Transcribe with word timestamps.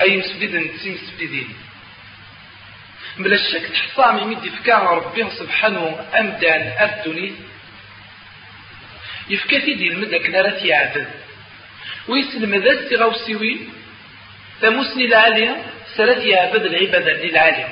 أي 0.00 0.16
مسفلد 0.16 0.54
نسي 0.54 0.90
مسفلدين 0.90 1.48
بلا 3.18 3.36
شك 3.36 3.66
تحصامي 3.66 4.24
مدي 4.24 4.50
فكان 4.50 4.80
ربي 4.80 5.30
سبحانه 5.30 6.06
أمدان 6.18 6.72
أردني. 6.80 7.32
يفكا 9.30 9.58
دي 9.58 9.88
المدك 9.88 10.30
نارات 10.30 10.62
يعدل 10.62 11.06
ويسلم 12.08 12.54
ذا 12.54 12.72
استغاو 12.80 13.12
سوي 13.12 13.60
ثموسني 14.60 15.04
العالية 15.04 15.56
سرات 15.96 16.22
يعبد 16.24 16.64
العبادة 16.64 17.12
للعالم 17.12 17.68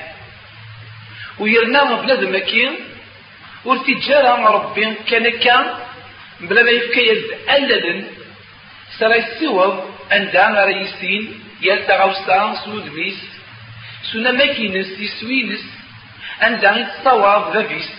ويرنا 1.39 1.83
بلاد 1.83 2.23
مكين. 2.23 2.73
ورتي 3.65 3.93
جارة 3.93 4.49
ربي 4.49 4.95
كان 5.09 5.39
كان. 5.39 5.65
بلا 6.41 6.63
ما 6.63 6.71
يفكا 6.71 6.99
يد 6.99 7.23
ألدن. 7.49 8.07
سرا 8.99 9.15
يسوى 9.15 9.89
أندان 10.11 10.55
رئيسين 10.55 11.43
يلتا 11.61 12.03
غوصان 12.03 12.55
سود 12.65 12.93
ميس 12.93 13.19
سونا 14.11 14.31
ماكينس 14.31 14.99
يسوينس 14.99 15.63
أندان 16.43 16.77
يتصواب 16.81 17.53
ذا 17.53 17.61
بيس 17.61 17.89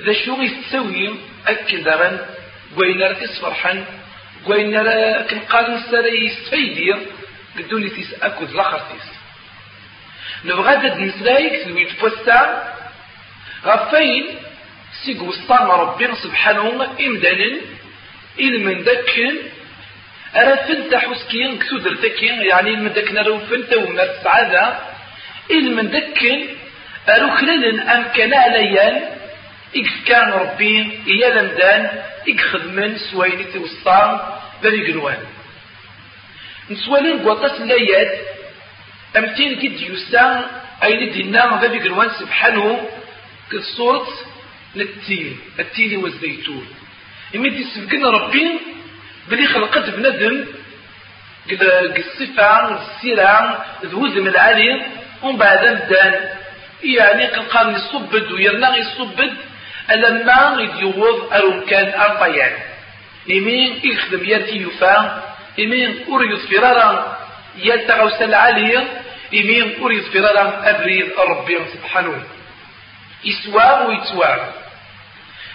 ذا 0.00 0.12
شو 0.12 0.42
يتسوي 0.42 1.14
أكدرا 1.46 2.26
وين 2.76 3.02
ركس 3.02 3.38
فرحا 3.40 3.84
وين 4.46 4.72
كنقال 5.30 5.74
نسرا 5.74 6.06
يستفيدير 6.06 6.98
قدوني 7.58 7.88
تيس 7.88 8.14
أكد 8.22 8.50
لخرتيس 8.52 9.06
نبغى 10.44 10.76
داد 10.76 11.00
نسلايك 11.00 11.64
سوي 11.64 11.84
تفوستا 11.84 12.72
غفين 13.64 14.24
سيق 15.04 15.22
وسطان 15.22 15.66
ربنا 15.66 16.14
سبحانه 16.14 16.94
إمدانا 17.06 17.50
إلمن 18.40 18.84
دكن 18.84 19.34
فنتا 19.34 19.55
حسكين 20.98 21.58
كسودر 21.58 21.94
تكين 21.94 22.42
يعني 22.42 22.70
المدك 22.70 23.12
نرو 23.12 23.38
فنتا 23.38 23.76
وما 23.76 24.02
السعادة 24.02 24.78
إلمن 25.50 25.90
دكن 25.90 26.46
أرو 27.08 27.30
خلال 27.36 27.80
أمكان 27.80 28.32
إكس 29.76 30.04
كان 30.06 30.28
ربي 30.30 31.00
إيا 31.08 31.28
لمدان 31.34 31.82
إك 32.28 32.40
خدمن 32.40 32.98
سويني 32.98 33.44
توسطان 33.44 34.20
ذلك 34.62 34.90
قنوان 34.90 35.18
نسوالين 36.70 37.18
قوطاس 37.18 37.60
الليات 37.60 38.12
أمتين 39.16 39.52
كد 39.60 39.80
يسان 39.80 40.44
أين 40.84 41.12
دينا 41.12 41.60
ذلك 41.62 41.82
قنوان 41.82 42.10
سبحانه 42.20 42.88
كالصورة 43.50 44.08
للتين 44.74 45.38
التين 45.60 45.96
والزيتون 45.96 46.66
إمي 47.34 47.64
سبقنا 47.74 48.10
ربي 48.10 48.75
بلي 49.28 49.46
خلقت 49.46 49.90
بندم 49.90 50.44
الصفة 51.96 52.78
السيرة 52.80 53.64
ذوزم 53.84 54.26
العالي 54.26 54.82
ومن 55.22 55.36
بعد 55.36 55.66
مدان 55.66 56.14
يعني 56.84 57.26
كنقام 57.26 57.74
يصبد 57.76 58.32
ويرنا 58.32 58.76
يصبد 58.76 59.34
ألما 59.90 60.56
يديوض 60.60 61.32
أرمكان 61.32 62.00
أرطيان 62.00 62.52
إمين 63.30 63.80
يخدم 63.84 64.24
يرتي 64.24 64.56
يفا 64.56 65.22
إمين 65.60 66.04
أريد 66.08 66.38
فرارا 66.38 67.18
يلتغوس 67.58 68.22
العالية 68.22 68.78
إمين 69.34 69.76
أريد 69.82 70.02
فرارا 70.02 70.70
أبريد 70.70 71.12
ربي 71.18 71.58
سبحانه. 71.72 72.22
يسوى 73.24 73.86
ويتوى. 73.86 74.36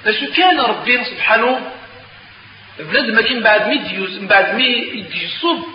لشو 0.05 0.33
كان 0.33 0.59
ربي 0.59 1.03
سبحانه؟ 1.03 1.71
بلاد 2.89 3.09
ما 3.09 3.21
كان 3.21 3.43
بعد 3.43 3.67
مي 3.67 3.77
ديوز 3.77 4.17
بعد 4.17 4.55
مي 4.55 5.05
يصوب 5.13 5.65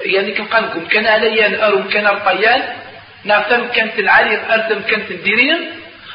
يعني 0.00 0.32
كنقال 0.32 0.64
لكم 0.64 0.86
كان 0.86 1.06
عليان 1.06 1.54
أرم 1.54 1.88
كان 1.88 2.06
رقيان 2.06 2.62
نعتم 3.24 3.68
كانت 3.68 3.98
العالية 3.98 4.54
أرتم 4.54 4.82
كانت 4.82 5.10
الديرين. 5.10 5.70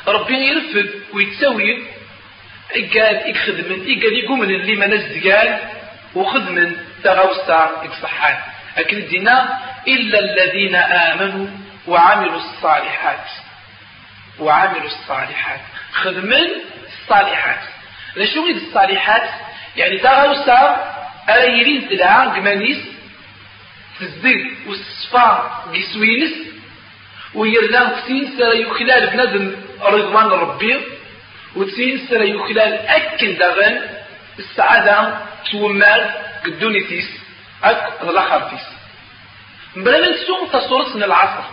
ربي 0.08 0.36
يرفد 0.36 0.90
ويتسوي 1.14 1.84
قال 2.74 3.30
يخدم 3.30 3.70
قال 4.02 4.24
يقوم 4.24 4.40
من 4.40 4.50
اللي 4.50 4.76
ما 4.76 4.88
نزقال 4.88 5.60
وخدم 6.16 6.76
تغوصا 7.04 7.84
يصحان 7.86 8.38
لكن 8.78 8.98
الدينا 8.98 9.60
إلا 9.88 10.20
الذين 10.20 10.76
آمنوا 10.76 11.48
وعملوا 11.88 12.36
الصالحات. 12.36 13.26
وعملوا 14.40 14.86
الصالحات. 14.86 15.60
خدمن 15.92 16.48
الصالحات. 16.88 17.60
لشو 18.16 18.48
الصالحات؟ 18.48 19.30
يعني 19.78 19.98
تغوصا 19.98 20.94
أرى 21.30 21.60
يريد 21.60 21.90
دلعان 21.90 22.30
قمانيس 22.30 22.78
تزدق 24.00 24.46
والصفا 24.68 25.28
قسوينس 25.74 26.34
ويرلان 27.34 27.96
تسين 27.96 28.38
سرى 28.38 28.62
يخلال 28.62 29.08
بندم 29.10 29.56
رضوان 29.82 30.26
ربي 30.26 30.80
وتسين 31.56 32.08
سرى 32.10 32.30
يخلال 32.30 32.74
أكن 32.74 33.38
دغن 33.38 33.82
السعادة 34.40 35.18
تومال 35.52 36.12
قدوني 36.46 36.80
تيس 36.84 37.10
أك 37.64 38.02
الأخر 38.04 38.50
تيس. 38.50 38.68
بلا 39.76 40.02
من 40.02 40.18
سوم 40.28 40.48
تصورتنا 40.48 41.06
العصر. 41.06 41.44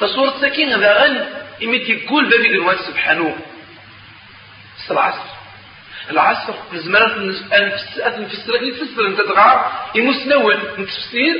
تصورت 0.00 0.40
سكين 0.40 0.70
دغن 0.70 1.26
إمتي 1.64 1.92
يقول 1.92 2.30
بابي 2.30 2.58
قنوان 2.58 2.76
سبحانه. 2.78 3.36
العصر 6.10 6.54
العصر 6.72 6.78
زمرات 6.78 7.16
نفسر 8.18 9.06
أنت 9.06 9.20
تغار 9.20 9.72
يمسنون 9.94 10.56
نتفسير 10.78 11.36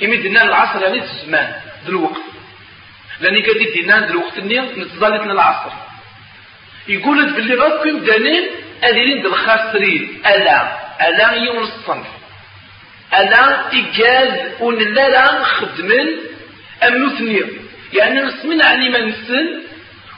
يمدنا 0.00 0.44
العصر 0.44 0.82
يعني 0.82 1.02
الزمان 1.02 1.54
دلوقت 1.86 2.20
لأني 3.20 3.42
قد 3.42 3.72
دينا 3.74 4.00
دلوقت 4.00 4.38
النيل 4.38 4.64
نتظلتنا 4.80 5.32
العصر. 5.32 5.70
يقول 6.88 7.32
باللي 7.32 7.54
غاكم 7.54 7.88
يمدانين 7.88 8.44
أديرين 8.82 9.22
دل 9.22 9.28
الخاسرين 9.28 10.22
ألا 10.26 10.58
ألا 11.08 11.32
يوم 11.32 11.58
الصنف. 11.58 12.06
ألا 13.14 13.72
إجاز 13.72 14.60
لا 14.94 15.08
لا 15.08 15.44
خدمن 15.44 16.06
أم 16.82 17.06
نثنير 17.06 17.46
يعني 17.92 18.20
نسمن 18.20 18.62
علي 18.62 18.88
ما 18.88 19.00
نسن 19.00 19.62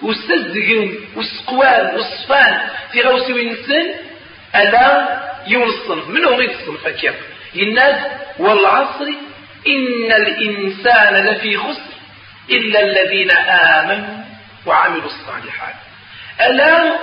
والسزقين 0.03 0.95
والسقوال 1.17 1.95
والصفان 1.97 2.61
في 2.93 3.01
غوسي 3.03 3.33
وينسن 3.33 3.87
ألا 4.57 5.19
الصنف 5.65 6.09
من 6.09 6.25
هو 6.25 6.41
الصنف 6.41 6.89
كيف 6.89 7.15
يناد 7.55 7.97
والعصر 8.39 9.09
إن 9.69 10.13
الإنسان 10.13 11.27
لفي 11.27 11.57
خسر 11.57 11.93
إلا 12.51 12.81
الذين 12.83 13.31
آمنوا 13.31 14.25
وعملوا 14.67 15.07
الصالحات. 15.07 15.75
ألا 16.41 16.97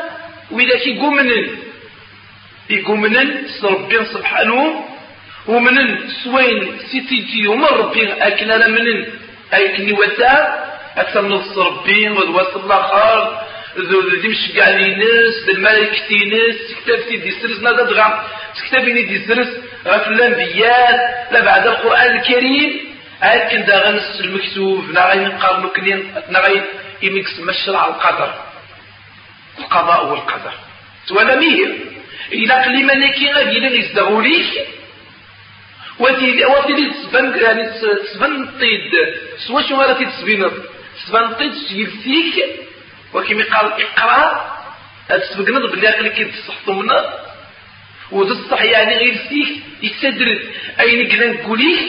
وإذا 0.52 0.78
كي 0.78 0.98
قمنن 1.00 1.48
يقومنن 2.70 3.48
ربي 3.64 4.06
سبحانه 4.06 4.84
ومنن 5.48 6.10
سوين 6.24 6.78
سيتيجي 6.92 7.48
ومن 7.48 7.66
ربي 7.66 8.14
أكنا 8.14 8.68
منن 8.68 9.06
أيكني 9.54 9.94
وسام 9.94 10.73
أكثر 10.98 11.22
من 11.22 11.34
الصربين 11.34 12.12
وذوات 12.12 12.56
الآخر. 12.56 13.42
ذو 13.78 14.10
ذي 14.10 14.28
مشقع 14.28 14.70
لينس 14.70 15.46
بالملائكة 15.48 16.16
ناس 16.32 16.58
كتاب 16.82 17.00
سيدي 17.10 17.32
سرس 17.32 17.60
نادا 17.62 17.84
دغا 17.84 18.30
كتاب 18.68 18.86
دي 18.86 19.26
سرس 19.28 19.48
غف 19.88 20.08
الأنبياء 20.08 21.28
لا 21.32 21.40
بعد 21.46 21.68
القرآن 21.68 22.18
الكريم. 22.18 22.94
أكن 23.24 23.66
دا 23.66 23.78
غنس 23.78 24.22
المكتوب 24.22 24.92
لا 24.92 25.10
غين 25.10 25.28
نقارنو 25.28 25.70
كنين 25.70 26.14
لا 26.30 26.40
غين 26.40 26.64
يمكس 27.02 27.40
مشرع 27.40 27.88
القدر. 27.88 28.34
القضاء 29.60 30.06
والقدر 30.06 30.54
ولا 31.12 31.36
مير. 31.36 31.78
إلا 32.34 32.64
قلي 32.64 32.84
ملكي 32.84 33.32
غادي 33.32 33.60
لن 33.60 33.76
يزدغوليك 33.76 34.68
وتي 36.00 36.46
وتي 36.46 36.90
تسبن 36.90 37.40
يعني 37.42 37.64
تسبن 38.04 38.46
طيد. 38.60 38.92
سوا 39.48 39.62
شو 39.62 39.76
غادي 39.82 40.06
تسبين 40.06 40.52
تبنطيت 41.08 41.72
يلسيك 41.72 42.46
وكيما 43.14 43.44
قال 43.44 43.74
إقرأ 43.84 44.54
تسبقنا 45.10 45.60
بلي 45.60 45.88
عقلك 45.88 46.14
كيتصحطمنا 46.14 47.20
وتصح 48.12 48.62
يعني 48.62 48.96
غير 48.96 49.16
سيك 49.30 49.50
يتسدر 49.84 50.40
أين 50.80 51.12
قلنا 51.12 51.26
نقوليك 51.34 51.80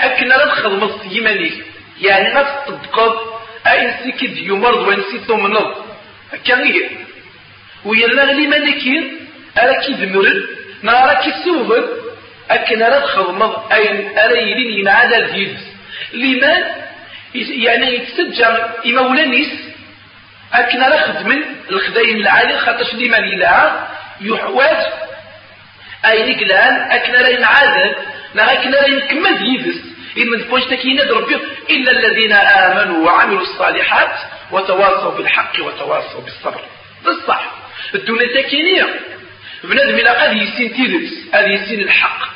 أكن 0.00 0.28
لا 0.28 0.46
تخدم 0.46 0.90
يمانيك 1.10 1.54
يعني 2.00 2.34
ما 2.34 2.42
تطبقض 2.66 3.16
أين 3.66 4.12
كد 4.20 4.36
يمرض 4.36 4.88
وين 4.88 5.02
سي 5.10 5.18
تمنض 5.18 5.74
هكا 6.32 6.58
هي 6.64 6.88
ويلا 7.84 8.24
غلي 8.24 8.46
مالكين 8.46 9.18
أرا 9.58 9.80
كي 9.82 9.92
دمرد 9.92 10.48
نارا 10.82 11.14
كي 11.14 11.32
سوغد 11.44 11.88
أكن 12.50 12.78
لا 12.78 13.00
تخدم 13.00 13.42
أين 13.72 14.18
أرا 14.18 14.32
يلين 14.32 14.78
ينعاد 14.78 15.12
الجيد 15.12 15.58
لمن؟ 16.12 16.87
يعني 17.34 17.94
يتسجر 17.94 18.70
إمولانيس 18.86 19.48
أكن 20.52 20.78
لا 20.78 21.06
خدمن 21.06 21.42
الخدايم 21.70 22.16
العالي 22.16 22.58
خاطرش 22.58 22.94
لمن 22.94 23.24
يلعى 23.24 23.70
يحواج 24.20 24.86
أي 26.04 26.32
نقلان 26.32 26.90
أكن 26.90 27.12
لا 27.12 27.28
ينعاد 27.28 27.94
لا 28.34 28.52
أكن 28.52 28.70
لا 28.70 28.86
ينكمل 28.86 29.54
يدس. 29.54 29.80
إن 30.18 30.28
من 30.30 30.38
فوج 30.38 30.62
تكينات 30.62 31.10
ربي 31.10 31.34
إلا 31.70 31.90
الذين 31.90 32.32
آمنوا 32.32 33.06
وعملوا 33.06 33.40
الصالحات 33.40 34.20
وتواصوا 34.50 35.10
بالحق 35.10 35.52
وتواصوا 35.60 36.20
بالصبر. 36.20 36.60
بالصح. 37.04 37.52
الدنيا 37.94 38.42
تكينية 38.42 38.86
بنادم 39.64 39.94
إلى 39.94 40.08
قد 40.08 40.36
يسين 40.36 40.74
تيدس 40.74 41.12
هذه 41.34 41.48
يسين 41.48 41.80
الحق. 41.80 42.28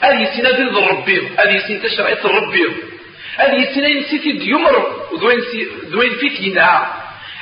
هذه 0.00 0.20
يسين 0.20 0.56
دين 0.56 0.76
ربي 0.76 1.28
هذه 1.38 1.54
يسين 1.54 1.82
تشرعية 1.82 2.24
ربي 2.24 2.66
هذه 3.38 3.54
يسين 3.54 3.84
ينسيتي 3.84 4.32
ديومر 4.32 5.06
دوين 5.90 6.10
فيك 6.20 6.40
ينعى 6.40 6.86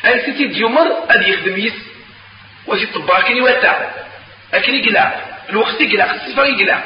هذه 0.02 0.16
يسيتي 0.16 0.46
ديومر 0.46 0.86
هذه 1.10 1.28
يخدم 1.28 1.56
يس. 1.56 1.72
وفي 2.66 2.86
طباكني 2.86 3.40
وتاع 3.40 3.90
أكن 4.54 4.74
يقلع. 4.74 5.20
الوقت 5.50 5.80
يقلع. 5.80 6.14
الصفر 6.14 6.44
يقلع. 6.44 6.84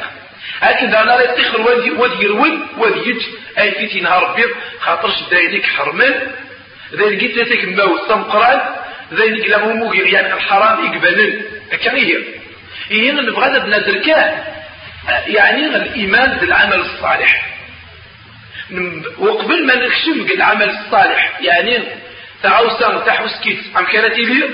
هكذا 0.61 1.03
أنا 1.03 1.15
راه 1.15 1.23
يتخر 1.23 1.61
وادي 1.61 2.25
يروي 2.25 2.59
وادي 2.79 3.11
يج. 3.11 3.23
أي 3.59 3.71
فيتي 3.71 4.01
نهار 4.01 4.35
بيض. 4.35 4.51
خاطرش 4.81 5.23
دايليك 5.31 5.67
حرمان 5.67 6.33
ذلك 6.95 7.23
لك 7.23 7.65
الماء 7.65 8.03
السمقران. 8.03 8.61
ذلك 9.13 9.47
له 9.47 9.73
موغير 9.73 10.07
يعني 10.07 10.33
الحرام 10.33 10.85
يقبلن. 10.85 11.43
هكا 11.73 11.95
هي. 11.95 12.17
هي 12.89 13.13
نبغى 13.13 14.01
كان 14.01 14.43
يعني 15.27 15.67
الإيمان 15.67 16.39
بالعمل 16.39 16.81
الصالح. 16.81 17.60
وقبل 19.19 19.67
ما 19.67 19.75
نخشم 19.87 20.27
العمل 20.35 20.71
الصالح 20.71 21.41
يعني 21.41 21.79
تعوسا 22.43 22.99
تحوس 23.07 23.41
كيف 23.43 23.77
عم 23.77 23.85
كانت 23.85 24.19
لي 24.19 24.51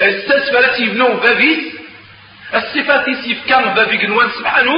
استسفلت 0.00 0.80
يبنو 0.80 1.20
بابيس 1.20 1.58
الصفات 2.54 3.08
يسيف 3.08 3.38
كان 3.48 3.74
بابي 3.74 3.96
قنوان 3.96 4.30
سبحانه 4.38 4.72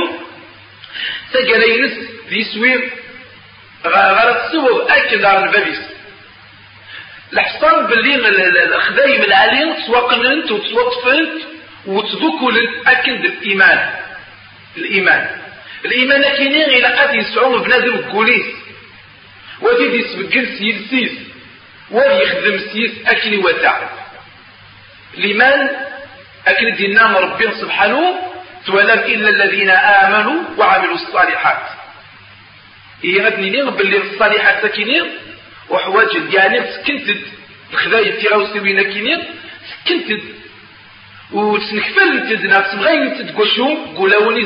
تقالينس 1.33 1.93
ذي 2.29 2.45
سوير 2.45 2.91
غارت 3.87 4.45
السوب 4.47 4.89
أكد 4.89 5.25
على 5.25 5.45
البابيس 5.45 5.79
الحصان 7.33 7.87
باللي 7.87 8.15
الخدايم 8.65 9.23
العالين 9.23 9.77
تسوقننت 9.77 10.51
وتسوطفنت 10.51 11.43
وتذكلت 11.87 12.87
أكد 12.87 13.25
الإيمان 13.25 13.91
الإيمان. 14.77 15.31
الإيمان 15.85 16.23
كينين 16.23 16.63
إلى 16.65 16.87
قد 16.87 17.15
يسعون 17.15 17.63
بنادم 17.63 17.95
الكوليس 17.95 18.47
ودي 19.61 19.89
دي 19.89 20.03
سبقل 20.03 20.47
سيس 20.59 20.91
سيس 20.91 21.13
أكل 23.07 23.37
وتع. 23.39 23.79
الإيمان 25.19 25.71
أكن 26.47 26.75
دينا 26.77 27.19
ربي 27.19 27.51
سبحانه 27.61 28.15
تولم 28.67 28.99
إلا 28.99 29.29
الذين 29.29 29.71
آمنوا 29.71 30.43
وعملوا 30.59 30.95
الصالحات. 30.95 31.63
هي 33.05 33.27
غدني 33.27 33.63
باللي 33.71 33.97
الصالحات 33.97 34.63
سكينين 34.67 35.05
وحواج 35.71 36.33
يعني 36.33 36.61
سكنت 36.73 37.17
الخذايا 37.73 38.21
في 38.21 38.29
غاوسي 38.29 38.61
وين 38.61 38.83
كينين 38.83 39.25
سكنت. 39.85 40.21
وتسنكفل 41.33 42.33
انت 42.33 42.45
نفس 42.45 42.75
غير 42.75 43.03
انت 43.03 43.31
تقوشو 43.31 43.75
قولاوني 43.97 44.45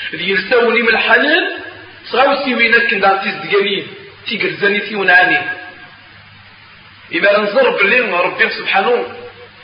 الزقانين 0.00 0.14
ذي 0.14 0.30
يلساوني 0.30 0.82
من 0.82 0.88
الحنان 0.88 1.44
صغاوسي 2.06 2.54
وين 2.54 2.74
كندار 2.90 3.16
تزدقانين 3.16 3.86
تيقرزاني 4.26 4.80
تيونعاني 4.80 5.38
إذا 7.12 7.38
نزر 7.38 7.70
باللي 7.76 8.00
ربي 8.00 8.50
سبحانه 8.50 9.06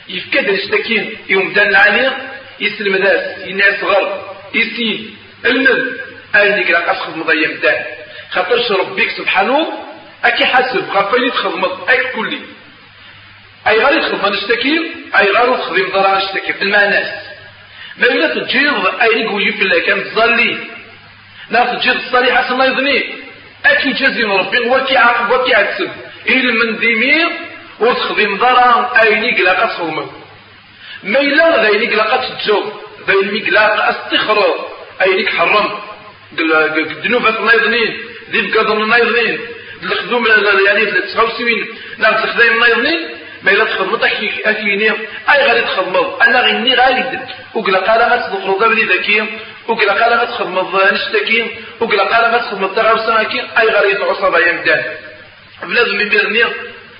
يفكد 0.09 0.47
يشتكين 0.49 1.17
يوم 1.29 1.53
دان 1.53 1.75
عليه 1.75 2.17
يسلم 2.59 2.95
داس 2.97 3.47
ينعس 3.47 3.83
غر 3.83 4.35
يسين 4.53 5.17
المد 5.45 5.97
أين 6.35 6.57
يقرأ 6.57 6.79
قصخذ 6.79 7.17
مضيم 7.17 7.59
دان 7.63 7.85
خاطرش 8.31 8.71
ربيك 8.71 9.09
سبحانه 9.09 9.67
أكي 10.23 10.45
حسب 10.45 10.89
غفلي 10.89 11.31
تخدمت 11.31 11.89
أي 11.89 12.11
كلي. 12.15 12.39
أي 13.67 13.77
غير 13.83 14.01
تخدم 14.01 14.33
نشتكي 14.33 14.91
أي 15.19 15.31
غير 15.31 15.57
تخدم 15.57 15.89
ضرع 15.93 16.17
نشتكي 16.17 16.53
في 16.53 16.61
المعناس 16.61 17.26
ما 17.99 18.07
إلا 18.07 18.27
تجيض 18.43 18.85
أي 19.01 19.21
يقول 19.21 19.47
يفلا 19.47 19.79
كان 19.79 20.03
تظلي 20.03 20.57
لا 21.49 21.75
تجيض 21.75 21.95
الصالحة 21.95 22.51
الله 22.51 22.65
يظني 22.65 23.15
أكي 23.65 23.89
جزيم 23.91 24.31
ربي 24.31 24.59
وكي 24.59 24.97
عقب 24.97 25.31
وكي 25.31 25.55
عتسب 25.55 25.91
إيه 26.27 26.39
المندمير 26.39 27.29
وتخدم 27.79 28.37
ضرا 28.37 28.91
أين 29.03 29.35
قلاقة 29.35 29.65
تصوم 29.65 30.11
ما 31.03 31.19
إلا 31.19 31.69
ذين 31.71 31.89
قلاقة 31.91 32.35
تجو 32.37 32.63
ذين 33.07 33.45
قلاقة 33.45 33.89
استخرى 33.89 34.53
أين 35.01 35.27
حرم 35.29 35.79
دنوبة 37.03 37.39
النايضنين 37.39 37.97
ذي 38.31 38.41
بقضم 38.41 38.83
النايضنين 38.83 39.39
الخدوم 39.83 40.27
يعني 40.67 40.85
تخوسوين 40.85 41.65
نعم 41.97 42.13
تخدم 42.13 42.53
النايضنين 42.53 43.09
ما 43.47 43.53
إلا 43.53 43.63
تخدمت 43.63 44.03
أكيني 44.45 44.91
أي 45.31 45.47
غادي 45.47 45.61
تخدمض 45.61 46.21
أنا 46.21 46.41
غني 46.41 46.75
غالي 46.75 47.27
وقلا 47.53 47.79
قال 47.79 48.09
ما 48.09 48.15
تدخل 48.15 48.53
قبل 48.53 48.77
ذكي 48.89 49.25
وقلا 49.67 49.93
قال 49.93 50.17
ما 50.17 50.25
تخدمض 50.25 50.93
نشتكي 50.93 51.45
وقلا 51.79 52.03
قال 52.03 52.31
ما 52.31 52.37
تخدمض 52.37 52.75
تغاوسا 52.75 53.19
أي 53.59 53.69
غادي 53.69 53.93
تعصب 53.93 54.35
يمدان 54.47 54.83
بلازم 55.63 55.99
يبيرني 55.99 56.43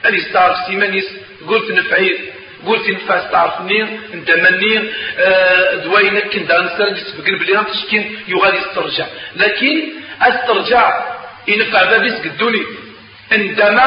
اللي 0.05 0.17
استعرف 0.17 0.57
سيمانيس. 0.67 1.05
قلت 1.47 1.71
نفعي 1.71 2.19
قلت 2.65 2.89
نفع 2.89 3.15
استعرفني 3.25 3.99
ندمني. 4.13 4.91
آه 5.19 5.75
دوينك 5.75 6.23
كنت 6.33 6.51
نسر 6.51 6.89
نسبق 6.89 7.23
بلي 7.23 7.63
تشكين 7.73 8.19
يغادي 8.27 8.57
يسترجع. 8.57 9.05
لكن 9.35 9.83
أسترجع. 10.21 11.05
ينفع 11.47 11.83
بابيس 11.83 12.13
قدوني. 12.13 12.63
عندما 13.31 13.85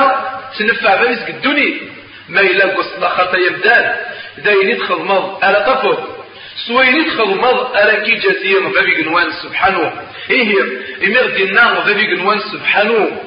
تنفع 0.58 1.02
بابيس 1.02 1.18
قدوني. 1.18 1.99
ما 2.30 2.40
إلا 2.40 2.66
قصد 2.66 3.04
خطا 3.04 3.38
يبدال. 3.38 3.94
داين 4.38 4.70
يدخل 4.70 4.94
مض 4.94 5.44
ألا 5.44 5.60
تفض 5.60 5.98
سوين 6.66 6.96
يدخل 6.96 7.28
مض 7.28 7.76
ألا 7.76 7.94
كي 8.04 8.14
جزير 8.14 8.68
بابي 8.68 9.02
قنوان 9.02 9.30
سبحانه. 9.42 9.92
إيه 10.30 10.54
إمير 11.04 11.26
دينا 11.36 11.80
بابي 11.86 12.16
قنوان 12.16 12.40
سبحانه. 12.52 13.20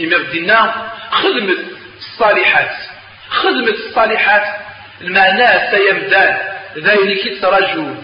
إمير 0.00 0.22
دينا 0.22 0.90
خدمت 1.10 1.58
الصالحات. 1.98 2.74
خدمة 3.28 3.74
الصالحات. 3.86 4.46
المعنى 5.00 5.70
سيمدان 5.70 6.38
ذين 6.78 7.40
ترجو 7.40 7.94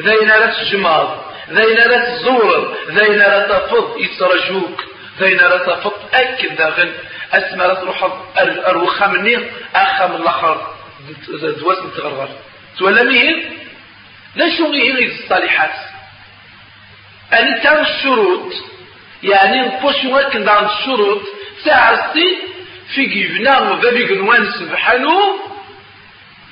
ذين 0.00 0.28
لا 0.28 0.46
تجمر. 0.46 1.24
ذين 1.50 1.76
لا 1.76 1.98
تزور. 2.04 2.76
ذين 2.90 3.18
لا 3.18 3.46
تفض 3.48 3.96
يترجوك 4.00 4.84
ذين 5.20 5.38
لا 5.38 5.58
تفض 5.58 5.92
أكد 6.14 6.56
داغن. 6.56 6.92
أسمى 7.32 7.64
لا 7.64 7.74
تروح 7.74 8.08
أروخا 8.38 9.06
مني 9.06 9.38
أخا 9.74 10.06
من 10.06 10.14
الآخر. 10.14 10.74
دواس 11.60 11.78
نتغرغر 11.78 12.28
تولى 12.78 13.04
مين؟ 13.04 13.58
لا 14.36 14.56
شو 14.56 14.66
غير 14.72 15.10
الصالحات. 15.12 15.74
أنت 17.32 17.66
الشروط. 17.66 18.52
يعني 19.22 19.60
نبوش 19.60 20.04
وكن 20.04 20.48
عند 20.48 20.70
الشروط. 20.70 21.22
ساعة 21.64 22.14
في 22.94 23.04
جبنا 23.06 23.60
وذبي 23.60 24.04
جنوان 24.04 24.52
سبحانه 24.52 25.20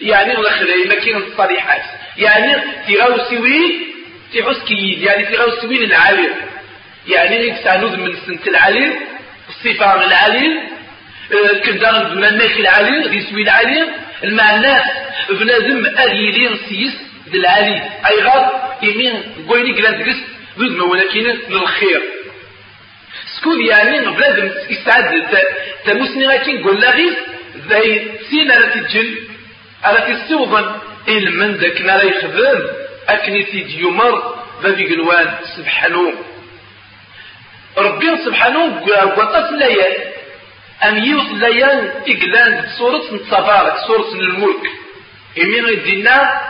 يعني 0.01 0.37
ولا 0.37 0.51
خلاي 0.51 0.85
ما 0.85 0.95
كاين 0.95 1.17
الصريحات 1.17 1.83
يعني 2.17 2.63
في 2.87 3.01
غوسوي 3.01 3.87
في 4.33 4.45
حسكيين 4.45 5.03
يعني 5.03 5.27
في 5.27 5.37
غوسوين 5.37 5.83
العالم 5.83 6.35
يعني 7.09 7.37
يكسانود 7.37 7.99
من 7.99 8.17
سنة 8.27 8.47
العالم. 8.47 8.95
الصفة 9.49 10.05
العالم 10.05 10.59
آه، 11.33 11.59
كندا 11.65 12.03
بنا 12.15 12.29
الناس 12.29 12.51
العالم 12.61 13.13
يسوي 13.13 13.43
العالم 13.43 13.89
المعنى 14.25 14.75
بنادم 15.31 15.87
أريلين 15.99 16.59
سيس 16.69 16.93
بالعالي 17.33 17.83
أي 18.07 18.23
غاب 18.23 18.53
يمين 18.83 19.23
قويني 19.49 19.73
قلان 19.73 20.05
تقس 20.05 20.17
ولكن 20.81 21.39
للخير. 21.51 22.03
سكون 23.37 23.67
يعني 23.67 23.99
بلاد 23.99 24.67
يسعد 24.71 25.27
تموسني 25.85 26.27
غاكي 26.27 26.53
نقول 26.53 26.81
لغي 26.81 27.17
زي 27.71 28.03
سين 28.31 28.51
على 28.51 28.67
تجل 28.67 29.19
على 29.85 30.15
تستوضن 30.15 30.73
من 31.09 31.53
ذاك 31.57 31.81
نرى 31.81 32.09
يخدم؟ 32.09 32.61
أكني 33.09 33.43
تيجي 33.43 33.81
يمر 33.81 34.35
بابي 34.63 34.95
قنوان 34.95 35.35
سبحانه. 35.57 36.13
ربي 37.79 38.17
سبحانه 38.25 38.65
وقطس 38.87 39.53
الليال 39.53 39.97
أم 40.85 40.99
يوث 41.05 41.31
الليال 41.31 41.93
إقلان 42.09 42.67
سورة 42.79 43.03
نتصبارك 43.13 43.75
سورة 43.87 44.13
الملك. 44.13 44.65
إمين 45.43 45.69
يدينا 45.69 46.41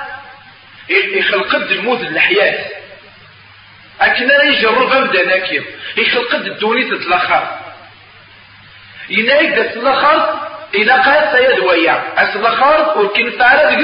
يخلق 0.88 1.54
الموت 1.54 2.00
الحياة 2.00 2.64
أكن 4.00 4.28
راه 4.30 4.44
يجرب 4.44 4.92
أبدا 4.92 5.26
ناكيم 5.26 5.64
يخلق 5.96 6.34
الدونية 6.34 6.92
الآخر. 6.92 7.58
ينايك 9.10 9.50
دات 9.50 9.76
الآخر 9.76 10.40
إلى 10.74 10.92
قاد 10.92 11.36
سيد 11.36 11.58
ويا. 11.58 12.02
أس 12.16 12.36
الآخر 12.36 12.98
ولكن 12.98 13.38
تعالى 13.38 13.76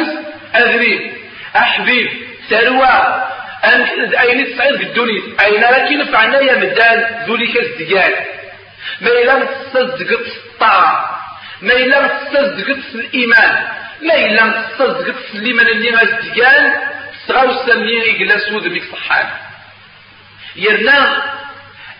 أذريب 0.54 1.12
أحبيب 1.56 2.11
أن 2.50 3.32
أين 3.64 4.54
تسعيد 4.54 4.78
بالدنيا 4.78 5.23
أين 5.45 5.61
لكن 5.61 6.12
فعنا 6.12 6.40
يا 6.40 6.57
مدان 6.57 7.25
ذوليك 7.26 7.57
الزجاج 7.57 8.14
ما 9.00 9.09
إلا 9.11 9.45
تصدقت 9.45 10.26
الطاعة 10.47 11.21
ما 11.62 11.73
إلا 11.73 12.07
تصدقت 12.07 12.95
الإيمان 12.95 13.64
ما 14.02 14.14
إلا 14.14 14.64
تصدقت 14.78 15.35
الإيمان 15.35 15.66
اللي 15.66 15.90
ما 15.90 16.02
الزجاج 16.02 16.73
صغاو 17.28 17.66
سمي 17.66 17.92
يقلا 17.92 18.38
سود 18.38 18.66
ميك 18.66 18.85
صحان 18.92 19.26
يرنا 20.57 21.23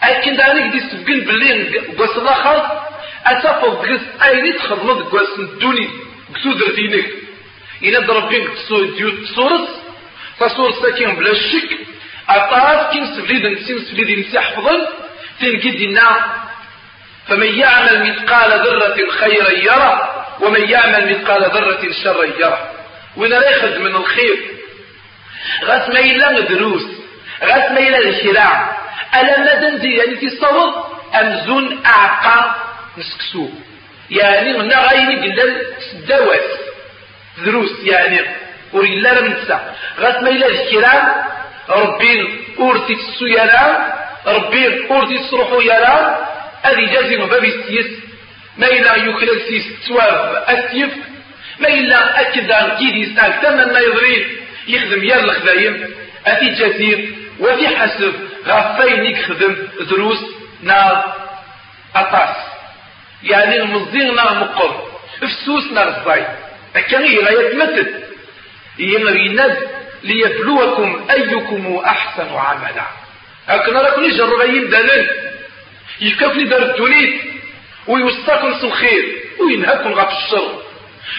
أكن 0.02 0.37
دانيك 0.37 0.73
دي 0.73 0.81
سبقن 0.81 1.21
بلين 1.21 1.73
قوس 1.99 2.16
الآخر 2.16 2.83
أتفض 3.26 3.87
قس 3.87 4.00
أين 4.23 4.57
تخدمت 4.57 5.02
قوس 5.12 5.38
الدنيا؟ 5.38 5.88
قسود 6.35 6.75
دينك 6.76 7.07
إلا 7.83 8.00
ضربين 8.00 8.49
تصورس 8.54 8.90
تصورس 9.31 9.69
ساكن 10.82 11.16
بلا 11.16 11.34
شك. 11.34 11.78
أطاف 12.28 12.92
كيم 12.92 13.06
سفليد 13.06 14.18
نسي 14.18 14.40
حفظا. 14.40 14.88
تنقدنا 15.40 16.42
فمن 17.28 17.58
يعمل 17.58 18.10
مثقال 18.10 18.50
ذرة 18.50 19.10
خيرا 19.10 19.50
يرى 19.50 20.24
ومن 20.40 20.70
يعمل 20.70 21.12
مثقال 21.12 21.42
ذرة 21.42 21.92
شرا 22.04 22.24
يرى 22.24 22.70
وين 23.16 23.32
راه 23.32 23.78
من 23.78 23.96
الخير؟ 23.96 24.36
غاس 25.64 25.88
ما 25.88 26.00
إلا 26.00 26.40
دروس 26.40 26.82
غاس 27.42 27.70
ما 27.70 27.78
إلا 27.78 27.98
الشراع. 27.98 28.78
ألا 29.14 29.38
ما 29.38 29.54
دندي 29.54 29.96
يعني 29.96 30.26
الصوت 30.26 30.74
أمزون 31.14 31.82
أعقى 31.86 32.54
نسكسو. 32.98 33.48
يعني 34.10 34.58
من 34.58 34.72
غايني 34.72 35.32
قلال 35.32 35.66
سداوات. 35.92 36.50
دروس 37.44 37.70
يعني. 37.82 38.20
وري 38.73 39.00
لا 39.00 39.21
من 39.21 39.37
تسع 39.37 39.61
غاس 40.00 40.23
ما 40.23 40.31
إلا 40.31 40.47
الكرام 40.47 41.09
ربي 41.69 42.29
أورتي 42.59 42.95
تسو 42.95 43.26
يالا 43.26 43.93
ربي 44.26 44.91
أورتي 44.91 45.19
تسروحو 45.19 45.61
يالا 45.61 46.19
هذه 46.62 46.93
جازم 46.93 47.26
باب 47.26 47.45
السيس 47.45 47.87
ما 48.59 48.67
إلا 48.67 48.97
يكرل 48.97 49.41
سيس 49.49 49.64
تواب 49.88 50.45
أسيف 50.47 50.93
ما 51.59 51.69
إلا 51.69 52.21
أكد 52.21 52.50
عن 52.50 52.76
كيدي 52.79 53.14
ساك 53.14 53.33
ثمن 53.43 53.73
ما 53.73 53.81
يضرين 53.81 54.26
يخدم 54.69 55.05
يا 55.05 55.25
الخدايم 55.25 55.95
أتي 56.26 56.49
جزير 56.50 57.14
وفي 57.41 57.69
حسب 57.69 58.14
غفين 58.47 59.05
يخدم 59.05 59.57
دروس 59.81 60.19
نار 60.62 61.14
أطاس 61.97 62.37
يعني 63.23 63.57
المصدين 63.57 64.14
نار 64.14 64.35
مقر 64.35 64.83
فسوس 65.21 65.73
نار 65.73 65.88
الزاي 65.88 66.26
كان 66.88 67.02
هي 67.02 67.19
غاية 67.19 67.52
ينريناد 68.79 69.69
ليبلوكم 70.02 71.07
أيكم 71.11 71.83
أحسن 71.87 72.29
عملا. 72.35 72.87
لكن 73.49 73.76
راكم 73.76 74.05
يجرب 74.05 74.41
أيام 74.41 74.64
دلال 74.64 75.11
يكفني 76.00 76.45
دار 76.45 76.62
الدوليت 76.62 77.21
ويوصاكم 77.87 78.55
الخير 78.64 79.05
وينهاكم 79.41 79.93
غف 79.93 80.12
الشر. 80.12 80.62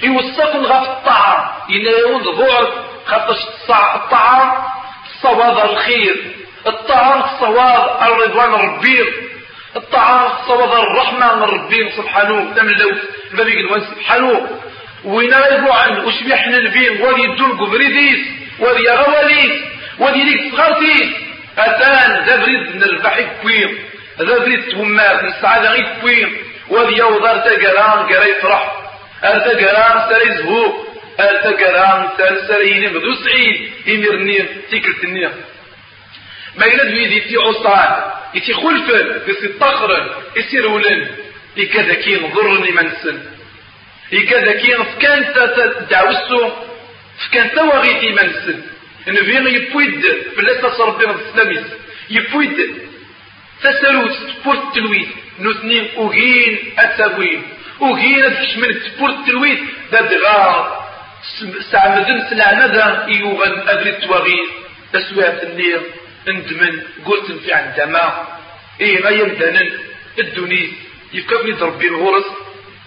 يوصاكم 0.04 0.64
غف 0.64 0.90
الطاعة. 0.90 1.66
ينايون 1.70 2.24
ضعف 2.24 2.70
خاطر 3.06 3.36
الطاعة 3.96 4.76
الصواب 5.06 5.70
الخير. 5.70 6.36
الطاعة 6.68 7.34
الصواب 7.34 8.12
الرضوان 8.12 8.54
الربير 8.54 9.14
الطاعة 9.76 10.42
الصواب 10.42 10.84
الرحمة 10.84 11.36
من 11.36 11.44
ربي 11.44 11.92
سبحانه. 11.92 12.54
تملوت 12.56 13.02
ما 13.32 13.44
بيقول 13.44 13.82
سبحانه. 13.82 14.60
وين 15.04 15.34
يبو 15.52 15.72
عن 15.72 16.00
وش 16.06 16.24
بيحنا 16.24 16.58
البين 16.58 17.02
ولي 17.02 17.26
الدول 17.26 17.58
قبريديس 17.58 18.28
ولي 18.60 18.90
غواليس 18.90 19.62
ولي 20.00 20.24
ليك 20.24 20.56
صغرتيس 20.56 21.10
أتان 21.58 22.26
دبريد 22.26 22.76
من 22.76 22.84
البحي 22.84 23.28
كوير 23.42 23.78
دبريد 24.20 24.64
تومات 24.72 25.24
السعادة 25.24 25.72
غير 25.72 25.88
كوير 26.02 26.30
ولي 26.70 26.98
يوضر 26.98 27.38
تقران 27.38 28.00
قرا 28.08 28.26
يفرح 28.26 28.72
أرتا 29.24 29.50
قران 29.50 30.10
سري 30.10 30.38
زهو 30.38 30.86
أرتا 31.20 31.52
قران 31.52 32.10
سر 32.18 32.48
سريني 32.48 32.88
بدو 32.88 33.14
سعيد. 33.16 33.72
يمرني 33.88 34.46
تيكرت 34.70 35.04
النير 35.04 35.32
ما 36.58 36.66
يلد 36.66 36.94
ويدي 36.94 37.22
في 37.22 37.38
عصان 37.38 38.12
يتي 38.34 38.54
خلفن 38.54 39.22
يسي 39.28 39.48
طخرن 39.48 40.10
يسير 40.38 40.68
ولن 40.68 41.08
يكذا 41.58 41.94
كي 41.94 42.16
نضرني 42.16 42.72
منسن. 42.72 43.33
يكذا 44.13 44.51
كي 44.51 44.74
فكانت 44.75 45.36
دعوسو 45.89 46.50
فكانت 47.20 47.58
وغيتي 47.58 48.10
منسن 48.10 48.62
نبيغ 49.08 49.48
يبويد 49.48 50.05
بلا 50.38 50.53
تصربي 50.62 51.05
الاسلامي 51.05 51.63
يبويد 52.10 52.58
تسالوت 53.63 54.12
تبور 54.41 54.53
التلويد 54.55 55.08
نثنين 55.39 55.88
أغين 55.98 56.74
أتابوين 56.79 57.41
أغين 57.82 58.24
أتكشمن 58.24 58.72
تبور 58.84 59.10
التلويد 59.10 59.60
داد 59.91 60.13
غار 60.13 60.84
سعمدن 61.72 62.29
سلعندا 62.29 63.05
يوغن 63.10 63.53
أدري 63.67 63.89
التواغين 63.89 64.46
أسوات 64.96 65.43
النير 65.43 65.82
اندمن 66.29 66.82
قلت 67.05 67.32
في 67.32 67.53
عندما 67.53 68.27
إيه 68.82 69.03
ما 69.03 69.10
يمدنن 69.10 69.70
الدنيس 70.20 70.70
يكفني 71.13 71.51
ضربي 71.51 71.88
الغرس 71.88 72.25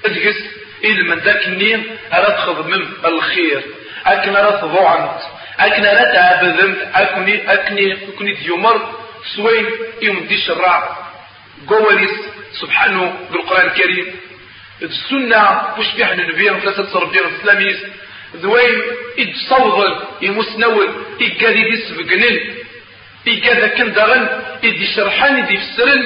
ادقس 0.04 0.37
إلى 0.85 1.02
من 1.02 1.18
ذاك 1.18 1.47
النيم 1.47 1.97
أراد 2.12 2.37
خضمم 2.37 2.88
الخير. 3.04 3.62
أكن 4.06 4.37
أراد 4.37 4.64
ضوعنت 4.64 5.21
أكن 5.61 5.87
أراد 5.87 6.12
تعبذمت 6.12 6.78
أكني 6.95 7.52
أكني 7.52 7.92
أكني 7.92 8.35
ديومر. 8.35 8.90
سوين 9.37 9.66
يوم 10.02 10.26
دي 10.26 10.37
شرع 10.37 10.97
قواليس. 11.68 12.11
سبحانه 12.61 13.18
بالقرآن 13.33 13.66
الكريم. 13.66 14.06
السنة 14.83 15.61
وش 15.78 15.95
بيحنا 15.97 16.28
نبيهم 16.28 16.59
ثلاثة 16.59 16.99
ربيهم 16.99 17.26
الإسلاميس. 17.26 17.76
ذوين 18.37 18.83
يتصوغل 19.18 20.02
يمسنول 20.23 20.88
يقادي 21.21 21.62
دي 21.71 21.76
سبقنن 21.76 22.40
يقاد 23.26 23.71
كان 23.71 23.92
دغن 23.92 24.42
يدي 24.62 24.87
شرحان 24.87 25.38
يدي 25.38 25.59
فسرن 25.59 26.02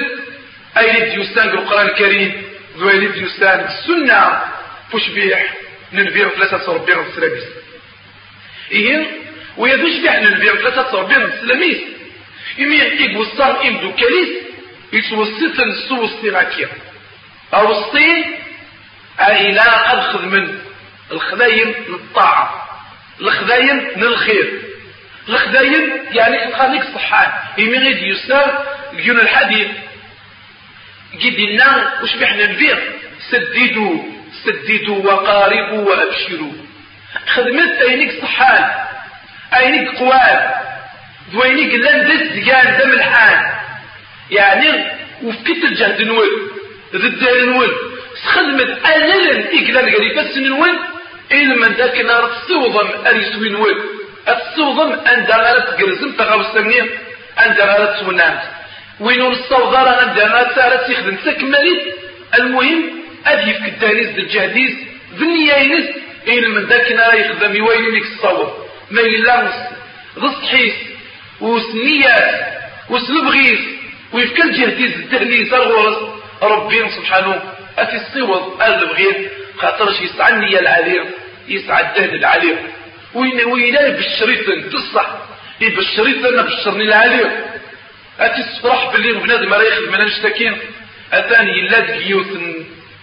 أي 0.77 1.09
ديوستان 1.09 1.49
بالقرآن 1.49 1.85
الكريم. 1.85 2.43
ذوين 2.77 3.11
ديوستان 3.11 3.59
السنة 3.59 4.41
فوش 4.91 5.07
بيح 5.09 5.53
ننبيهم 5.93 6.29
ثلاثة 6.29 6.73
ربيهم 6.73 6.99
الإسلاميس 7.05 7.43
إيه؟ 8.71 9.07
ويدوش 9.57 9.97
بيح 10.01 10.15
ننبيهم 10.15 10.55
ثلاثة 10.55 10.99
ربيهم 11.01 11.21
الإسلاميس 11.21 11.77
يمين 12.57 12.81
إيقوستان 12.81 13.55
إمدو 13.67 13.91
كاليس 13.95 14.29
يتوسط 14.93 15.59
السوس 15.59 16.09
تراكيا 16.21 16.69
أوسطين 17.53 18.23
إلى 19.19 19.61
أدخل 19.85 20.25
من 20.25 20.59
الخذايم 21.11 21.73
للطاعة 21.89 22.67
الخذايم 23.21 23.87
للخير. 23.97 24.61
الخذايم 25.29 25.91
يعني 26.11 26.55
خليك 26.55 26.83
صحان 26.95 27.31
يمين 27.57 27.83
غيد 27.83 27.97
يسار 27.97 28.65
يجون 28.93 29.19
الحديث 29.19 29.67
قد 31.13 32.03
وش 32.03 32.15
بيحنا 32.15 32.51
نبيع 32.51 32.77
سددوا 33.31 34.03
سددوا 34.45 35.05
وقاربوا 35.05 35.89
وأبشروا. 35.89 36.51
خدمت 37.27 37.81
أينيك 37.81 38.21
صحان 38.21 38.69
أينيك 39.57 39.97
قواد 39.99 40.49
دوينيك 41.33 41.73
لأن 41.73 42.07
دس 42.07 42.49
قال 42.49 42.77
دم 42.77 42.91
الحال 42.91 43.53
يعني 44.31 44.85
وفكت 45.23 45.63
الجهد 45.63 46.01
نول 46.01 46.29
ضد 46.95 47.23
نول. 47.45 47.71
خدمت 48.33 48.87
أللا 48.87 49.45
إقلال 49.45 49.95
قريبا 49.95 50.33
سنول 50.33 50.79
إلا 51.31 51.55
من 51.55 51.73
ذاك 51.73 51.99
نار 51.99 52.27
تصوضم 52.27 52.89
أريسوي 53.07 53.49
نول. 53.49 53.75
التصوضم 54.27 54.91
أن 54.91 55.25
دارت 55.25 55.81
قرزم 55.81 56.11
تغاو 56.11 56.41
السمنية 56.41 56.81
أن 57.45 57.55
دارت 57.55 57.99
سونات 57.99 58.41
وينو 58.99 59.31
الصوضار 59.31 60.03
أن 60.03 60.15
دارت 60.15 60.55
سارت 60.55 60.89
يخدم 60.89 61.17
سكملت 61.25 61.95
المهم 62.39 63.00
أدي 63.25 63.53
في 63.53 63.67
الدانيس 63.69 64.17
الجهديس 64.17 64.73
ذنياينس 65.15 65.85
إلا 66.27 66.47
من 66.47 66.65
ذاك 66.65 66.91
نار 66.91 67.13
يخدم 67.15 67.55
يوين 67.55 67.95
لك 67.95 68.03
الصوض 68.03 68.53
ما 68.91 69.01
يلامس 69.01 69.53
ضصحيس 70.19 70.73
وسنيات 71.41 72.45
وسلبغيس 72.89 73.59
ويفكر 74.13 74.47
جهدي 74.47 74.85
الدهني 74.85 75.35
يسر 75.35 76.11
ربي 76.41 76.89
سبحانه 76.89 77.41
أتي 77.77 77.95
الصوت 77.95 78.61
قال 78.61 78.87
بغير 78.87 79.29
خاطرش 79.57 80.01
يسعني 80.01 80.59
العليم 80.59 81.05
يسعى 81.47 81.81
الدهن 81.83 82.15
العليم. 82.15 82.57
وين 83.13 83.45
وين 83.45 83.75
بالشريط 83.75 84.73
تصح 84.73 85.07
يبشريت 85.61 86.25
أنا 86.25 86.41
بشرني 86.41 86.83
العليم. 86.83 87.31
أتي 88.19 88.41
الصبح 88.41 88.91
باللي 88.93 89.13
بنادم 89.19 89.49
ما 89.49 89.57
يخدم 89.57 89.93
أنا 89.95 90.05
نشتكين 90.05 90.57
أتاني 91.13 91.51
إلا 91.51 91.79
دقيوت 91.79 92.27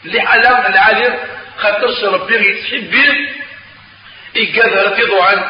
اللي 0.08 0.20
على 0.20 0.68
العالم 0.68 1.14
خاطرش 1.58 2.04
ربي 2.04 2.34
يسحب 2.34 2.90
بيه 2.90 3.28
إيقاد 4.36 4.72
راه 4.72 5.00
يضوعن 5.00 5.44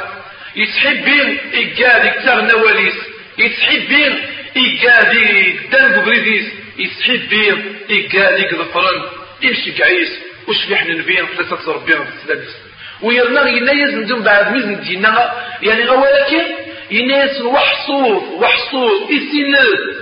يسحب 0.57 1.05
بيه 1.05 1.41
إيقاد 1.55 2.05
يكتر 2.05 2.41
نواليس. 2.41 2.95
يسحب 3.39 3.89
بيه 3.89 4.19
إيقاد 4.57 5.15
يدان 5.15 6.05
بريديس 6.05 6.45
يسحب 6.79 7.29
بيه 7.29 7.65
إيقاد 7.91 8.39
يقذفرن 8.39 9.03
يمشي 9.43 9.83
قعيس 9.83 10.09
وش 10.49 10.65
في 10.65 10.77
حنا 10.77 10.95
نبين 10.95 11.27
ثلاثة 11.37 11.73
ربنا 11.73 11.99
بالسلامس 12.01 12.57
ويرنا 13.03 13.49
ينايز 13.49 13.95
ندم 13.95 14.23
بعد 14.23 14.53
ميزن 14.53 14.81
دينا 14.81 15.33
يعني 15.63 15.89
ولكن 15.91 16.43
يناس 16.91 17.41
وحصوص 17.41 18.23
وحصوص 18.23 19.11
يسينل 19.11 19.97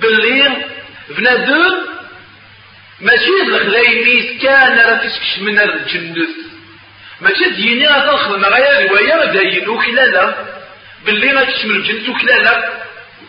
باللي 0.00 0.50
بنادم 1.08 1.91
ماشي 3.02 3.42
الخلايميس 3.42 4.42
كان 4.42 4.78
راه 4.78 4.96
تسكش 4.96 5.38
من 5.38 5.58
الجنس 5.60 6.28
ماشي 7.20 7.50
ديني 7.50 7.86
راه 7.86 8.16
تخدم 8.16 8.44
غير 8.44 8.90
رواية 8.90 9.24
داين 9.32 9.68
وكلالا 9.68 10.34
باللي 11.06 11.32
ما 11.32 11.44
تشمل 11.44 11.76
الجنس 11.76 12.08
وكلالا 12.08 12.72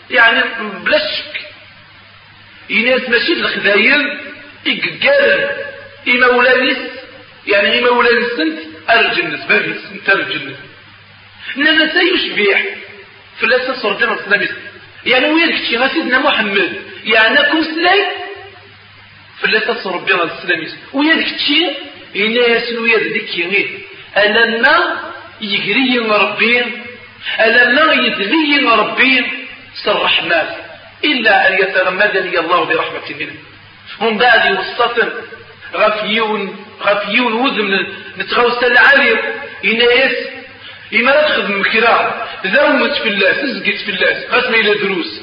يعني 0.10 0.42
بلا 0.86 0.98
شك. 0.98 1.42
يناس 2.70 3.10
ماشي 3.10 3.34
الخدايم 3.34 4.20
إما 6.08 6.27
ولانيس 6.27 6.77
يعني 7.48 7.80
إما 7.80 7.89
ولانيس 7.89 8.27
سنت 8.38 8.60
الجنس 9.00 9.46
بابي 9.46 9.74
سنت 9.89 10.10
الجنس 10.10 10.58
إنما 11.58 11.92
سيشبيح 11.94 12.63
في 13.39 13.46
الأساس 13.46 13.86
ربنا 13.86 14.13
الإسلامي 14.13 14.48
يعني 15.06 15.25
وين 15.32 15.58
كتشي 15.58 15.89
سيدنا 15.89 16.20
محمد. 16.20 16.82
يعني 17.06 17.39
كم 19.43 19.50
سلاي 19.50 19.62
في 19.62 19.65
الأساس 19.67 19.88
ربنا 19.88 20.23
الإسلامي 20.23 20.67
وين 20.93 21.23
كتشي 21.23 21.67
يناس 22.15 22.73
ويا 22.73 22.97
ذيك 22.97 23.38
يغير 23.38 23.79
ألنا 24.17 25.00
يجري 25.41 26.00
ربي 26.00 26.62
ألنا 27.39 27.93
يدلي 27.93 28.69
ربي 28.69 29.25
سر 29.83 30.09
إلا 31.03 31.47
أن 31.47 31.53
يتغمدني 31.53 32.39
الله 32.39 32.63
برحمة 32.63 33.15
منه. 33.19 33.35
هم 34.01 34.17
بعد 34.17 34.45
يوسطن 34.45 35.09
غفيون 35.75 36.65
غفيون 36.81 37.33
وزم 37.33 37.69
نتغوص 38.17 38.63
العالي 38.63 39.19
يناس 39.63 40.15
إما 40.93 41.12
تخدم 41.12 41.63
كرا 41.63 42.27
ذومت 42.45 42.93
في 42.97 43.09
الله 43.09 43.31
تزقت 43.31 43.79
في 43.85 43.91
الله 43.91 44.27
خاصنا 44.31 44.55
إلى 44.57 44.73
دروس. 44.73 45.21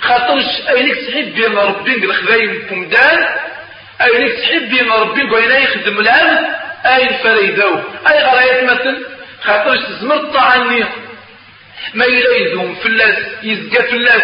خاطرش 0.00 0.68
أينك 0.68 0.98
تحب 0.98 1.56
ربي 1.56 2.04
الخذايم 2.04 2.66
بومدان 2.68 3.18
أينك 4.00 4.32
تحب 4.32 4.68
بين 4.70 4.90
ربي 4.90 5.22
وين 5.22 5.50
يخدم 5.50 6.00
العبد 6.00 6.46
أين 6.86 7.18
فريدو 7.22 7.74
أي 8.10 8.24
غرايات 8.24 8.64
مثل؟ 8.64 9.06
خاطرش 9.42 9.78
تزمر 9.82 10.14
الطعني 10.14 10.84
ما 11.94 12.04
يليدهم 12.04 12.74
في 12.74 12.86
اللاس 12.86 13.18
يزقى 13.42 13.82
في 13.82 13.96
اللاس 13.96 14.22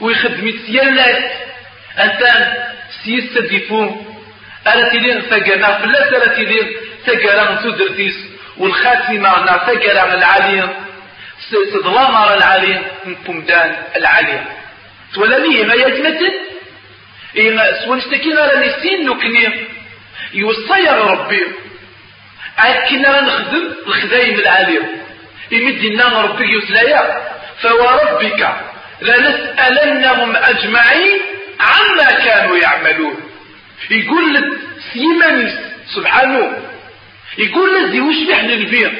ويخدم 0.00 0.48
يتسيالات 0.48 1.32
أنت 1.98 2.22
سيستدفون 3.04 4.16
ألا 4.66 4.88
تدين 4.88 5.20
ثقنا 5.20 5.78
في 5.78 5.84
اللاس 5.84 6.12
ألا 6.12 6.26
تدين 6.26 6.76
ثقنا 7.06 7.60
تدرتيس. 7.62 8.14
والخاتمة 8.56 9.44
نا 9.44 9.62
ثقنا 9.66 10.14
العالية. 10.14 10.76
ستضلامر 11.50 12.34
العالية 12.34 12.82
من 13.04 13.14
بمدان 13.14 13.76
العالية. 13.96 14.46
ولا 15.16 15.36
ليه 15.36 15.64
ما 15.64 15.74
يجمتن؟ 15.74 16.32
سوى 17.84 17.96
نشتكينا 17.96 18.52
لنسين 18.54 19.08
نكني. 19.08 19.66
يوصي 20.34 20.88
ربي. 20.90 21.42
أكنا 22.58 23.20
نخدم 23.20 23.72
الخدايم 23.86 24.38
العالية 24.38 25.04
يمد 25.50 25.84
لنا 25.84 26.22
ربي 26.22 26.58
يسلايا 26.58 27.28
فوربك 27.62 28.48
لنسألنهم 29.02 30.36
أجمعين 30.36 31.18
عما 31.60 32.10
كانوا 32.24 32.56
يعملون. 32.56 33.16
يقول 33.90 34.34
لك 34.34 34.44
سيمانيس 34.92 35.54
سبحانه. 35.94 36.62
يقول 37.38 37.74
لك 37.74 37.90
دي 37.90 38.00
وش 38.00 38.16
بيحنا 38.26 38.52
البيع 38.52 38.90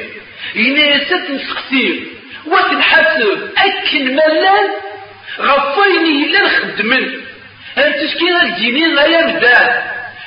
يناسة 0.55 1.31
نسختير 1.31 2.03
وتنحسب 2.45 3.49
أكن 3.57 4.05
ملان 4.05 4.69
غفيني 5.39 6.25
إلا 6.25 6.39
نخدمن 7.77 7.85
أنت 7.85 8.11
شكينا 8.11 8.43
الجنين 8.43 8.95
لا 8.95 9.05
يبدأ 9.05 9.83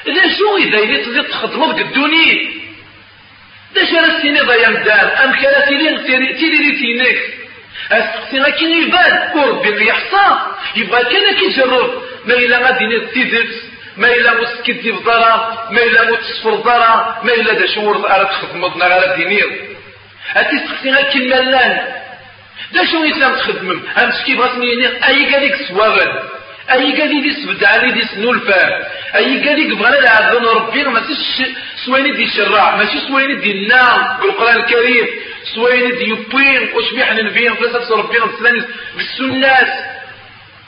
إذا 0.06 0.28
شو 0.38 0.56
إذا 0.56 0.78
إذا 0.78 1.02
تزيد 1.02 1.24
تخدمض 1.24 1.80
قدوني 1.80 2.58
دا 3.74 3.84
شرا 3.84 4.16
السيني 4.16 4.40
ضيا 4.40 4.68
مدان 4.68 5.06
أم 5.06 5.32
كلا 5.32 5.68
تيلين 5.68 6.04
تيلي 6.04 6.72
تينيك 6.72 7.18
أستقسي 7.92 8.38
غاكين 8.38 8.82
يبان 8.82 9.30
وربي 9.34 9.68
اللي 9.68 9.86
يحصى 9.86 10.38
يبغى 10.76 11.04
كان 11.04 11.34
كيجرب 11.34 12.02
ما 12.26 12.34
إلا 12.34 12.58
غادي 12.58 13.00
تيزرت 13.14 13.62
ما 13.96 14.08
إلا 14.08 14.34
مسكت 14.34 14.70
دي 14.70 14.92
فضرا 14.92 15.68
ما 15.70 15.82
إلا 15.82 16.10
متصفر 16.10 16.54
ضرا 16.54 17.20
ما 17.22 17.32
إلا 17.34 17.52
دا 17.52 17.66
شور 17.66 17.96
أرى 17.96 18.24
تخدمضنا 18.24 18.86
غير 18.86 19.16
دينير 19.16 19.50
أتستقسي 20.36 20.90
غاكين 20.90 21.28
ملان 21.28 21.78
دا 22.72 22.84
شو 22.84 23.04
يسلم 23.04 23.34
تخدمم؟ 23.34 23.82
أمسكي 24.02 24.34
بغاسني 24.34 24.86
أي 25.08 25.34
قالك 25.34 25.56
سواغل 25.68 26.37
أي 26.72 27.00
قال 27.00 27.22
لي 27.22 27.32
سبد 27.32 27.64
علي 27.64 27.92
دي 27.92 28.04
سنولفا 28.04 28.86
أي 29.16 29.48
قال 29.48 29.60
لي 29.60 29.74
بغانا 29.74 29.98
العذن 29.98 30.44
ربي 30.44 30.84
ما 30.84 31.00
تش 31.00 31.46
سويني 31.84 32.10
دي 32.10 32.26
شراع 32.26 32.76
ماشي 32.76 32.98
سويني 33.08 33.34
دي 33.34 33.52
النام 33.52 34.18
بالقرآن 34.22 34.56
الكريم. 34.56 35.06
سويني 35.54 35.90
دي 35.96 36.04
يبين 36.04 36.62
وش 36.74 36.92
بيحنا 36.94 37.22
نبين 37.22 37.54
فلسة 37.54 37.96
ربنا 37.96 38.24
بسلانيس 38.26 38.64
بالسناس 38.96 39.68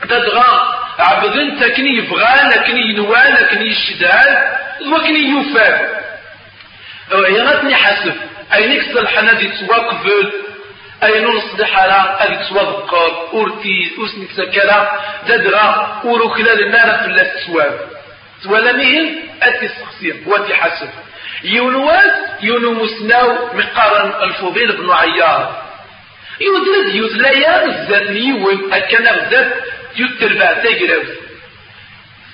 تدغى 0.03 0.69
عبدن 0.99 1.61
تكني 1.61 1.97
يبغانا 1.97 2.57
كني 2.57 2.81
ينوانا 2.91 3.43
كني 3.43 3.67
يشدال 3.67 4.53
وكني 4.93 5.19
يوفا 5.19 5.89
غاتني 7.13 7.75
حسب 7.75 8.15
أي 8.55 8.67
نكسر 8.77 9.01
الحنا 9.01 9.33
دي 9.33 9.49
تواقفل 9.49 10.33
أي 11.03 11.25
نصدح 11.25 11.79
على 11.79 12.17
أدي 12.21 12.49
توضقر 12.49 13.29
أورتي 13.33 13.91
أسني 13.99 14.27
تسكرا 14.27 15.01
ددرا 15.29 16.01
أورو 16.05 16.29
خلال 16.29 16.63
النار 16.63 16.99
في 16.99 17.07
الله 17.07 17.23
تسواب 17.23 17.81
تولانيهم 18.43 19.17
أتي 19.43 19.69
سخسين 19.69 20.25
وأتي 20.27 20.55
حسب 20.55 20.89
يونواز 21.45 22.13
يونو 22.43 22.85
مسناو 22.85 23.49
مقارن 23.55 24.23
الفضيل 24.23 24.73
بن 24.77 24.91
عيار. 24.91 25.63
يودرد 26.41 26.95
يوتلايا 26.95 27.67
بزاف 27.67 28.11
نيوم 28.11 28.73
أكنا 28.73 29.13
بزاف 29.13 29.53
يتربع 29.97 30.53
تيقراو 30.53 31.03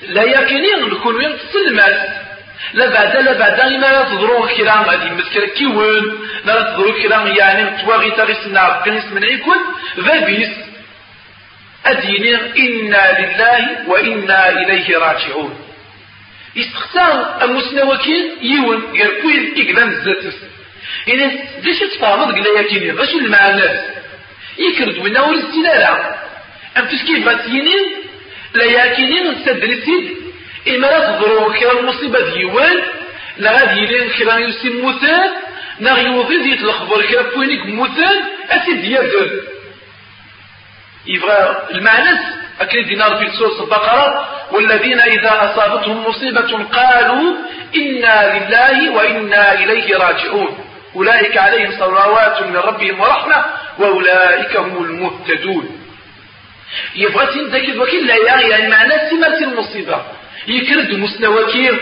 لا 0.02 0.22
يقينين 0.22 0.90
نكون 0.90 1.16
وين 1.16 1.38
تسلمات. 1.38 2.25
لا 2.72 2.88
بعد 2.88 3.16
لا 3.16 3.32
بعد 3.32 3.72
ما 3.72 4.02
تضرو 4.02 4.46
كرام 4.46 4.82
غادي 4.82 5.10
مسكر 5.10 5.44
كيون 5.46 6.28
لا 6.44 6.62
تضرو 6.62 6.92
كرام 7.02 7.26
يعني 7.26 7.82
تواغي 7.82 8.10
تغيسنا 8.10 8.82
كنيس 8.84 9.04
من 9.04 9.22
يكون 9.22 9.58
ذبيس 9.98 10.50
أديني 11.86 12.34
إنا 12.34 13.04
لله 13.20 13.88
وإنا 13.88 14.48
إليه 14.48 14.98
راجعون. 14.98 15.58
يستختار 16.56 17.44
أمسنا 17.44 17.84
وكيل 17.84 18.32
يون 18.42 18.92
غير 18.92 19.20
كوين 19.22 19.54
إقلام 19.56 19.88
الزاتس 19.88 20.36
إذا 21.08 21.26
ليش 21.62 21.78
تفاهمت 21.78 22.34
قلا 22.34 22.60
يكيني 22.60 22.90
باش 22.92 23.14
المعنى. 23.14 23.80
يكرد 24.58 24.98
وينا 24.98 25.20
ورزتنا 25.20 26.16
أم 26.76 26.84
تسكيف 26.84 27.24
باتينين 27.24 27.84
لا 28.54 28.64
يكينين 28.64 29.30
نستدرسين 29.32 30.16
إما 30.68 30.86
لا 30.86 31.16
تضروا 31.18 31.52
كرا 31.52 31.80
المصيبة 31.80 32.30
ديوان 32.34 32.82
لا 33.36 33.50
غادي 33.52 33.80
يلين 33.80 34.10
كرا 34.10 34.38
يسيم 34.38 34.80
موتان 34.80 35.30
نا 35.80 35.98
يوضي 35.98 36.42
ديت 36.42 36.60
الخبر 36.60 37.02
كرا 37.06 37.22
بوينيك 37.22 37.66
موتان 37.66 38.22
أسيد 38.50 38.84
يدر 38.84 39.30
يبغى 41.06 41.62
المعنى 41.70 42.18
أكيد 42.60 42.86
دينار 42.86 43.16
في 43.16 43.36
سورة 43.38 43.64
البقرة 43.64 44.28
والذين 44.52 45.00
إذا 45.00 45.30
أصابتهم 45.30 46.04
مصيبة 46.08 46.64
قالوا 46.64 47.34
إنا 47.76 48.38
لله 48.38 48.90
وإنا 48.90 49.52
إليه 49.52 49.96
راجعون. 49.96 50.58
أولئك 50.96 51.36
عليهم 51.36 51.72
صلوات 51.78 52.42
من 52.42 52.56
ربهم 52.56 53.00
ورحمة 53.00 53.44
وأولئك 53.78 54.56
هم 54.56 54.84
المهتدون. 54.84 55.80
يبغى 56.96 57.26
تنتكد 57.26 57.76
وكل 57.76 58.06
لا 58.06 58.40
يعني 58.40 58.68
معنى 58.68 59.10
سمات 59.10 59.42
المصيبة. 59.42 60.02
يكرد 60.48 60.94
مستوى 60.94 61.52
كير 61.52 61.80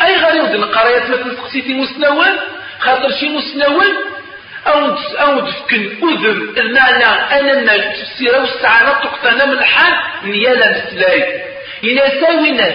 أي 0.00 0.16
غريب 0.16 0.54
القرايات 0.54 1.10
ما 1.10 1.16
تنسقسيتي 1.16 1.74
مستوى 1.74 2.26
خاطر 2.80 3.10
شي 3.20 3.28
مستوى 3.28 3.86
أو 4.66 4.96
أو 5.18 5.40
تفكن 5.40 5.90
أذن 6.02 6.58
المعنى 6.58 7.04
أنا 7.04 7.76
تفسير 7.76 8.40
والسعادة 8.40 8.92
تقتنا 8.92 9.44
من 9.44 9.52
الحال 9.52 9.94
نيالا 10.24 10.70
مسلاي. 10.70 11.42
إلى 11.84 12.20
ساوي 12.20 12.50
ناس 12.50 12.74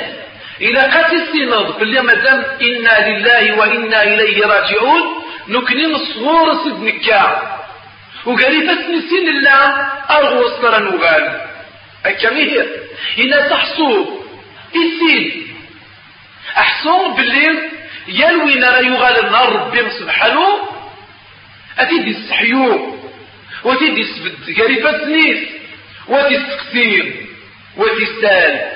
إلى 0.61 0.79
قاتل 0.79 1.21
السناد 1.21 1.79
باللي 1.79 2.01
مادام 2.01 2.43
إنا 2.61 3.09
لله 3.09 3.57
وإنا 3.59 4.03
إليه 4.03 4.45
راجعون. 4.45 5.01
نكني 5.47 5.85
الصغور 5.85 6.53
سد 6.53 6.83
نكا 6.83 7.51
وقالي 8.25 8.67
فاسنسين 8.67 9.27
الله 9.27 9.87
أرغو 10.11 10.49
صدر 10.49 10.79
نوغال 10.79 11.41
أكمل. 12.05 12.67
إلا 13.17 13.47
تحصو. 13.49 14.20
إسين 14.75 15.47
أحسن 16.57 17.13
بالليل 17.17 17.59
يلوي 18.07 18.55
نرى 18.55 18.85
يغال 18.85 19.25
النار 19.25 19.55
ربي 19.55 19.89
سبحانه. 19.99 20.47
أتيدي 21.79 22.11
السحيو 22.11 22.97
وتيدي 23.63 24.01
السبت 24.01 24.59
قريبة 24.59 24.91
سنيس 24.91 25.39
وتي 26.07 26.35
السقسير 26.35 27.25
وتي 27.77 28.03
السال 28.03 28.71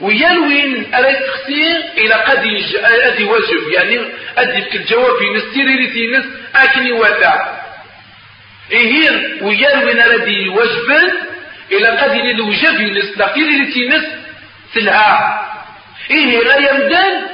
ويلوين 0.00 0.94
ألا 0.94 1.10
التخسير 1.10 1.76
إلى 1.98 2.14
قد 2.14 2.44
أدي 2.84 3.24
واجب 3.24 3.68
يعني 3.72 3.98
أدي 4.38 4.62
في 4.70 4.76
الجواب 4.76 5.22
نستيري 5.36 5.86
لتينس 5.86 6.24
أكني 6.54 6.92
وتا 6.92 7.60
إهير 8.72 9.38
ويلوين 9.42 9.98
أدي 10.00 10.48
واجبا 10.48 11.12
إلى 11.72 11.88
قد 11.88 12.10
الوجب 12.10 12.80
نستقير 12.80 13.62
لتينس 13.62 14.04
سلعة 14.74 15.44
إيه 16.10 16.42
لا 16.42 16.56
يمدن 16.56 17.26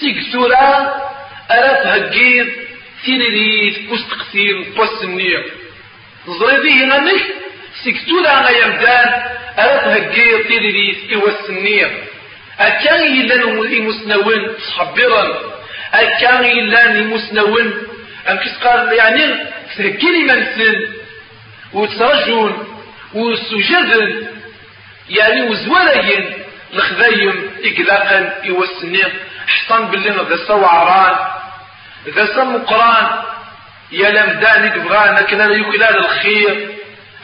سيكسورا 0.00 1.00
ألا 1.50 1.84
تهجير 1.84 2.66
تيريريت 3.04 3.90
وستقسير 3.90 4.66
وستنير 4.78 5.44
زريدي 6.26 6.84
هنا 6.84 6.98
نك 6.98 7.22
سيكسورا 7.84 8.42
لا 8.42 8.50
يمدن 8.50 9.08
ألا 9.58 9.76
تهجير 9.76 10.42
تيريريت 10.48 11.16
وستنير 11.16 11.90
أكان 12.60 13.16
يلان 13.16 13.40
المسنون 13.72 14.54
صبرا. 14.76 15.40
أكان 15.94 16.44
يلان 16.44 16.96
المسنون 16.96 17.72
أم 18.28 18.36
كسقال 18.36 18.92
يعني 18.92 19.24
تهجيني 19.76 20.22
منسن 20.24 20.88
وترجون 21.72 22.82
وسجدن 23.14 24.26
يعني 25.08 25.42
وزوالين. 25.50 26.32
الخذايم 26.74 27.50
إقلاقا 27.64 28.34
يوسني 28.44 29.02
حصان 29.46 29.86
باللي 29.86 30.10
ذا 30.10 30.36
سوى 30.46 30.64
عران 30.64 31.16
ذا 32.08 32.26
سمو 32.26 32.58
قران 32.58 33.06
يا 33.92 34.10
لمدان 34.10 34.68
بغان 34.68 35.14
أكنا 35.16 35.42
لا 35.42 35.56
يكلال 35.56 35.98
الخير 35.98 36.68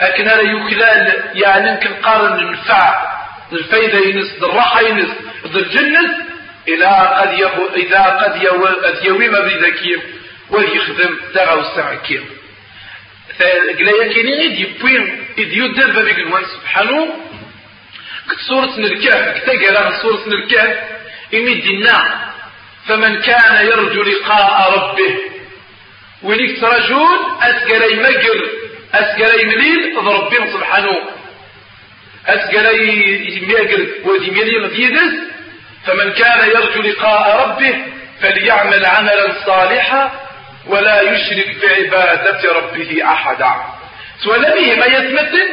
أكنا 0.00 0.30
لا 0.30 0.42
يكلال 0.42 1.24
يعني 1.34 1.70
يمكن 1.70 1.94
قارن 1.94 2.38
النفع 2.38 3.16
الفايدة 3.52 3.98
ينس 3.98 4.34
الراحة 4.42 4.80
ينس 4.80 5.10
الجنة 5.44 6.26
إلى 6.68 6.86
قد 6.86 7.38
يهو 7.38 7.68
إذا 7.76 8.02
قد 8.02 8.42
يهو 8.42 8.68
يوي 9.02 9.28
ما 9.28 9.40
بذكير 9.40 10.00
ويخدم 10.50 11.16
تغاو 11.34 11.60
السعكير 11.60 12.22
فقلا 13.38 14.04
يكيني 14.04 14.32
غيد 14.32 14.60
يبوين 14.60 15.24
إذ 15.38 15.52
يدر 15.52 15.90
بابيك 15.90 16.16
سبحانه. 16.54 17.14
سورة 18.48 18.78
الكهف 18.78 19.38
كتقرا 19.38 20.02
سورة 20.02 20.26
الكهف. 20.26 20.78
إمدنا 21.34 22.26
فمن 22.86 23.20
كان 23.20 23.66
يرجو 23.66 24.02
لقاء 24.02 24.72
ربه. 24.72 25.16
وليك 26.22 26.60
ترجون 26.60 27.18
أسقري 27.42 27.94
مقر 27.96 28.50
أسقري 28.94 29.44
مليل 29.44 29.96
ربنا 29.96 30.52
سبحانه. 30.52 30.96
أسقري 32.26 33.40
مقر 33.48 33.86
ودي 34.04 34.30
مليل 34.30 34.68
ديدس 34.68 35.14
فمن 35.86 36.12
كان 36.12 36.48
يرجو 36.48 36.82
لقاء 36.82 37.46
ربه 37.46 37.74
فليعمل 38.20 38.86
عملا 38.86 39.44
صالحا 39.46 40.20
ولا 40.66 41.02
يشرك 41.02 41.56
بعبادة 41.62 42.52
ربه 42.52 43.02
أحدا. 43.04 43.54
سؤال 44.24 44.42
به 44.42 44.74
ما 44.74 44.86
يتمثل 44.86 45.48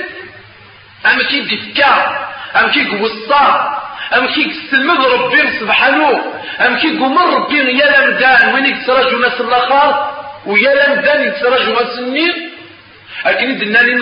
أما 1.05 1.23
كيف 1.23 1.45
تفكار 1.51 2.33
أم 2.55 2.71
كي 2.71 2.85
قوصا 2.97 3.79
أم 4.17 4.27
كي 4.27 4.53
سلمد 4.71 5.05
ربي 5.05 5.59
سبحانه؟ 5.59 6.33
أم 6.61 6.77
كي 6.77 6.89
قمر 6.97 7.25
ربي 7.35 7.57
يا 7.79 8.01
لمدان 8.01 8.53
وين 8.53 8.65
يتسرج 8.65 9.13
ناس 9.13 9.41
الآخر 9.41 10.13
ويا 10.45 10.73
لمدان 10.87 11.27
يتسرج 11.27 11.69
ناس 11.69 11.99
النير 11.99 12.35
لكن 13.25 13.51
يدنا 13.51 13.79
لي. 13.79 13.95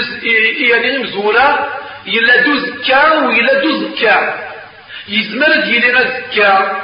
يعني 0.69 0.97
مزورة 0.97 1.69
يلا 2.05 2.41
دو 2.41 2.57
زكا 2.57 3.13
ويلا 3.25 3.53
دو 3.61 3.71
زكا. 3.79 4.15
يزمر 5.07 5.55
ديالي 5.55 5.91
غا 5.91 6.03
زكا. 6.03 6.81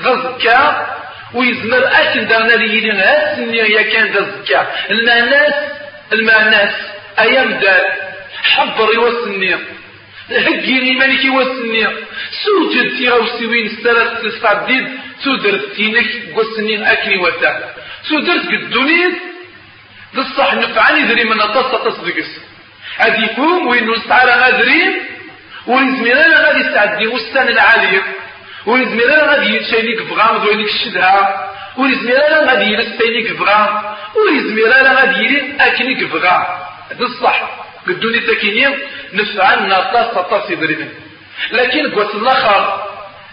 غا 0.00 0.14
زكا. 0.22 0.86
ويزمر 1.34 1.86
أكن 1.86 2.26
دارنا 2.26 2.52
لي 2.52 2.76
يلي 2.76 2.90
غا 2.90 3.36
سنير 3.36 3.64
يا 3.64 3.82
كان 3.82 4.12
دا 4.12 4.20
زكا. 4.20 4.66
المعناس 4.90 5.54
المعناس 6.12 6.74
أيام 7.18 7.52
دار. 7.52 7.84
حبر 8.42 8.94
يوسنير 8.94 9.58
هجيني 10.30 10.94
مالك 10.98 11.24
وسني 11.34 11.86
سوجد 12.44 12.96
تي 12.96 13.08
غوسوين 13.08 13.66
السلام 13.66 14.08
تستعديد 14.22 14.88
سودرت 15.24 15.64
تينك 15.76 16.06
وسنين 16.36 16.82
اكني 16.82 17.16
وتا 17.16 17.74
سودرت 18.08 18.46
قدونيت 18.46 19.14
بصح 20.14 20.54
نفعني 20.54 21.02
ذري 21.02 21.24
من 21.24 21.40
اتص 21.40 21.70
تصدقس 21.84 22.30
هذه 22.98 23.24
يكون 23.24 23.66
وين 23.66 23.90
نستعرى 23.90 24.30
غادرين 24.30 24.92
ونزميرنا 25.66 26.36
غادي 26.46 26.60
يستعدي 26.60 27.06
وستان 27.06 27.48
العالية 27.48 28.02
ونزميرنا 28.66 29.22
غادي 29.22 29.56
يتشينيك 29.56 30.02
بغام 30.02 30.36
ذوينيك 30.36 30.66
الشدها 30.66 31.50
ونزميرنا 31.76 32.38
غادي 32.52 32.72
يلستينيك 32.72 33.32
بغام 33.38 33.82
ونزميرنا 34.16 34.92
غادي 35.00 35.18
يلين 35.24 35.60
اكنيك 35.60 36.04
بغام 36.04 36.44
هذا 36.90 37.04
الصح 37.04 37.67
قدوني 37.88 38.20
تكينيم 38.20 38.78
نفعلنا 39.12 39.80
طاس 39.92 40.26
طاس 40.30 40.50
يدرينا 40.50 40.88
لكن 41.52 41.90
قوة 41.90 42.14
الآخر 42.14 42.88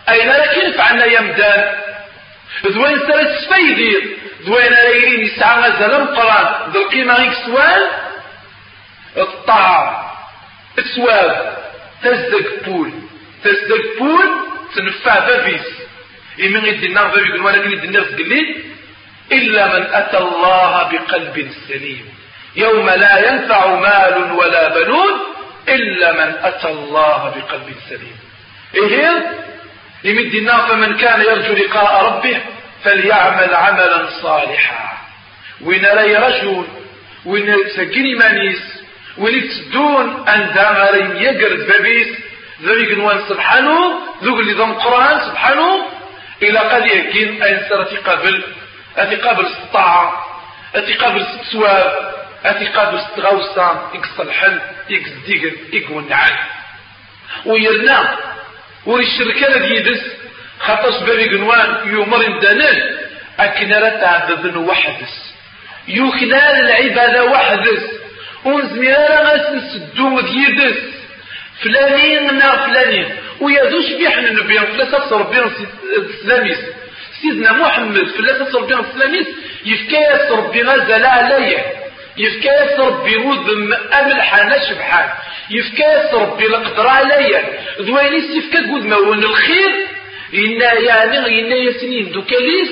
أين 0.10 0.30
لكن 0.30 0.72
فعلنا 0.78 1.06
يمدان؟ 1.06 1.76
ذوين 2.65 3.00
سرت 3.00 3.39
سفيدير 3.39 4.18
ذوين 4.41 4.74
ليرين 4.74 5.26
يسعى 5.26 5.60
غزل 5.62 5.91
القرآن 6.02 6.72
ذو 6.72 6.82
القيمة 6.82 7.13
غيك 7.13 7.34
سوال؟ 7.46 7.82
الطعام. 9.18 10.06
اسواب 10.80 11.58
تزدق 12.04 12.63
بول. 12.65 12.91
تزدق 13.44 13.98
بول 14.00 14.30
تنفع 14.76 15.20
بابيس. 15.20 15.68
إمن 16.39 16.65
يدي 16.65 16.86
النار 16.86 17.08
بابي 17.08 17.39
ولكن 17.39 17.72
يدي 17.72 17.88
النار 17.88 18.06
إلا 19.32 19.68
من 19.68 19.86
أتى 19.94 20.18
الله 20.18 20.84
بقلب 20.91 21.52
سليم. 21.68 22.06
يوم 22.56 22.89
لا 22.89 23.32
ينفع 23.32 23.76
مال 23.76 24.32
ولا 24.32 24.82
بنون 24.82 25.10
إلا 25.70 26.12
من 26.12 26.34
أتى 26.44 26.68
الله 26.68 27.34
بقلب 27.36 27.76
سليم. 27.89 28.18
إيه 28.76 29.36
يمد 30.04 30.34
النار 30.34 30.68
فمن 30.68 30.98
كان 30.98 31.22
يرجو 31.22 31.54
لقاء 31.54 32.06
ربه 32.06 32.38
فليعمل 32.84 33.56
عملا 33.56 34.08
صالحا. 34.22 34.98
وين 35.62 35.82
لا 35.82 36.28
رجل 36.28 36.65
وين 37.26 37.58
سجني 37.76 38.15
مانيس 38.15 38.62
وين 39.18 39.50
تدون 39.50 40.28
أن 40.28 40.54
دامر 40.54 41.22
يقرد 41.22 41.68
بابيس 41.68 42.08
ذلك 42.63 42.91
نوان 42.91 43.22
سبحانه 43.30 43.78
ذوق 44.24 44.39
اللي 44.39 44.54
ضم 44.54 44.72
القرآن 44.72 45.20
سبحانه. 45.20 45.86
إلى 46.41 46.60
قد 46.60 46.86
يكين 46.86 47.44
أن 47.44 47.62
سر 47.70 47.84
قبل 47.84 48.44
أتي 48.98 49.15
قبل 49.15 49.46
الطاعة 49.46 50.26
أتي 50.76 50.94
قبل 50.94 51.22
السواب 51.22 52.15
أتي 52.50 52.66
قابل 52.66 53.00
ستغوصا 53.02 53.92
إكس 53.94 54.20
الحل 54.20 54.60
إكس 54.92 55.10
ديقن 55.28 55.56
إكون 55.74 56.10
نعال 56.10 56.34
ويرنا 57.46 58.18
وري 58.86 59.04
الشركة 59.04 59.68
ديدس 59.68 60.02
خاطرش 60.60 60.98
بابي 61.04 61.30
قنوان 61.30 61.78
يومر 61.86 62.40
دانال 62.40 63.00
أكنا 63.40 63.90
تعبدن 63.90 64.58
وحدس. 64.58 65.34
يوكنا 65.88 66.60
العبادة 66.60 67.26
وحدس. 67.26 67.84
ونزميرا 68.46 69.22
غاس 69.22 69.50
نسدو 69.52 70.20
ديدس 70.20 70.78
فلانين 71.64 72.38
نا 72.38 72.66
فلانين. 72.66 73.16
ويادوش 73.40 73.86
بيحنا 73.94 74.32
نبيان 74.32 74.66
فلا 74.66 75.18
ربي 75.18 75.38
سلاميس. 76.24 76.60
سيدنا 77.22 77.52
محمد 77.52 78.08
فلا 78.18 78.60
ربي 78.60 78.76
سلاميس. 78.94 79.28
يفكاس 79.66 80.32
ربي 80.32 80.62
غزل 80.62 81.06
عليه 81.06 81.85
يفكاس 82.17 82.80
ربي 82.80 83.17
وذم 83.17 83.73
أملحان 83.73 84.51
شبحان. 84.69 85.10
يفكاس 85.49 86.13
ربي 86.13 86.45
القدر 86.45 86.88
عليا 86.88 87.43
ذوينيس 87.82 88.30
يفكا 88.36 88.60
قد 88.60 88.86
مون 88.86 89.23
الخير. 89.23 89.71
إنا 90.34 90.73
يعني 90.73 91.17
إنا 91.17 91.56
يسنين 91.56 92.12
دوكاليس 92.12 92.69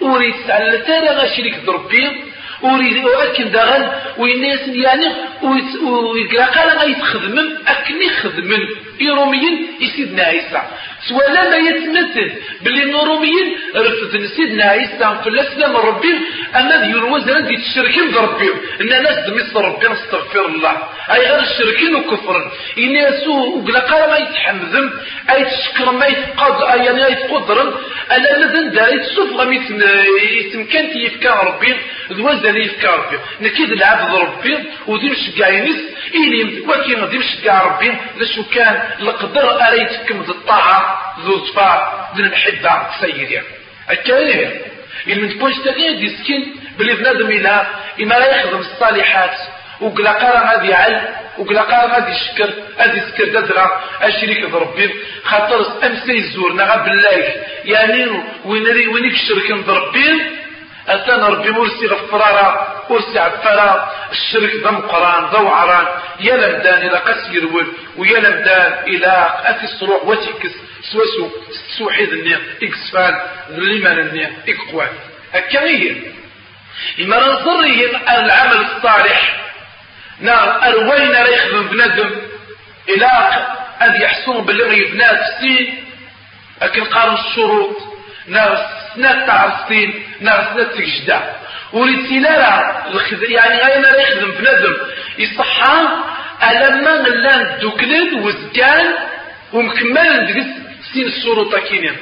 وريد 0.00 0.34
سعلا 0.46 0.76
تارا 0.76 1.12
غاشريك 1.12 1.54
دربي 1.66 2.24
وريد 2.62 3.06
أكن 3.06 3.50
داغن. 3.50 3.92
ويناس 4.18 4.68
يعني 4.68 5.06
ويقرا 5.42 6.44
قال 6.44 6.78
غيتخدمم 6.78 7.58
أكن 7.66 8.02
يخدمن 8.02 8.60
إيروميين 9.00 9.66
يسيدنا 9.80 10.22
عيسى 10.22 10.62
سوالا 11.08 11.50
ما 11.50 11.56
يتمثل 11.56 12.32
باللي 12.62 12.82
الروميين 13.02 13.56
رفض 13.76 14.26
سيدنا 14.36 14.64
عيسى 14.64 15.18
في 15.22 15.28
الاسلام 15.28 15.76
ربي 15.76 16.14
اما 16.56 16.76
ذي 16.76 16.90
الوزن 16.92 17.46
دي 17.46 17.56
تشركين 17.56 18.10
بربي 18.12 18.50
ان 18.80 19.02
ناس 19.02 19.18
دميس 19.26 19.56
ربي 19.56 19.88
نستغفر 19.88 20.46
الله 20.46 20.72
اي 21.12 21.18
غير 21.18 21.38
الشركين 21.42 21.94
وكفر 21.94 22.52
يناسو 22.76 23.58
وقلا 23.58 23.80
قال 23.80 24.10
ما 24.10 24.16
يتحمذم 24.16 24.90
اي 25.30 25.44
تشكر 25.44 25.92
ما 25.92 26.06
يتقض 26.06 26.62
اي 26.62 26.84
يعني 26.84 27.02
يتقدر 27.12 27.78
أنا 28.10 28.28
لذن 28.38 28.70
دار 28.70 28.94
يتسوف 28.94 29.32
غم 29.32 29.52
يتمكن 29.52 30.98
يفكا 30.98 31.30
ربي 31.34 31.76
الوزن 32.10 32.56
يفكا 32.56 32.90
ربي 32.96 33.18
نكيد 33.40 33.72
العبد 33.72 34.14
ربي 34.14 34.58
ودي 34.86 35.10
مش 35.10 35.40
قاينس 35.42 35.80
إلي 36.14 36.60
وكي 36.60 36.94
غدي 36.94 37.18
مش 37.18 37.36
قاع 37.46 37.62
ربي 37.66 37.92
لشو 38.20 38.42
كان 38.44 38.82
القدر 39.00 39.60
اريتكم 39.68 40.20
الطاعة 40.20 40.87
ذو 41.24 41.46
صفاء 41.46 42.10
ذو 42.16 42.24
المحبة 42.24 42.70
سيدي 43.00 43.40
الكريم 43.90 44.50
إن 45.08 45.20
من 45.22 45.28
تكونش 45.36 45.56
تغيير 45.56 45.92
دي 45.98 46.16
سكين 46.16 46.56
بلي 46.78 46.94
بنادم 46.94 47.30
إلا 47.30 47.66
إما 48.02 48.14
لا 48.14 48.36
يخدم 48.36 48.58
الصالحات 48.58 49.36
وقلا 49.80 50.12
قرا 50.12 50.50
غادي 50.52 50.68
يعل 50.68 51.02
وقلا 51.38 51.62
قرا 51.62 51.94
غادي 51.94 52.12
يشكر 52.12 52.50
غادي 52.78 52.98
يسكر 52.98 53.24
ددرا 53.24 53.80
الشريك 54.04 54.44
بربي 54.50 54.90
خاطر 55.24 55.86
امسى 55.86 56.12
يزورنا 56.12 56.64
غا 56.64 56.76
بالله. 56.76 57.32
يعني 57.64 58.06
وين 58.44 58.88
وين 58.88 59.04
يكشرك 59.04 59.52
بربي 59.52 60.08
أتانا 60.88 61.28
ربي 61.28 61.50
مرسي 61.50 61.86
غفرارا 61.86 62.68
ورسي 62.88 63.18
عفارا 63.18 63.92
الشرك 64.12 64.54
ذا 64.64 64.70
مقران 64.70 65.30
ذا 65.32 65.38
وعران 65.38 65.86
يا 66.20 66.36
لمدان 66.36 66.88
إلى 66.88 66.98
قس 66.98 67.30
يرول 67.30 67.66
ويا 67.96 68.20
لمدان 68.20 68.72
إلى 68.86 69.30
أتي 69.44 69.64
الصروع 69.64 70.02
وتكس 70.02 70.52
سوسو 70.92 71.30
سوحيد 71.78 72.12
النية 72.12 72.40
إكسفان 72.62 73.20
الليمان 73.50 73.98
النية 73.98 74.32
إكقوان 74.48 74.88
هكا 75.34 75.60
إما 77.00 77.16
ننظرهم 77.16 78.00
العمل 78.08 78.66
الصالح 78.66 79.36
نار 80.20 80.62
أروين 80.68 81.16
ريخ 81.22 81.54
بنادم 81.70 82.10
إلى 82.88 83.10
أن 83.82 84.02
يحصون 84.02 84.44
باللي 84.44 84.84
بنات 84.84 85.18
السين 85.20 85.84
لكن 86.62 86.84
قارن 86.84 87.14
الشروط 87.14 87.76
سنة 88.98 89.26
تعرسين 89.26 90.02
نار 90.20 90.44
سنة 90.54 90.64
تجدع 90.64 91.20
وريتينا 91.72 92.30
يعني 93.28 93.60
غاين 93.62 93.84
راه 93.84 94.00
يخدم 94.00 94.30
بنادم. 94.30 94.76
يصحى 95.18 95.88
ألما 96.50 96.90
غلان 96.90 97.58
دوكلد 97.60 98.12
وزكان 98.12 98.86
ومكمل 99.52 100.24
ندقس 100.24 100.46
سين 100.92 101.06
الشروط 101.06 101.54
كينين 101.56 101.96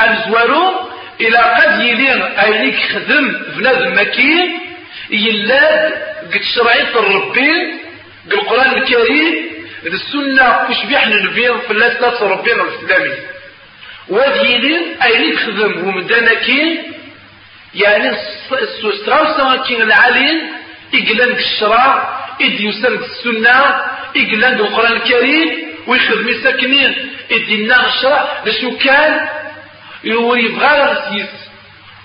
الزوارو 0.00 0.90
إلى 1.20 1.38
قد 1.38 1.80
يلين 1.80 2.22
أيليك 2.22 2.80
خدم 2.92 3.32
بنادم 3.56 4.00
مكين 4.00 4.60
يلاد 5.10 5.92
قد 6.34 6.42
شرعية 6.54 6.88
الربين 7.00 7.78
بالقرآن 8.26 8.70
الكريم 8.74 9.34
السنة 9.86 10.66
وش 10.70 10.86
بيحن 10.88 11.12
النبيين 11.12 11.58
في 11.58 11.70
الله 11.70 12.22
ربنا 12.22 12.62
الإسلامي. 12.62 13.14
وذيلين 14.08 15.02
أيليك 15.02 15.38
خدم 15.38 15.88
ومدانكين 15.88 16.92
يعني 17.74 18.10
السوسترا 18.52 19.56
كين 19.56 19.82
العالين 19.82 20.52
إقلان 20.94 21.30
الشرع 21.30 22.18
إدي 22.40 22.66
يسلك 22.66 23.00
السنة 23.00 23.58
إقلان 24.16 24.54
القرآن 24.54 24.92
الكريم 24.92 25.48
ويخدم 25.86 26.42
ساكنين 26.42 26.94
إدي 27.32 27.54
النار 27.54 27.86
الشرع 27.86 28.42
لشو 28.46 28.78
كان 28.78 29.28
يبغى 30.04 30.92
رسيس 30.92 31.30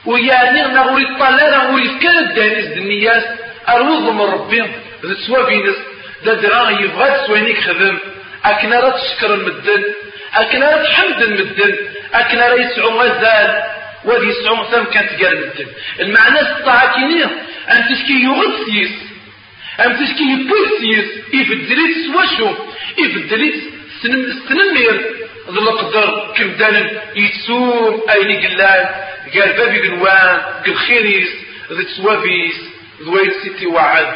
ويعني 0.06 0.62
نغوري 0.62 1.04
الطلالة 1.04 1.64
نغوري 1.64 2.00
كان 2.02 2.18
الدانيس 2.18 2.66
دنياس 2.66 3.24
أروض 3.70 4.14
من 4.14 4.22
ربي 4.22 4.62
ذا 5.06 5.16
سوا 5.28 5.46
بينس 5.46 5.76
ذا 6.26 6.34
درا 6.34 6.70
يبغى 6.70 7.12
تسوينيك 7.12 7.60
خدم 7.62 7.98
أكنا 8.46 8.80
راه 8.80 8.98
تشكر 8.98 9.34
المدن. 9.34 9.84
أكنا 10.34 10.84
تحمد 10.84 11.22
المدن 11.22 11.76
أكنا 12.14 12.48
راه 12.48 12.56
يسعو 12.56 12.90
مازال 12.98 13.64
وادي 14.06 14.26
يسعو 14.26 14.64
ثم 14.64 14.84
كانت 14.84 15.24
قال 15.24 15.34
المدن. 15.34 15.68
المعنى 16.00 16.42
الطاعة 16.42 16.94
كينيه 16.94 17.30
أن 17.72 17.86
تشكي 17.90 18.14
يغد 18.14 18.66
سيس 18.66 18.92
أن 19.80 20.00
تشكي 20.00 20.24
يبوي 20.24 20.70
سيس 20.80 21.06
يبدليت 21.34 21.96
سواشو 22.06 22.56
يبدليت 22.98 23.64
سنمير. 24.50 25.16
ذو 25.50 25.70
القدر 25.70 26.34
كم 26.38 26.50
دان 26.52 27.02
يتسوم 27.16 28.02
أين 28.16 28.42
قلان 28.46 28.86
قال 29.36 29.54
بابي 29.58 29.80
قنوان 29.88 30.42
قل 30.66 30.76
خيريس 30.76 31.30
ذي 31.72 31.84
تسوابيس 31.84 32.56
ذوين 33.02 33.32
سيتي 33.44 33.66
وعد 33.68 34.08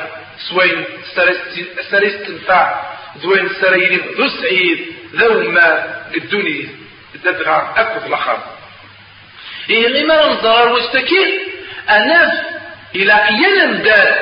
سوين 0.49 0.83
سريس 1.91 2.13
تنفع 2.27 2.81
ذوين 3.17 3.49
سريين 3.61 4.01
ذو 4.17 4.27
سعيد. 4.27 4.79
ذو 5.15 5.51
ما 5.51 5.95
ددغا 7.23 7.73
أكو 7.77 7.99
في 7.99 8.07
الأخر. 8.07 8.37
إيه 9.69 9.87
غيما 9.87 10.27
نظر 10.27 10.67
واشتكي 10.69 11.39
الناس 11.91 12.31
إلى 12.95 13.13
قيانا 13.13 13.65
مدار 13.65 14.15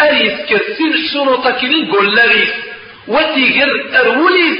أريس 0.00 0.32
كسين 0.48 0.94
الشروط 0.94 1.48
كلين 1.48 1.92
قول 1.92 2.16
لغيس 2.16 2.52
وتيقر 3.08 4.00
أروليس. 4.00 4.58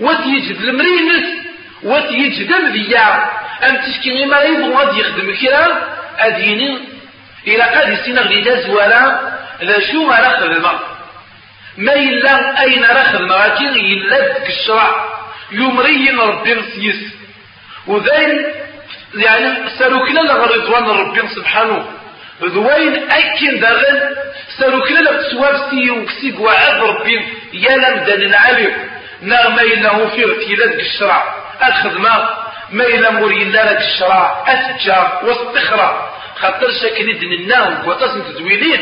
وتيجد 0.00 0.60
المرينس. 0.60 1.26
وتيجد 1.82 2.52
مذيع 2.52 3.08
أم 3.68 3.76
تشكي 3.76 4.10
غيما 4.10 4.40
يبغى 4.40 5.00
يخدم 5.00 5.34
كرا 5.34 5.66
أديني. 6.18 6.78
إلى 7.46 7.62
قد 7.62 7.88
يسينا 7.92 8.20
غيدا 8.20 8.60
زوالا. 8.60 9.30
لا 9.60 9.80
شو 9.92 10.04
ما 10.04 10.40
خدمة 10.40 10.89
ما 11.76 11.92
إلا 11.92 12.62
أين 12.62 12.84
رخدمة 12.84 13.46
لكن 13.46 13.68
إلا 13.68 14.46
الشرع. 14.46 15.10
يمرين 15.52 16.20
ربي 16.20 16.54
نسيس. 16.54 17.14
وذين 17.86 18.46
يعني 19.14 19.70
سلوكنا 19.78 20.20
لغرضوان 20.20 20.84
ربي 20.84 21.28
سبحانه. 21.28 21.86
ذوين 22.42 23.10
أكين 23.10 23.60
داغن 23.60 24.16
سلوكنا 24.58 24.98
لغتسواب 24.98 25.70
سي 25.70 25.90
وكسي 25.90 26.36
وعاد 26.38 26.80
ربي 26.82 27.16
يا 27.52 27.76
لمدان 27.76 28.22
العالم 28.22 28.72
نغم 29.22 29.58
إلا 29.58 30.08
في 30.08 30.24
ارتيلات 30.24 30.74
الشرع. 30.74 31.34
الخدمة 31.68 32.28
ما 32.70 32.84
إلا 32.84 33.10
موري 33.10 33.42
إلا 33.42 33.72
لك 33.72 33.78
الشرع. 33.78 34.44
أتجار 34.48 35.20
واستخرى. 35.24 36.10
خاطر 36.36 36.70
شكل 36.70 37.18
دن 37.18 37.32
الناو 37.32 37.90
وطاس 37.90 38.10
تزويلين 38.28 38.80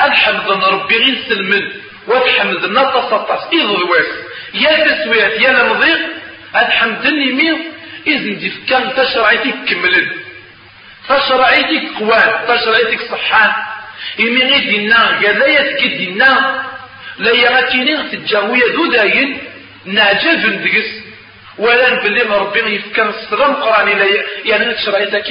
الحمد 0.00 0.50
ربي 0.50 0.96
غير 0.96 1.18
سلمن. 1.28 1.70
والحمد 2.06 2.64
نطس 2.64 3.12
إذ 3.52 3.66
ذواس 3.80 4.10
يا 4.54 4.86
تسويات 4.86 5.40
يا 5.40 5.52
لمضيق. 5.52 6.00
الحمد 6.56 7.06
لله 7.06 7.34
ميو 7.34 7.56
إذن 8.06 8.38
دي 8.38 8.52
كان 8.68 8.94
تشرعيتك 8.96 9.54
كملن 9.68 10.08
تشرعيتك 11.08 11.84
قوان 11.98 12.30
تشرعيتك 12.48 13.00
صحان 13.10 13.52
إمي 14.20 14.42
غير 14.42 14.70
دينا 14.70 15.06
قذايا 15.22 15.62
تكد 15.62 15.96
دينا 15.96 16.62
لا 17.18 17.30
يغاتيني 17.30 17.96
تجاوية 18.12 18.74
ذو 18.74 18.86
داين. 18.86 19.38
نعجب 19.84 20.46
ندقس. 20.46 20.90
ولا 21.58 21.90
نبلي 21.94 22.22
ربنا 22.22 22.68
يفكر 22.68 23.08
الصغم 23.08 23.54
قراني 23.54 23.94
لا 23.94 24.06
يعني 24.44 24.74
تشرعيتك 24.74 25.28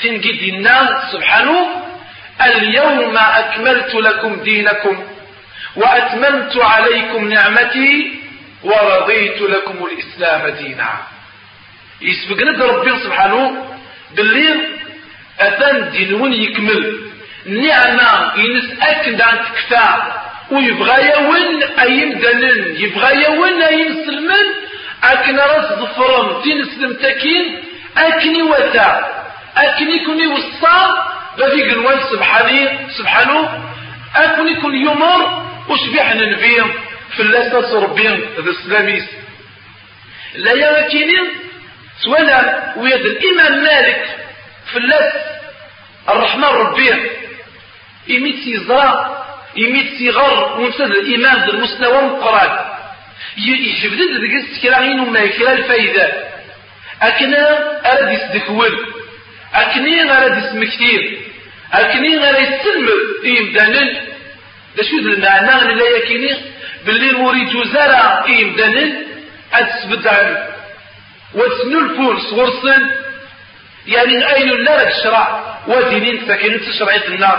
فين 0.00 0.14
قد 0.16 0.38
دينا 0.42 1.02
سبحانه. 1.12 1.58
اليوم 2.42 3.16
أكملت 3.16 3.94
لكم 3.94 4.42
دينكم. 4.42 5.04
وأتممت 5.76 6.56
عليكم 6.56 7.28
نعمتي 7.28 8.14
ورضيت 8.64 9.40
لكم 9.40 9.86
الإسلام 9.86 10.48
دينا. 10.48 10.90
يسبق 12.00 12.42
ند 12.42 12.62
ربي 12.62 12.98
سبحانه 13.04 13.66
باللي 14.16 14.60
أثان 15.40 15.90
دين 15.90 16.14
وين 16.14 16.32
يكمل. 16.32 17.00
نعمة 17.46 18.32
ينس 18.36 18.80
أكد 18.82 19.20
عن 19.20 19.38
تكفى 19.38 19.88
ويبغى 20.50 21.10
يون 21.10 21.62
أي 21.62 22.06
مدنن 22.06 22.76
يبغى 22.76 23.24
يون 23.24 23.62
أي 23.62 23.88
مسلمن 23.88 24.46
أكن 25.04 25.36
راس 25.36 25.72
ظفرم. 25.72 26.42
دين 26.42 26.64
سلم 26.64 26.92
تكين. 26.94 27.64
أكني 27.96 28.42
وتا. 28.42 28.88
أكني 29.56 30.04
كوني 30.04 30.26
وصا 30.26 30.78
بفي 31.38 31.70
قنوان 31.70 31.98
سبحانه 32.12 32.88
سبحانه. 32.98 33.64
أكون 34.16 34.48
يكون 34.48 34.74
يمر. 34.74 35.51
وشبيح 35.68 36.14
ننبيهم 36.14 36.72
في 37.16 37.22
اللاسة 37.22 37.80
ربهم 37.80 38.20
ذا 38.38 38.50
السلاميس. 38.50 39.04
لا 40.34 40.52
يمكنين 40.52 41.28
سوالا 42.02 42.74
ويد 42.76 43.06
الإمام 43.06 43.64
مالك 43.64 44.16
في 44.72 44.78
اللاس 44.78 45.12
الرحمن 46.08 46.44
ربيه 46.44 47.10
يميت 48.08 48.44
سيزرا 48.44 49.22
يميت 49.56 49.98
سيغر 49.98 50.60
ونسد 50.60 50.90
الإمام 50.90 51.36
ذا 51.36 51.48
المستوى 51.48 51.98
القرآن 51.98 52.58
يجبد 53.36 54.00
ذلك 54.00 54.44
السكراين 54.44 55.00
وما 55.00 55.20
يكرا 55.20 55.52
الفايدة. 55.52 56.12
أكنا 57.02 57.58
أرد 57.92 58.12
يسدكول 58.12 58.86
أكني 59.54 60.12
أرد 60.12 60.44
يسمكتير 60.44 61.18
أكني 61.72 62.28
أرد 62.28 62.40
يسلم 62.40 62.88
إيمدانن 63.24 64.11
دا 64.76 64.82
شو 64.82 64.96
المعنى 64.96 65.74
لا 65.74 65.88
يكيني 65.96 66.36
باللي 66.86 67.12
مريد 67.12 67.66
زرع 67.72 68.24
إيمدانن 68.26 69.06
أتسبدع 69.52 70.46
وتسنو 71.34 71.80
الفرس 71.80 72.32
ورسن 72.32 72.90
يعني 73.86 74.34
أين 74.34 74.50
لا 74.64 74.88
الشرع 74.88 75.26
ودينين 75.66 76.26
ساكنين 76.26 76.60
تشرعي 76.60 77.08
النار. 77.08 77.38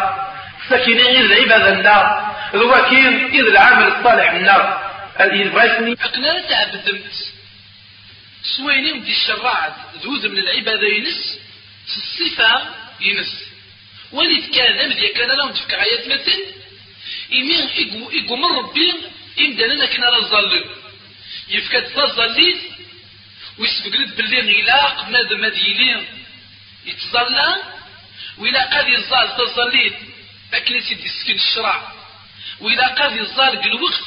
ساكنين 0.69 0.99
إذ 0.99 1.31
العبادة 1.31 1.73
النار. 1.73 2.35
ذوكين 2.55 3.25
إذ 3.25 3.45
العمل 3.47 3.87
الصالح 3.87 4.31
النار. 4.31 4.91
الإنفايسني 5.19 5.97
أقنا 6.01 6.41
تعبدمت 6.49 7.13
سويني 8.57 8.91
ودي 8.91 9.11
الشراعة 9.11 9.75
ذوذ 10.03 10.29
من 10.29 10.37
العبادة 10.37 10.87
ينس. 10.87 11.39
الصفة 11.87 12.61
ينس. 13.01 13.33
ولد 14.11 14.43
كان 14.55 14.89
مدي 14.89 15.07
كان 15.07 15.27
لهم 15.37 15.51
تفكر 15.51 15.79
عيات 15.79 16.07
مثل 16.07 16.62
إمين 17.33 17.61
من 18.29 18.45
ربي 18.45 18.93
إمدانا 19.39 19.85
كنا 19.85 20.09
رزالين 20.09 20.63
يفكد 21.49 21.83
تظليت 21.93 22.61
ويسبقلت 23.59 24.17
باللي 24.17 24.61
غلاق 24.61 25.09
ماذا 25.09 25.35
مدينين. 25.35 26.05
يتظلى 26.85 27.55
وإلا 28.37 28.63
قاد 28.75 28.87
يزال 28.87 29.37
تظليت 29.37 29.95
أكل 30.53 30.83
سيدي 30.83 31.09
سكن 31.09 31.33
الشرع. 31.35 31.93
وإلا 32.59 32.87
قاد 32.87 33.11
يزال 33.15 33.65
الوقت 33.65 34.03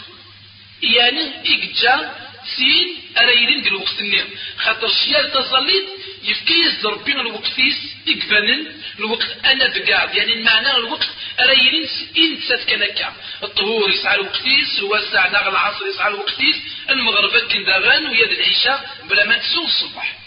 يعني 0.83 1.25
إكجا 1.55 2.26
سين 2.57 3.03
أرايلين 3.19 3.63
ديال 3.63 3.75
الوقت 3.75 4.01
النير 4.01 4.27
خاطر 4.59 4.89
شيال 4.89 5.33
تظليت 5.33 5.87
يفكيز 6.23 6.87
ربنا 6.87 7.21
الوقتيس 7.21 7.77
إكفانن 8.09 8.73
الوقت 8.99 9.37
أنا 9.45 9.67
بقاعد. 9.69 10.15
يعني 10.15 10.33
المعنى 10.33 10.77
الوقت 10.77 11.09
أرايلين 11.41 11.89
إن 12.19 12.37
كنكا 12.69 13.13
الطهور 13.43 13.91
يسعى 13.91 14.15
الوقتيس 14.15 14.79
الواسع 14.79 15.29
ناغ 15.29 15.49
العصر 15.49 15.87
يسعى 15.87 16.09
الوقتيس. 16.09 16.57
المغرب 16.91 17.39
كندغان 17.39 18.07
ويد 18.07 18.31
العشاء 18.31 18.97
بلا 19.11 19.25
ما 19.27 19.37
تسوق 19.39 19.67
الصباح. 19.67 20.19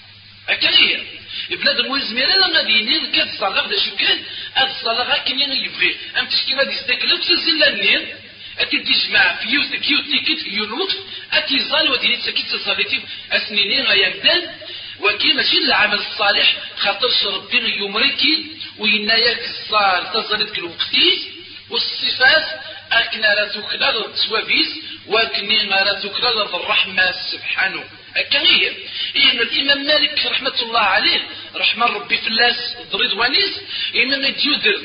هكا 0.49 0.69
هي 0.69 1.03
بلاد 1.49 1.79
الموزميرة 1.79 2.27
لا 2.27 2.47
غادي 2.57 2.71
ينير 2.71 3.05
كاد 3.05 3.29
صلاة 3.39 3.67
دا 3.67 3.79
شو 3.79 3.95
كان 3.95 4.19
هاد 4.55 4.69
الصلاة 4.69 5.17
كان 5.17 5.39
يبغي. 5.39 5.95
أم 6.19 6.27
تشكي 6.27 6.55
غادي 6.55 6.73
يستكلف 6.73 7.21
تزل 7.23 7.63
النير 7.63 8.15
تجمع 8.63 9.35
فيو 9.35 9.61
كيو 9.61 10.01
تيكيت 10.01 10.43
كيو 10.43 10.63
الوقت 10.63 10.97
أكي 11.31 11.59
زال 11.59 11.91
وديني 11.91 12.17
تسكيت 12.17 12.45
تصاليتي 12.51 13.01
أسنينين 13.31 13.81
غيامدان 13.85 14.41
وكي 14.99 15.33
ماشي 15.33 15.57
العمل 15.57 15.99
الصالح 15.99 16.55
خاطرش 16.77 17.25
ربي 17.25 17.75
يمركي 17.77 18.45
ويناياك 18.77 19.39
الصال 19.45 20.11
تزالت 20.13 20.57
الوقتيس 20.57 21.27
والصفات 21.69 22.45
أكنا 22.91 23.27
لا 23.35 23.47
تكلل 23.47 24.05
سوابيس 24.15 24.67
وكني 25.07 25.63
ما 25.63 25.75
لا 25.83 25.93
تكلل 25.99 26.41
الرحمة 26.41 27.11
سبحانه. 27.31 27.83
هكا 28.17 28.39
هي. 28.39 28.69
إن 29.17 29.39
الإمام 29.39 29.85
مالك 29.85 30.25
رحمة 30.25 30.61
الله 30.61 30.79
عليه 30.79 31.19
رحمة 31.55 31.85
ربي 31.85 32.17
في 32.17 32.27
اللاس 32.27 32.75
رضوانيس 32.93 33.61
إمام 33.95 34.23
يديودر 34.23 34.81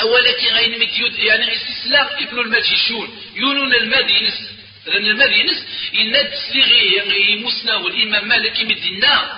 أولا 0.00 0.32
كي 0.32 0.48
غين 0.50 0.80
مديود 0.80 1.18
يعني 1.18 1.56
استسلام 1.56 2.06
ابن 2.06 2.38
المجيشون 2.38 3.18
يونون 3.36 3.74
المدينس 3.74 4.52
لأن 4.86 5.06
المدينس 5.06 5.66
يناد 5.92 6.34
سيغي 6.34 6.92
يعني 6.92 7.36
مسنا 7.44 7.74
والإمام 7.76 8.28
مالك 8.28 8.60
مدينة. 8.60 9.30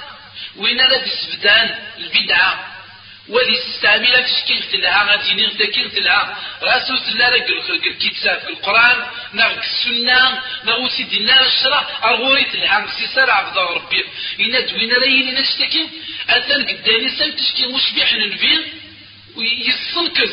وين 0.56 0.80
راد 0.80 1.06
سفدان 1.06 1.78
البدعة؟ 1.98 2.74
ودي 3.28 3.58
استعملها 3.58 4.20
تشكيل 4.20 4.62
تلها 4.62 5.04
غادي 5.04 5.34
نغتكيل 5.34 5.90
تلها 5.90 6.38
راسو 6.62 6.96
تلا 6.96 7.34
الكتاب 7.34 8.40
في 8.40 8.48
القرآن 8.48 9.06
نغ 9.34 9.58
السنة 9.58 10.42
نغ 10.64 10.88
سيدي 10.88 11.16
الله 11.16 11.46
الشرع 11.46 11.88
أرغوري 12.04 12.44
تلها 12.44 12.86
سيسار 12.98 13.30
عبد 13.30 13.58
ربي. 13.58 14.04
إن 14.40 14.66
دوين 14.66 14.92
رايني 14.92 15.32
نشتكي 15.32 15.88
أثن 16.28 16.64
قداني 16.64 17.10
سن 17.10 17.36
تشكي 17.36 17.66
مشبح 17.66 18.14
ننفين 18.14 18.83
ويصنكز 19.36 20.32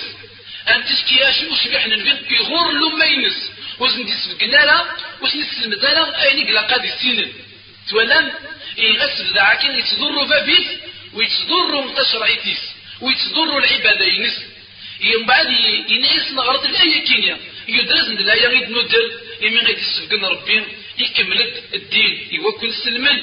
أن 0.70 0.84
تشكي 0.86 1.30
أشي 1.30 1.48
وشبح 1.48 1.88
ننفين 1.88 2.18
يغور 2.32 2.72
لو 2.72 2.90
ما 2.90 3.06
ينس 3.06 3.52
وزن 3.80 4.06
دي 4.06 4.14
سبقنا 4.14 4.66
لا 4.66 4.86
وش 5.22 5.36
نسلم 5.36 5.74
دالا 5.74 6.24
أين 6.24 6.48
قلا 6.48 6.62
قادي 6.62 6.92
سينن؟ 7.02 7.32
تولان 7.90 8.32
إيه 8.78 8.98
غسل 8.98 9.34
دعاكين 9.34 9.72
يتضر 9.76 10.26
فابيس 10.28 10.68
ويتضر 11.14 11.82
متشرعيتيس 11.82 12.62
ويتضر 13.02 13.58
العبادة 13.58 14.06
ينس. 14.06 14.38
يوم 15.02 15.26
بعد 15.26 15.48
ينعيس 15.90 16.32
نغرط 16.32 16.66
الآية 16.66 17.06
كينيا 17.06 17.38
يدرس 17.68 18.08
الآية 18.08 18.48
غيد 18.48 18.70
ندر 18.70 19.06
يمين 19.42 19.66
غيد 19.66 19.78
يسبقنا 19.78 20.28
ربين 20.28 20.64
يكمل 21.00 21.40
الدين 21.74 22.28
يوكل 22.32 22.74
سلمان 22.74 23.22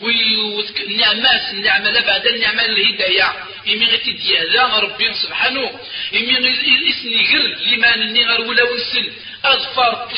والنعمات 0.00 1.50
النعمة 1.54 2.00
بعد 2.00 2.26
النعمة 2.26 2.64
الهداية 2.64 3.32
إمي 3.68 3.86
غيتي 3.86 4.12
ديالا 4.12 4.78
ربي 4.78 5.14
سبحانه. 5.14 5.80
إمي 6.14 6.38
إسني 6.90 7.26
غير 7.28 7.58
لما 7.66 7.96
نني 7.96 8.24
غير 8.24 8.40
ولا 8.40 8.62
ونسل 8.62 9.12
أظفر 9.44 10.08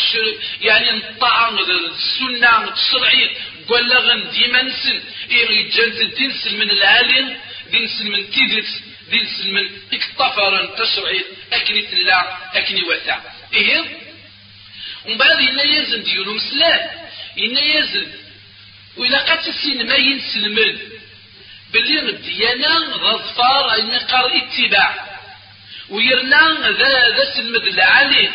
يعني 0.61 0.91
الطعام 0.91 1.59
السنة 1.59 2.73
الشرعية. 2.73 3.31
ولا 3.69 3.99
غن 3.99 4.31
ديما 4.31 4.63
نسل. 4.63 5.03
إيه 5.31 5.71
جنت 5.71 6.01
الدين 6.01 6.33
من 6.59 6.71
العالم 6.71 7.37
دين 7.71 7.89
من 8.05 8.31
تيدت 8.31 8.69
دين 9.11 9.55
من 9.55 9.69
اكتفر 9.93 10.67
تشرعي 10.67 11.25
أكني 11.53 11.83
تلا 11.83 12.39
أكني 12.55 12.83
وثا 12.83 13.23
إيه؟ 13.55 13.85
ومن 15.07 15.17
بعد 15.19 15.39
إنا 15.39 15.63
يزن 15.63 16.03
ديولو 16.03 16.35
مسلان 16.35 16.81
إنا 17.39 17.61
يزن 17.61 18.07
وإلا 18.99 19.19
قد 19.19 19.43
تسين 19.43 19.87
ما 19.87 19.95
ينسلمن. 19.95 20.79
باللي 21.73 22.01
الديانة 22.01 22.79
غظفار 22.79 23.75
أن 23.79 23.99
قار 23.99 24.31
اتباع. 24.37 25.19
ويرنا 25.89 26.71
ذا 26.71 27.09
ذا 27.17 27.35
سلمد 27.35 27.67
العالي. 27.67 28.31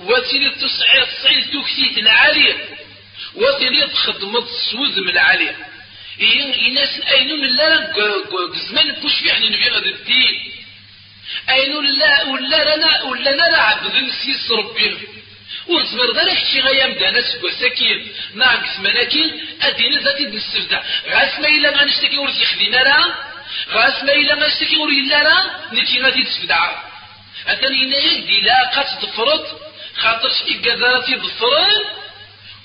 وتيلي 0.00 0.50
تصعيد 0.50 1.06
تصعيد 1.06 1.50
توكسيت 1.52 1.98
العالي. 1.98 2.54
وتيلي 3.34 3.86
تخدم 3.86 4.36
السوز 4.36 4.98
من 4.98 5.08
العالي. 5.08 5.50
إن 6.22 6.74
ناس 6.74 7.00
أين 7.00 7.40
من 7.40 7.48
لا 7.48 7.92
زمان 8.68 8.92
بوش 8.92 9.22
يعني 9.22 9.48
نبي 9.48 9.70
هذا 9.70 9.86
الدين 9.86 10.52
أين 11.50 11.98
لا 11.98 12.24
ولا 12.24 12.76
لنا 12.76 13.02
ولا 13.02 13.30
لنا 13.30 13.58
عبد 13.58 13.96
نسيس 13.96 14.50
ربي. 14.50 14.98
وزمر 15.68 16.12
ذلك 16.16 16.38
شي 16.52 16.60
غيام 16.60 16.92
دانس 16.92 17.38
وسكين 17.42 18.12
ناقص 18.34 18.78
مناكين 18.78 19.40
أدين 19.62 19.98
ذاتي 19.98 20.24
بالسفدة 20.24 20.82
غاس 21.08 21.38
ما 21.38 21.48
إلا 21.48 21.70
ما 21.76 21.84
نشتكي 21.84 22.18
ورد 22.18 22.36
يخدينا 22.40 22.76
لا 22.76 23.14
غاس 23.70 24.04
ما 24.04 24.12
إلا 24.12 24.34
ما 24.34 24.46
نشتكي 24.46 24.76
ورد 24.76 24.92
إلا 24.92 25.22
لا 25.22 25.36
نتي 25.72 26.00
غادي 26.00 26.24
تسفدع 26.24 26.82
أتاني 27.48 27.84
إنا 27.84 27.96
يدي 27.96 28.40
لا 28.40 28.70
قات 28.74 29.04
ضفرت 29.04 29.64
خاطرش 29.96 30.42
إقادراتي 30.48 31.14
ضفرن 31.14 31.84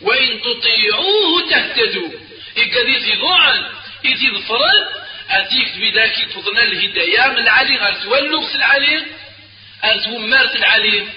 وإن 0.01 0.41
تطيعوه 0.41 1.49
تهتدوا. 1.49 2.09
إقادي 2.57 2.99
في 2.99 3.15
ضوعا. 3.15 3.69
إذي 4.05 4.29
ضفرن 4.29 4.85
أتيك 5.29 5.77
بذاك 5.77 6.15
تفضلنا 6.29 6.63
الهداية 6.63 7.27
من 7.27 7.37
العلي. 7.37 7.77
غارت 7.77 8.05
والنقص 8.05 8.55
العلي 8.55 9.05
أرتو 9.83 10.17
مارت 10.17 10.55
العلي. 10.55 11.07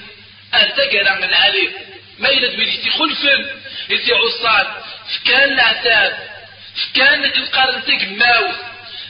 أرتقر 0.55 1.17
من 1.19 1.25
العلي 1.25 1.71
ما 2.19 2.29
يلد 2.29 2.57
بيدي 2.57 2.91
خلفن 2.91 3.47
يتي 3.91 4.13
عصاد 4.13 4.67
فكان 5.09 5.53
العتاب 5.53 6.19
فكان 6.77 7.25
القرن 7.25 7.83
تقماوث 7.85 8.57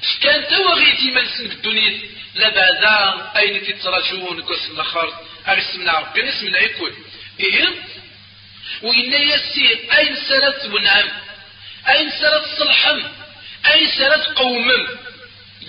فكان 0.02 0.46
توغيتي 0.48 1.10
منسن 1.10 1.48
بالدنيا 1.48 2.00
لبعدا 2.34 3.30
أين 3.36 3.62
تترجون 3.66 4.42
قص 4.42 4.70
الأخر 4.70 5.14
أرسمنا 5.48 5.98
ربي 5.98 6.22
نسمنا 6.22 6.58
يكون 6.58 6.90
إيه؟ 7.40 7.68
وإن 8.82 9.12
يسير 9.12 9.78
أين 9.98 10.16
سرت 10.28 10.64
ونعم 10.74 11.08
أين 11.88 12.10
سرت 12.10 12.44
صلحم؟ 12.58 13.02
أين 13.72 13.88
سرت 13.98 14.26
قومم؟ 14.38 14.86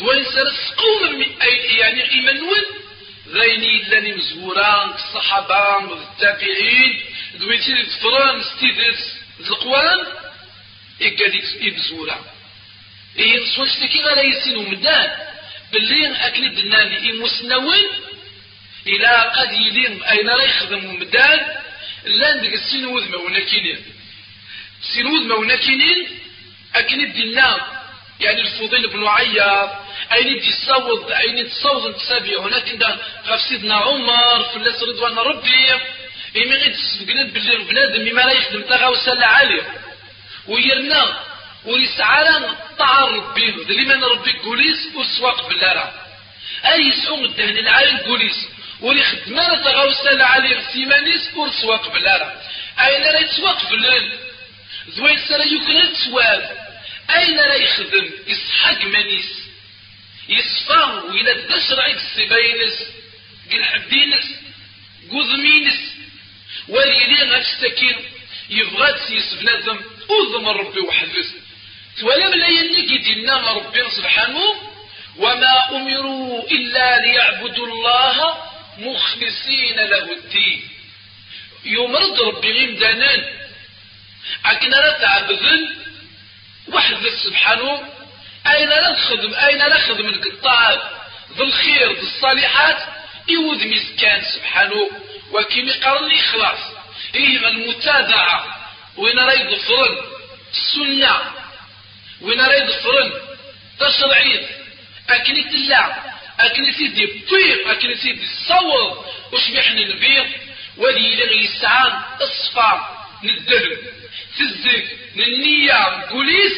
وين 0.01 0.25
سرت 0.25 0.75
قومم؟ 0.77 1.25
يعني 1.69 2.11
إيمانوين 2.11 2.63
ذيني 3.27 3.83
لاني 3.83 4.13
مزورا 4.13 4.95
الصحابة 4.95 5.77
والتابعين 5.91 6.99
دويتي 7.39 7.71
الفران 7.73 8.43
ستيدس 8.43 9.15
القوام 9.39 9.99
إيكاديك 11.01 11.43
إبزورا 11.61 12.25
إيه 13.19 13.39
نصوص 13.43 13.79
تكي 13.79 14.01
غالا 14.01 14.21
يسينو 14.21 14.61
مدان 14.61 15.11
باللي 15.71 16.27
أكل 16.27 16.45
الدناني 16.45 17.09
إمسنوين 17.11 17.87
إلى 18.87 19.31
قد 19.35 19.51
يلين 19.53 20.03
أين 20.03 20.25
لا 20.25 20.43
يخدم 20.43 20.95
مدان 20.99 21.39
لأن 22.05 22.41
ديك 22.41 22.53
السينوذ 22.53 23.09
مونا 23.09 23.39
كينين 23.39 23.85
سينوذ 24.93 25.27
مونا 25.27 25.55
كينين 25.55 26.19
أكن 26.75 27.01
الدنا 27.01 27.82
يعني 28.23 28.41
الفضيل 28.41 28.87
بن 28.87 29.07
عياض 29.07 29.69
أين 30.13 30.39
دي 30.39 30.51
صوض 30.51 31.11
أين 31.11 31.49
تصوض 31.49 31.93
تسابيع 31.93 32.39
هناك 32.39 32.69
عند 32.69 32.97
سيدنا 33.49 33.75
عمر 33.75 34.43
في 34.43 34.57
الناس 34.57 34.83
رضوان 34.83 35.17
ربي. 35.17 35.71
إيمي 36.35 36.55
غير 36.55 36.73
تسبقنا 36.73 37.23
باللي 37.23 37.57
بنادم 37.57 38.15
ما 38.15 38.21
لا 38.21 38.31
يخدم 38.31 38.61
تغاوسا 38.61 39.25
عالية 39.25 39.61
ويرنا 40.47 41.19
ويسعى 41.65 42.39
طعر 42.79 43.11
ربي. 43.15 43.51
ذلي 43.69 43.85
من 43.85 44.03
ربي 44.03 44.31
قوليس 44.45 44.79
وسواق 44.95 45.49
بالله 45.49 45.91
أي 46.71 46.81
يسعون 46.87 47.25
الدهن 47.25 47.57
العالي 47.57 47.91
القوليس 47.91 48.47
ولي 48.81 49.03
خدمة 49.03 49.55
تغاوسا 49.63 50.23
عالية 50.23 50.57
السيمانيس 50.57 51.31
وسواق 51.37 51.93
بالله 51.93 52.33
أين 52.85 53.01
لا 53.01 53.19
يتسواق 53.19 53.69
بالله 53.69 54.11
ذوين 54.89 55.17
سنة 55.17 55.43
يمكن 55.43 55.77
التواب 55.77 56.72
أين 57.09 57.35
لا 57.35 57.55
يخدم 57.55 58.09
يسحق 58.27 58.85
منيس. 58.85 59.43
يصفى 60.29 61.01
وإلى 61.07 61.33
تشرعك 61.33 61.95
السباينس 61.95 62.85
قل 63.51 63.63
حدينس 63.63 64.39
قذمينس. 65.11 65.79
وليلي 66.67 67.23
غتستكين 67.23 67.95
يبغى 68.49 68.93
تسيس 68.93 69.33
بنادم 69.33 69.79
أذم 70.11 70.47
ربي 70.47 70.79
وحدث. 70.79 71.29
ولم 72.01 72.33
لا 72.35 72.47
دينا 72.97 73.51
ربي 73.51 73.89
سبحانه. 73.89 74.73
وما 75.17 75.69
أمروا 75.71 76.51
إلا 76.51 77.05
ليعبدوا 77.05 77.67
الله 77.67 78.37
مخلصين 78.77 79.75
له 79.75 80.13
الدين. 80.13 80.69
يمرض 81.65 82.21
ربي 82.21 82.51
غيم 82.51 82.75
أكنا 84.45 84.75
لا 84.75 84.99
تعبدن 84.99 85.82
وحدث 86.71 87.23
سبحانه 87.23 87.83
أين 88.47 88.69
نخدم؟ 88.69 89.33
أين 89.33 89.57
نخدم 89.57 90.09
القطاع 90.09 90.73
ذو 91.37 91.45
الخير 91.45 91.91
ذو 91.91 92.01
الصالحات؟ 92.01 92.77
يود 93.29 93.63
مسكان 93.63 94.21
سبحانه 94.35 94.89
وكيم 95.31 95.67
يقرن 95.67 96.05
الإخلاص 96.05 96.59
إيه 97.15 97.47
المتابعة؟ 97.47 98.45
وين 98.97 99.19
راه 99.19 99.33
يظفرن؟ 99.33 99.97
السنة. 100.53 101.21
وين 102.21 102.41
راه 102.41 102.53
يظفرن؟ 102.53 103.11
تشرعيد 103.79 104.47
أكن 105.09 105.49
تلا 105.49 105.95
أكن 106.39 106.71
سيدي 106.71 107.05
بطيق 107.05 107.67
أكن 107.67 107.95
سيدي 107.95 108.23
الصور. 108.23 109.05
وش 109.33 109.49
بيحني 109.49 109.83
البيض؟ 109.83 110.27
ولي 110.77 111.15
لغي 111.15 111.45
يسعان 113.23 113.31
اصفى 113.31 113.31
ندلم 113.31 113.77
تزك 114.37 114.97
النية 115.15 116.07
بوليس 116.09 116.53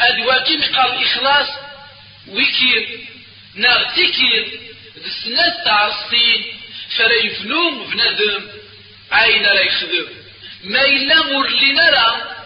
أدواكي 0.00 0.56
مقال 0.56 1.04
إخلاص 1.04 1.48
ويكير 2.28 3.00
نار 3.54 3.84
تكير 3.84 4.60
السنة 5.06 5.64
تاع 5.64 5.86
الصين 5.86 6.44
فلا 6.96 7.14
يفنوم 7.24 7.90
بنادم 7.90 8.48
عين 9.12 9.42
لا 9.42 9.60
يخدم. 9.60 10.06
ما 10.64 10.84
إلا 10.84 11.22
مور 11.22 11.50
لنا 11.50 11.90
لا 11.90 12.36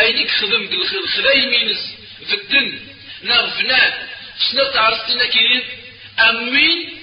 أينك 0.00 0.30
خدم 0.30 0.66
بالخذاي 0.66 1.46
مينس 1.46 1.94
في 2.26 2.34
الدن 2.34 2.80
نار 3.22 3.50
فنان 3.50 3.92
سنة 4.50 4.64
تاع 4.72 4.88
الصين 4.88 5.24
كيرين 5.24 5.62
أمين 6.20 6.98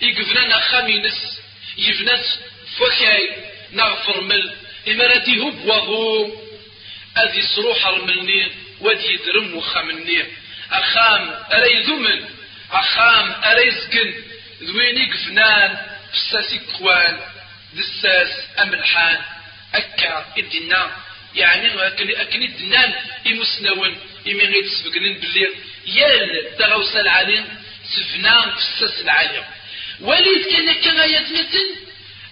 يقفنا 0.00 0.60
خامينس 0.60 1.38
يفنس 1.78 2.40
فكاي 2.78 3.30
نغفر 3.72 4.20
مل 4.20 4.63
إماراتي 4.88 5.40
هو 5.40 5.50
بوغو 5.50 6.44
أذي 7.18 7.42
صروح 7.42 7.86
رملني 7.86 8.50
ودي 8.80 9.16
درم 9.16 9.54
وخامني 9.54 10.24
أخام 10.72 11.34
أري 11.52 11.82
ذمن 11.82 12.24
أخام 12.72 13.32
أري 13.44 13.70
زقن 13.70 14.14
ذويني 14.62 15.12
قفنان 15.12 15.78
فساسي 16.12 16.58
كوان 16.78 17.20
دساس 17.74 18.30
أملحان 18.62 19.18
أكا 19.74 20.26
إدنا. 20.38 20.90
يعني 21.34 21.86
أكني 21.86 22.22
أكني 22.22 22.46
دنان 22.46 22.94
إمسنون 23.26 23.96
إمي 24.26 24.44
غير 24.44 24.62
تسبقنين 24.62 25.18
باللي 25.18 25.48
يال 25.86 26.56
تغوص 26.58 26.96
العالم 26.96 27.44
سفنان 27.84 28.50
فساس 28.50 29.00
العالم. 29.00 29.44
وليد 30.00 30.46
كان 30.50 30.72
كان 30.72 31.10
يتمثل 31.10 31.83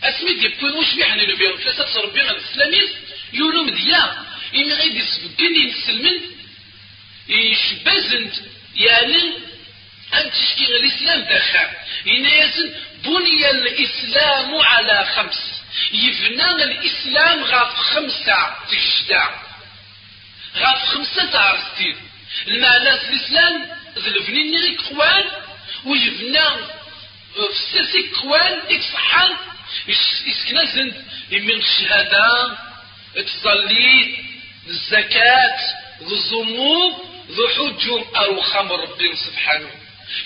اسمي 0.02 0.34
دي 0.34 0.48
بكون 0.48 0.70
وش 0.72 0.94
بيحنا 0.94 1.22
نبيع 1.32 1.56
فلسة 1.56 2.00
ربي 2.00 2.20
غير 2.20 2.36
السلاميس 2.36 2.90
يولو 3.32 3.62
مديا 3.64 4.24
إمي 4.54 4.72
غير 4.72 4.96
يسبقني 4.96 5.70
السلمن 5.72 6.20
يشبزنت 7.28 8.34
يعني 8.76 9.32
أن 10.14 10.30
تشكي 10.30 10.66
الإسلام 10.66 11.20
دخل 11.20 11.68
إن 12.08 12.26
يسن 12.26 12.74
بني 13.04 13.50
الإسلام 13.50 14.56
على 14.56 15.06
خمس. 15.16 15.62
يبنى 15.92 16.44
الإسلام 16.64 17.44
غاف 17.44 17.76
خمسة 17.76 18.54
تشدع 18.70 19.30
غاف 20.56 20.78
خمسة 20.84 21.24
تعرستين 21.24 21.96
المعنى 22.48 22.90
الإسلام 22.92 23.68
ذلفني 23.98 24.42
نيري 24.42 24.76
قوان 24.76 25.24
ويبنى 25.84 26.44
في 27.34 27.62
ساسي 27.72 28.08
قوان 28.22 28.60
إكصحان 28.70 29.30
إسكنزن 30.28 30.92
من 31.32 31.50
الشهادة 31.50 32.56
تصلي 33.14 34.16
الزكاة 34.68 35.58
الزموم 36.00 36.98
ذو 37.30 37.48
حجم 37.48 38.04
أروخام 38.16 38.72
ربي 38.72 39.16
سبحانه. 39.16 39.70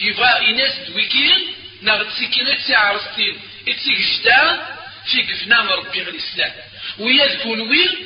يبغى 0.01 0.51
إناس 0.51 0.79
دويكين 0.89 1.41
نغد 1.83 2.09
سكينة 2.09 2.55
تعرفتين 2.69 3.41
إتيك 3.69 3.99
جدا 3.99 4.67
في 5.07 5.23
قفنام 5.23 5.69
ربي 5.69 6.03
الإسلام. 6.03 6.53
ويذكون 6.99 7.61
ويل 7.61 7.99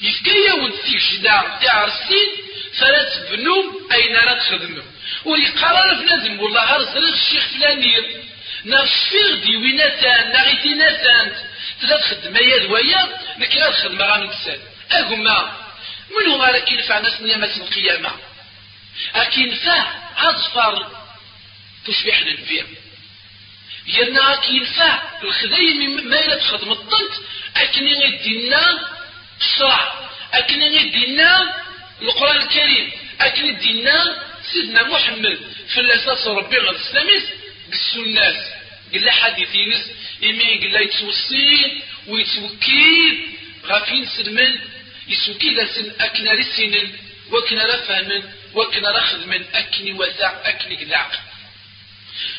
يفكي 0.00 0.46
يوم 0.48 0.70
تيك 0.70 1.02
جدا 1.12 1.58
تعرفتين 1.62 2.28
فلا 2.78 3.02
تبنوا 3.02 3.62
أين 3.92 4.12
لا 4.12 4.34
تخدموا 4.34 4.82
ويقرر 5.24 5.96
في 5.96 6.04
نادم 6.04 6.40
والله 6.40 6.74
أرسل 6.74 7.04
الشيخ 7.14 7.48
نغفر 8.64 9.34
دي 9.44 9.56
ويناتان 9.56 10.32
نغيتي 10.32 10.74
ناتان 10.74 11.32
تلا 11.82 11.96
تخدم 11.96 12.36
يا 12.36 12.70
ويا 12.70 13.08
نكلا 13.38 13.70
تخدم 13.70 14.02
غامن 14.02 14.30
تسال 14.30 14.60
أقوم 14.90 15.24
من 16.10 16.26
هو 16.32 16.42
راك 16.44 16.72
ينفع 16.72 16.98
ناس 16.98 17.20
نيامة 17.20 17.56
القيامة 17.56 18.10
أكي 19.14 19.40
ينفع 19.40 19.84
أظفر 20.18 20.86
تشبح 21.86 22.22
للبيع 22.22 22.64
يرنا 23.86 24.34
أكي 24.34 24.52
ينفع 24.56 25.02
الخذين 25.22 26.08
ما 26.10 26.16
يلا 26.16 26.34
تخدم 26.36 26.72
الطنت 26.72 27.12
أكني 27.56 27.94
غيدينا 27.94 28.88
الشرع 29.40 29.92
أكني 30.32 30.68
غيدينا 30.68 31.54
القرآن 32.02 32.36
الكريم 32.36 32.90
أكني 33.20 33.52
دينا 33.52 34.22
سيدنا 34.52 34.82
محمد 34.82 35.38
في 35.74 35.80
الأساس 35.80 36.26
ربي 36.26 36.56
غير 36.56 36.70
السلاميس 36.70 37.24
بالسنة. 37.70 38.36
قال 38.92 39.04
له 39.04 39.10
حديثينس 39.10 39.90
إمي 40.24 40.58
قال 40.62 40.82
يتوصي 40.82 41.82
ويتوكيد. 42.06 43.18
غافين 43.66 44.06
سلمان 44.06 44.60
يسوكي 45.08 45.50
لسن 45.50 45.92
أكنا 46.00 46.30
لسنن. 46.30 46.92
وكنا 47.32 47.62
لفهمن. 47.62 48.22
وكنا 48.54 48.88
لخدمن 48.88 49.44
أكني 49.54 49.92
وزع 49.92 50.32
أكني 50.44 50.76
قلع. 50.84 51.10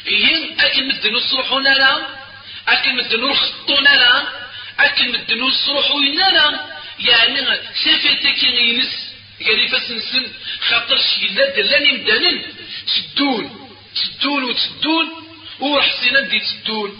إيهم 0.07 0.59
أكن 0.59 0.87
مدنو 0.87 1.19
صروحنا 1.19 1.69
لا 1.69 2.07
أكن 2.67 2.95
مدنو 2.95 3.33
خطونا 3.33 3.95
لا 3.95 4.23
أكن 4.79 5.11
مدنو 5.11 5.51
صروحنا 5.51 6.29
لا 6.35 6.65
يعني 6.99 7.59
سيفتك 7.83 8.43
ينس. 8.43 9.09
قال 9.45 9.69
فسنسن 9.69 10.27
خاطر 10.59 10.97
شي 10.97 11.27
لا 11.27 11.49
دلاني 11.55 11.91
مدانن 11.91 12.43
تدون 12.91 13.69
تدون 13.95 14.43
وتدون 14.43 15.18
وحسينا 15.59 16.19
دي 16.19 16.39
تدون 16.39 16.91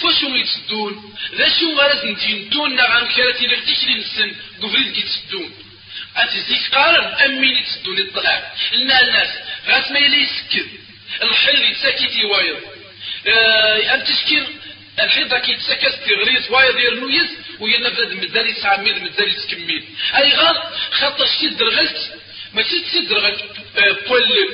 فشو 0.00 0.34
يتسدون 0.34 1.14
ذا 1.34 1.48
شو 1.58 1.72
غرز 1.74 2.04
نتينتون 2.04 2.74
نغان 2.74 3.06
كراتي 3.06 3.46
لغتيش 3.46 3.84
نسن 3.84 4.34
قفريد 4.62 4.92
كي 4.92 5.02
تسدون 5.02 5.50
أتزيك 6.16 6.74
قارن 6.74 7.04
أمين 7.04 7.56
يتسدون 7.56 7.98
الطلع 7.98 8.52
الناس 8.74 9.28
غاس 9.68 9.90
ما 9.90 9.98
يلي 9.98 10.22
يسكن. 10.22 10.66
الحل 11.22 11.64
يتساكي 11.64 12.06
تيوايض 12.06 12.56
آه 13.26 13.96
تشكي 13.96 14.42
الحيطة 15.00 15.38
كي 15.38 15.54
تسكس 15.56 15.94
تغريس 16.06 16.50
وايا 16.50 16.70
ديال 16.70 17.00
نويس 17.00 17.30
ويا 17.60 17.78
نفذ 17.78 18.16
مزال 18.16 18.46
يسعى 18.50 18.78
ميل 18.78 19.04
مزال 19.04 19.28
يتكمل 19.28 19.82
أي 20.16 20.32
غار 20.36 20.72
خاطر 20.90 21.26
شي 21.26 21.48
درغلت 21.48 22.12
ماشي 22.54 22.80
تدرغلت 22.92 23.42
آه، 23.78 23.96
بولم 24.08 24.50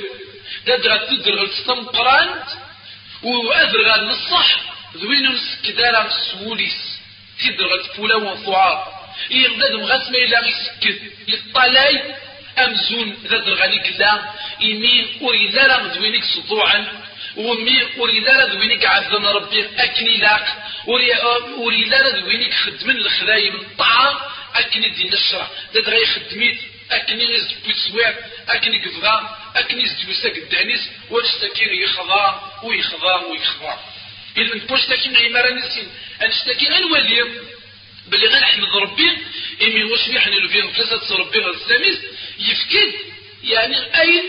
تدرغلت 0.65 1.09
تدرغلت 1.09 1.53
تمقران 3.23 3.45
وأدرغل 3.45 4.07
نصح 4.07 4.59
ذوين 4.97 5.31
نسكدارا 5.31 6.09
سوليس. 6.09 6.99
تدرغلت 7.39 7.85
فولا 7.85 8.15
وفعار. 8.15 8.99
يغدد 9.31 9.73
مغاس 9.75 10.09
ما 10.11 10.17
إلا 10.17 10.45
يسكد 10.47 11.11
يطلاي 11.27 12.15
أمزون 12.57 13.17
ذا 13.27 13.37
درغالي 13.37 13.79
كلا 13.79 14.11
إمين 14.63 15.07
وريلا 15.21 15.67
راه 15.67 15.93
ذوينك 15.95 16.23
سطوعا. 16.23 17.01
ومي 17.37 17.83
وريلا 17.97 18.31
راه 18.39 18.53
ذوينك 18.53 18.85
عزم 18.85 19.25
ربي 19.25 19.65
أكني 19.77 20.17
لاق. 20.17 20.45
وريلا 21.57 22.01
راه 22.01 22.15
ذوينك 22.19 22.53
خدمن 22.53 22.97
الخلايم 22.97 23.55
الطعام 23.55 24.15
أكني 24.55 24.89
دي 24.89 25.09
نشرة. 25.09 25.51
ذا 25.73 25.81
غير 25.81 26.05
خدميت 26.05 26.59
أكني 26.91 27.23
يزبو 27.33 27.71
سوير 27.73 28.15
أكني 28.49 28.77
قفغا 28.85 29.37
أكني 29.55 29.83
يزبو 29.83 30.13
ساق 30.13 30.35
الدانيس 30.35 30.89
ونشتكي 31.09 31.81
يخضا 31.83 32.25
ويخضا 32.63 33.15
ويخضا 33.15 33.79
إذا 34.37 34.55
نبوش 34.55 34.85
تاكين 34.85 35.17
عمارة 35.17 35.49
نسين؟ 35.53 35.87
أنشتكي 36.21 36.77
الولي 36.77 37.23
بلي 38.07 38.27
غنحمد 38.27 38.75
ربي 38.75 39.09
إمي 39.61 39.83
واش 39.83 40.07
يحن 40.07 40.33
الفين 40.33 40.71
ثلاثة 40.71 41.15
ربي 41.15 41.39
الساميس 41.49 41.99
يفكد. 42.39 42.93
يعني 43.43 43.77
أين 44.01 44.23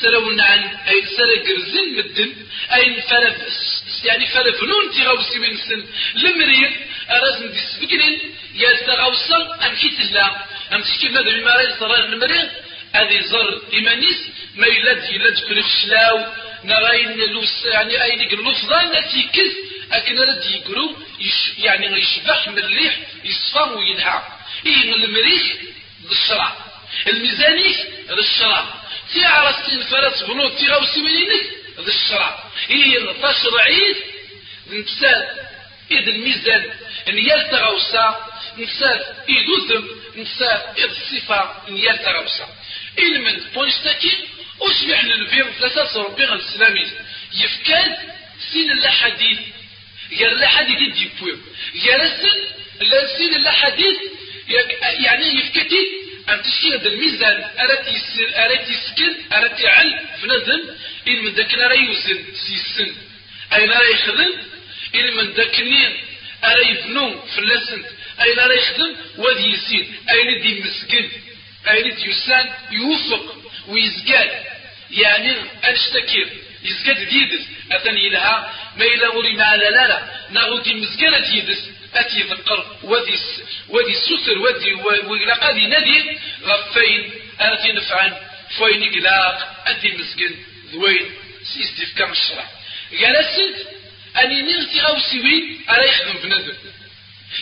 سلونا 0.00 0.44
عن 0.44 0.62
أين 0.88 1.06
سلا 1.16 1.36
قرزن 1.46 1.86
مدن 1.96 2.32
أين 2.74 3.00
فلا 3.00 3.36
يعني 4.04 4.26
فلا 4.26 4.52
فنون 4.52 4.90
تغاوسي 4.96 5.38
من 5.38 5.56
سن. 5.56 5.86
لمرير 6.14 6.72
أرازن 7.10 7.52
دي 7.52 7.60
سبقنين 7.60 8.20
يا 8.54 8.72
تغاوسا 8.86 9.58
أم 9.66 9.74
كيت 9.74 10.00
الله 10.00 10.28
أم 10.72 10.82
تشكي 10.82 11.08
ماذا 11.08 11.28
المريض 11.30 11.78
صار 11.80 11.94
المريض 12.04 12.48
هذه 12.92 13.20
زر 13.20 13.62
إيمانيس 13.72 14.28
ما 14.56 14.66
يلاد 14.66 15.10
يلاد 15.12 15.36
في 15.36 15.52
الخشلاو 15.52 16.26
نغاين 16.64 17.16
لوس 17.18 17.64
يعني 17.64 18.02
أين 18.02 18.20
اللفظان 18.20 18.96
التي 18.96 19.22
كز 19.22 19.52
أكن 19.92 20.18
رد 20.18 20.44
يقرو 20.44 20.96
يش 21.20 21.58
يعني 21.58 21.86
يشبح 21.98 22.48
من 22.48 22.58
الريح 22.58 22.98
يصفى 23.24 23.58
وينهى. 23.58 24.22
إيه 24.66 24.86
من 24.86 25.04
المريخ؟ 25.04 25.42
بالشرع 26.08 26.56
الميزانيك 27.06 27.76
للشرع 28.10 28.64
تي 29.12 29.24
عرستين 29.24 29.82
فرس 29.82 30.22
بنوت 30.22 30.58
تي 30.58 30.68
غوسي 30.68 31.00
وينك 31.02 31.46
للشرع 31.78 32.44
إيه 32.70 33.12
تشرعيت 33.22 33.96
نتسال. 34.72 35.46
إذ 35.90 36.08
الميزان 36.08 36.64
إن 37.08 37.18
يلتغوسا 37.18 38.30
نسال 38.58 39.04
إذ 39.28 39.50
وزم 39.50 39.88
نسال 40.16 40.60
إذ 40.78 40.84
الصفة 40.84 41.68
إن 41.68 41.76
يلتغوسا 41.76 42.48
علما 42.98 43.40
بونشتاكي 43.54 44.16
وش 44.60 44.82
يحن 44.82 45.10
الفيم 45.10 45.46
ثلاثة 45.60 46.02
ربي 46.02 46.24
الإسلامي 46.24 46.86
يفكاد 47.34 47.96
سين 48.52 48.70
الحديث 48.72 49.38
غير 50.18 50.32
الحديث 50.32 50.80
يديبويو 50.80 51.38
غير 51.84 52.02
السن 52.02 52.38
لا 52.80 53.16
سين 53.16 53.34
الحديث 53.34 53.98
يعني 54.98 55.26
يفكتي 55.38 56.06
أن 56.28 56.42
هذا 56.72 56.88
الميزان. 56.88 57.50
أرات 57.58 57.88
يسر 57.88 58.28
أرات 58.44 58.68
يسكن 58.70 59.14
أرات 59.32 59.60
يعل 59.60 60.00
في 60.20 60.26
نظم 60.26 60.62
إن 61.08 61.24
من 61.24 61.32
ذاك 61.32 61.54
لا 61.54 61.72
يوزن 61.72 62.24
سيسن 62.34 62.94
أين 63.54 63.68
لا 63.68 63.82
يخدم 63.82 64.32
إن 64.94 65.16
من 65.16 65.32
ذاك 65.32 65.60
أرا 66.44 66.58
يبنو 66.70 67.22
في 67.26 67.38
اللسن. 67.38 67.84
أين 68.20 68.36
لا 68.36 68.54
يخدم 68.54 68.96
وذي 69.18 69.52
يسين 69.52 69.94
أين 70.10 70.42
دي 70.42 70.60
مسكن. 70.60 71.10
دي 71.74 72.10
يسان 72.10 72.50
يوفق 72.70 73.36
ويزقاد 73.68 74.30
يعني 74.90 75.36
أنشتكير 75.64 76.28
يزقاد 76.64 77.08
ديدس. 77.08 77.46
أثني 77.72 78.08
لها 78.08 78.54
ما 78.76 78.84
إلا 78.84 79.08
وري 79.08 79.36
مع 79.36 79.54
لا 79.54 79.70
لا 79.70 80.02
ناغو 80.30 80.58
دي 80.58 80.74
مزقانة 80.74 81.18
ديدس. 81.18 81.70
أتي 81.94 82.22
ذكر 82.22 82.76
ودي 82.82 83.18
ودي 83.68 83.92
السسر 83.92 84.38
ودي 84.38 84.74
وإلى 84.74 85.32
قادي 85.32 85.66
نادي. 85.66 86.18
غفين. 86.44 87.10
أتي 87.40 87.72
نفعا 87.72 88.20
فوين 88.58 88.82
إقلاق. 88.82 89.64
أدي 89.66 89.92
مسكن 89.92 90.34
ذوين. 90.72 91.10
سيستيف 91.54 91.98
كم 91.98 92.12
الشرع 92.12 92.46
قال 93.00 93.16
السد 93.16 93.66
أني 94.16 94.42
نغتي 94.42 94.80
أو 94.80 94.98
سوي 94.98 95.56
أرا 95.70 95.84
يخدم 95.84 96.18
بنادم. 96.22 96.54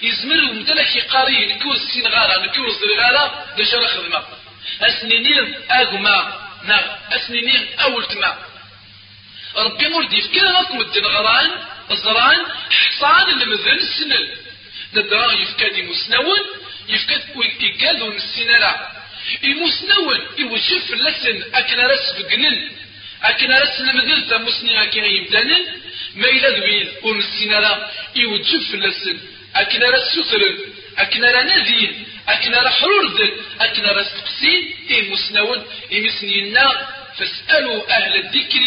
يزمر 0.03 0.51
ومتلك 0.51 0.97
يقاري 0.97 1.47
نكوز 1.47 1.81
سين 1.93 2.07
غارة 2.07 2.45
نكوز 2.47 2.79
غارة 2.99 3.45
راه 3.75 3.87
خدمة. 3.87 4.23
أسنينين 4.83 5.55
أغما 5.71 6.19
نعم 6.65 6.85
أسنينين 7.13 7.67
أول 7.81 8.05
تما 8.07 8.39
ربي 9.57 9.89
مردي 9.89 10.23
في 10.23 10.29
كلا 10.29 10.61
لكم 10.61 10.81
الدين 10.81 11.07
غران 11.07 11.51
الزران 11.91 12.39
حصان 12.71 13.29
اللي 13.29 13.45
مذن 13.45 13.71
السنل 13.71 14.29
ندرا 14.95 15.33
يفكاد 15.33 15.79
مسنون 15.79 16.39
يفكاد 16.89 17.23
ويقاد 17.37 18.03
السنة 18.03 18.77
المسنون 19.45 20.21
يوجف 20.39 20.93
اللسن 20.93 21.45
أكن 21.55 21.79
رس 21.81 22.07
بقنن. 22.19 22.71
أكن 23.23 23.51
رس 23.53 23.81
نمذل 23.81 24.29
تمسني 24.31 24.83
أكن 24.83 25.05
يمدانن 25.05 25.65
ما 26.15 26.29
إلا 26.29 26.51
دوين 26.59 26.89
لا 27.61 27.91
يوجف 28.17 28.75
أكن 29.57 29.83
رس 29.83 30.03
سثرن 30.15 30.59
أكن 30.99 31.25
را 31.25 31.43
نذين 31.43 32.07
أكن 32.29 32.55
را 32.55 32.71
حرور 32.71 33.39
أكن 33.61 33.83
را 33.83 34.03
سقسين 34.03 34.75
إيه 34.91 35.11
مسنون 35.13 35.67
إيه 35.93 36.07
مسنينا. 36.07 36.89
فاسألوا 37.19 37.97
أهل 37.97 38.15
الذكر 38.17 38.65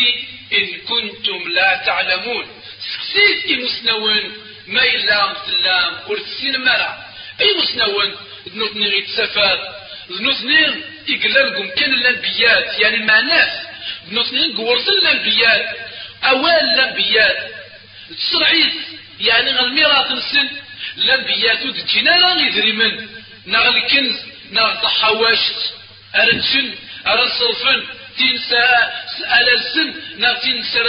إن 0.54 0.66
كنتم 0.88 1.50
لا 1.50 1.82
تعلمون. 1.86 2.46
سقسيت 2.94 3.46
إيه 3.46 3.64
مسنون. 3.66 4.24
ما 4.68 4.84
إلا 4.84 5.32
مثلام 5.32 5.94
ورسين 6.08 6.58
مرا 6.62 7.06
أي 7.42 7.48
مسنون. 7.62 8.16
ذنوثني 8.48 8.88
غيت 8.88 9.08
سفاد 9.10 9.60
ذنوثني 10.12 10.66
إقلالكم 11.10 11.70
كان 11.70 11.94
الأنبيات 11.94 12.80
يعني 12.80 12.98
معناه 12.98 13.62
ذنوثني 14.10 14.54
قورس 14.54 14.88
الأنبيات 14.90 15.76
أوال 16.24 16.64
الأنبيات 16.74 17.38
تسرعيت 18.18 18.74
يعني 19.20 19.52
غالميرات 19.52 20.12
نسن 20.12 20.50
الأنبيات 20.98 21.66
ودجينا 21.66 22.10
لا 22.10 22.48
يدري 22.48 22.72
نغ 23.48 23.68
الكنز 23.76 24.16
نغ 24.52 24.74
تحواشت 24.82 25.60
أرتشن 26.16 26.68
أرنصرفن. 27.08 27.84
تنسى 28.18 28.64
السن 29.56 29.93
نا 30.18 30.34
تنسى 30.34 30.80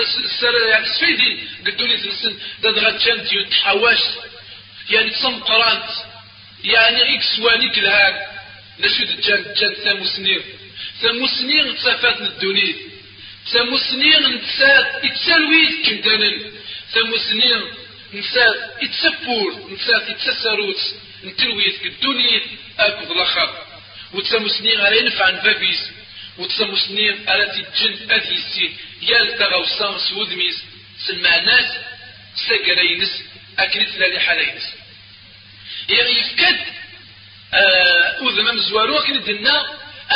يعني 0.70 0.86
سفيدي. 0.86 1.30
قدوني 1.66 1.96
تنسن 1.96 2.38
داد 2.62 2.78
غتشان 2.78 3.24
ديو 3.24 3.42
تحواشت 3.42 4.12
يعني 4.90 5.10
تصم 5.10 5.40
قرانت 5.40 5.90
يعني 6.64 7.16
إكس 7.16 7.38
وانيك 7.38 7.78
الهاك. 7.78 8.16
نشو 8.80 9.04
دجان 9.04 9.44
جان 9.58 9.74
ثامو 11.02 11.26
سنين 11.26 11.76
تسافات 11.76 12.20
الدنيا 12.20 12.74
ثامو 13.52 13.78
سنين 13.78 14.22
نتسات 14.34 15.04
اتسالويت 15.04 15.86
ثامو 16.94 17.16
سنين 17.16 17.62
نسات 18.14 18.56
اتسبور 18.82 19.70
نسات 19.72 20.10
اتسسروت 20.10 20.80
نترويت 21.24 21.86
الدنيا 21.86 22.40
اكد 22.78 23.10
الأخر. 23.10 23.54
وتسامو 24.14 24.48
سنين 24.48 24.80
على 24.80 24.98
ينفع 24.98 25.30
بابيس 25.30 25.90
وتسامو 26.38 26.76
سنين 26.76 27.28
على 27.28 27.46
تجن 27.46 28.10
أديسي. 28.10 28.72
يال 29.02 29.38
تغوصان 29.38 29.98
سود 29.98 30.32
ميس 30.34 30.62
سمع 31.06 31.36
ناس 31.38 31.64
ساقرينس 32.48 33.22
اكن 33.58 33.84
ثلاثة 33.84 34.18
حالينس 34.18 34.62
يعني 35.88 36.20
يفكد 36.20 36.56
آه 37.54 38.22
وذما 38.22 38.52
مزوارو 38.52 38.98
أكن 38.98 39.24
دنا 39.24 39.66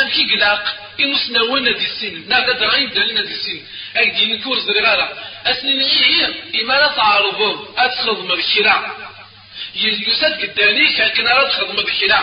امكي 0.01 0.35
قلاق 0.35 0.63
إنوس 0.99 1.29
نوانا 1.29 1.71
دي 1.71 1.85
السن 1.85 2.29
نا 2.29 2.39
دا 2.39 2.53
دراين 2.53 2.89
دالنا 2.89 3.21
دي 3.21 3.33
السن 3.33 3.61
اك 3.95 4.07
دي 4.13 4.25
نكور 4.25 4.59
زرغالا 4.59 5.32
اسنين 5.45 5.81
هي 5.81 6.25
إما 6.61 6.87
تعارضون 6.87 7.67
أتخذ 7.77 8.27
مرشراع 8.27 8.97
يسد 9.75 10.41
قداني 10.41 10.93
كان 10.93 11.27
راه 11.27 11.49
تخدم 11.49 11.75
بكلا 11.75 12.19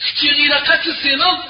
ختي 0.00 0.30
غير 0.30 0.52
السنة 0.86 1.44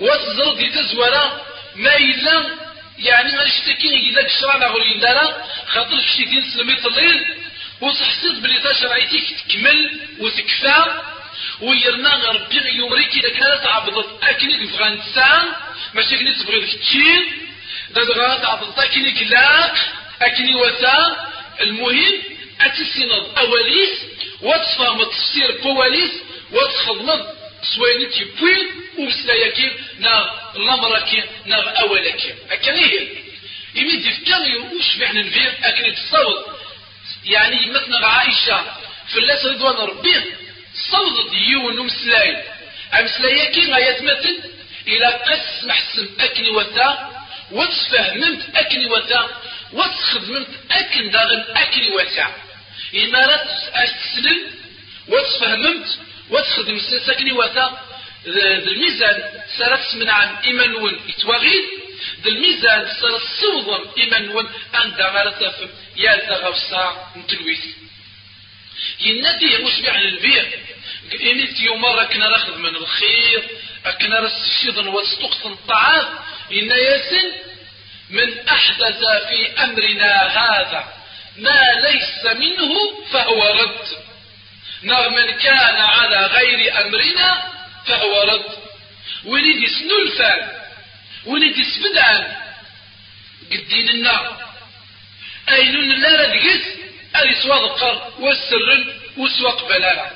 وتزرد 0.00 0.56
دي 0.58 0.68
تزورا 0.68 1.40
ما 1.76 1.96
إلا 1.96 2.50
يعني 2.98 3.32
ما 3.32 3.44
نشتكي 3.44 3.96
إلا 4.08 4.22
كشرانا 4.22 4.66
غولي 4.66 4.94
لا 4.94 5.46
خاطر 5.66 6.00
في 6.16 6.24
دين 6.24 6.42
سلميت 6.42 6.86
الليل 6.86 7.24
وتحسد 7.80 8.42
بلي 8.42 8.58
تشرعيتك 8.58 9.26
تكمل 9.48 10.00
وتكفى. 10.18 10.84
ويرنا 11.60 12.30
ربي 12.30 12.58
يوريكي 12.76 13.20
إذا 13.20 13.28
كانت 13.28 13.66
عبدت. 13.66 14.08
أكنك 14.22 14.68
في 14.70 14.76
غنسان 14.76 15.46
ماشي 15.94 16.16
كنت 16.18 16.42
تبغي 16.42 16.66
تشين 16.66 17.22
دا 17.94 18.02
غا 18.02 18.38
تعبدت 18.38 18.78
أكنك 18.78 19.22
لاك 19.22 19.74
أكني 20.22 20.54
وتا 20.54 21.26
المهم 21.60 22.12
أتسند 22.60 23.38
أوليس 23.38 23.98
وتفهم 24.42 25.02
تفسير 25.04 25.60
بواليس 25.62 26.10
وتخدمض 26.52 27.26
سوينتي 27.62 28.24
بوين 28.24 28.66
ومسلاياكي 28.98 29.72
ناغ 29.98 30.26
لامراكي 30.56 31.22
ناغ 31.46 31.80
أولاكي. 31.80 32.34
أكن 32.50 32.74
هي. 32.74 33.08
يميد 33.74 34.06
يفكر 34.06 34.42
وش 34.76 34.92
فعلا 34.98 35.22
نفير 35.22 35.52
أكن 35.64 35.94
تصوت. 35.94 36.46
يعني 37.24 37.70
مثلا 37.70 38.06
عائشة 38.06 38.64
في 39.08 39.18
الله 39.18 39.52
رضوان 39.52 39.76
ربي 39.88 40.14
صوت 40.90 41.32
يون 41.32 41.78
ومسلاي 41.78 42.44
أمسلاياكي 43.00 43.72
غاية 43.72 44.02
مثل 44.02 44.40
إلى 44.88 45.06
قس 45.06 45.64
محسن 45.64 46.08
أكني 46.20 46.50
وتا 46.50 47.21
وتفهمت 47.52 48.56
أكني 48.56 48.86
وتا 48.86 49.22
وتخدمت 49.72 50.48
أكن 50.70 51.10
داغن 51.10 51.44
أكني 51.56 51.90
وتا. 51.90 52.26
إمارات 52.94 53.48
أستسلم 53.74 54.38
وتفهمت 55.08 55.98
وتخدم 56.30 56.78
ساكني 57.06 57.32
وتا. 57.32 57.66
الميزان 58.26 59.22
سرت 59.58 59.94
من 59.94 60.08
عن 60.08 60.28
إيمانون 60.44 61.00
يتوغيد 61.08 61.64
الميزان 62.26 62.88
سرت 63.00 63.22
صوضا 63.40 63.78
إيمانون 63.98 64.50
عند 64.74 65.00
غارة 65.00 65.70
يا 65.96 66.16
تغوصا 66.16 67.12
نتلويث 67.16 67.64
ينادي 69.00 69.58
مشبع 69.58 69.96
للبيع. 69.96 70.44
إنيت 71.22 71.60
يوم 71.60 71.80
مرة 71.80 72.04
كنا 72.04 72.28
ناخذ 72.28 72.58
من 72.58 72.76
الخير 72.76 73.42
أكنا 73.86 74.20
رسشيضا 74.20 74.88
واستقطن 74.90 75.52
الطعام 75.52 76.06
ياسن 76.52 77.32
من 78.10 78.48
أحدث 78.48 78.98
في 79.28 79.62
أمرنا 79.64 80.22
هذا. 80.22 80.92
ما 81.36 81.60
ليس 81.88 82.24
منه 82.36 82.74
فهو 83.12 83.46
رد. 83.46 83.86
نعم 84.82 85.14
من 85.14 85.30
كان 85.30 85.76
على 85.76 86.26
غير 86.26 86.80
أمرنا 86.80 87.42
فهو 87.86 88.22
رد. 88.22 88.62
وليد 89.24 89.68
سنلفان 89.68 90.48
وليد 91.26 91.56
سبدان. 91.62 92.36
قدين 93.52 93.88
النار 93.88 94.36
أين 95.48 96.00
لا 96.00 96.22
ردقس 96.22 96.64
أري 97.16 97.34
سواق 97.34 98.12
والسر 98.20 98.86
وسواق 99.16 99.68
بلالا 99.68 100.10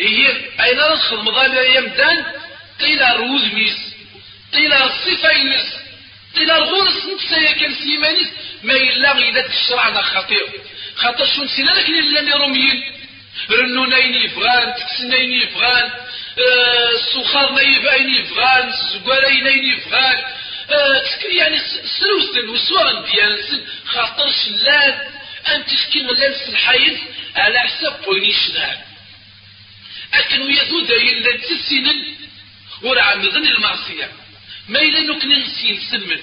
إيه 0.00 0.50
أين 0.64 0.80
رخص 0.80 1.12
مضالة 1.12 1.62
يمدان 1.76 2.24
قيل 2.80 3.02
روز 3.16 3.44
ميس. 3.44 3.91
قيل 4.54 4.72
الصفة 4.72 5.30
ينس 5.30 5.76
قيل 6.36 6.50
الغرس 6.50 7.06
نتسايا 7.06 7.52
كان 7.52 7.74
سيمانيس 7.74 8.28
ما 8.62 8.74
إلا 8.74 9.12
غيدة 9.12 9.46
الشرع 9.46 10.02
خطير 10.02 10.46
خاطر 10.96 11.26
شو 11.26 11.42
نسينا 11.42 11.70
لكن 11.70 11.94
اللي 11.94 12.32
روميين 12.32 12.82
رنو 13.50 13.84
ناين 13.84 14.14
يفغان 14.14 14.74
تكسن 14.74 15.08
ناين 15.08 15.32
يفغان 15.32 15.90
السخار 16.94 17.52
نايف 17.52 17.86
اين 17.86 18.14
يفغان 18.14 18.68
الزقارة 18.68 19.28
ناين 19.28 19.64
يفغان 19.64 20.18
يعني 21.38 21.58
سلوسن 22.00 22.48
وسوان 22.48 23.04
ديال 23.04 23.64
خاطر 23.86 24.32
شلال 24.32 24.94
انت 25.54 25.68
شكي 25.68 26.02
ملال 26.02 26.34
الحيط 26.48 26.98
على 27.36 27.58
حساب 27.58 28.02
بويني 28.04 28.32
شنال 28.32 28.78
اكن 30.14 30.42
ويزو 30.42 30.80
دايل 30.80 31.22
لأن 31.22 31.40
ورا 32.82 33.02
عمدن 33.02 33.46
المعصية 33.46 34.21
ما 34.68 34.80
إلا 34.80 35.00
نكن 35.00 35.28
نسين 35.28 35.80
سمن. 35.90 36.20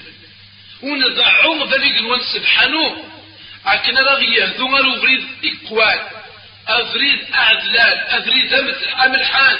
ونضعهم 0.82 1.64
ذلك 1.64 2.00
نوان 2.00 2.20
سبحانه 2.20 3.04
أكن 3.66 3.98
رغي 3.98 4.34
يهدو 4.34 4.76
غير 4.76 5.00
بريد 5.00 5.24
إقوال 5.44 6.00
أفريد 6.68 7.18
أعدلان. 7.34 7.98
أفريد 8.08 8.52
أملحان. 9.04 9.58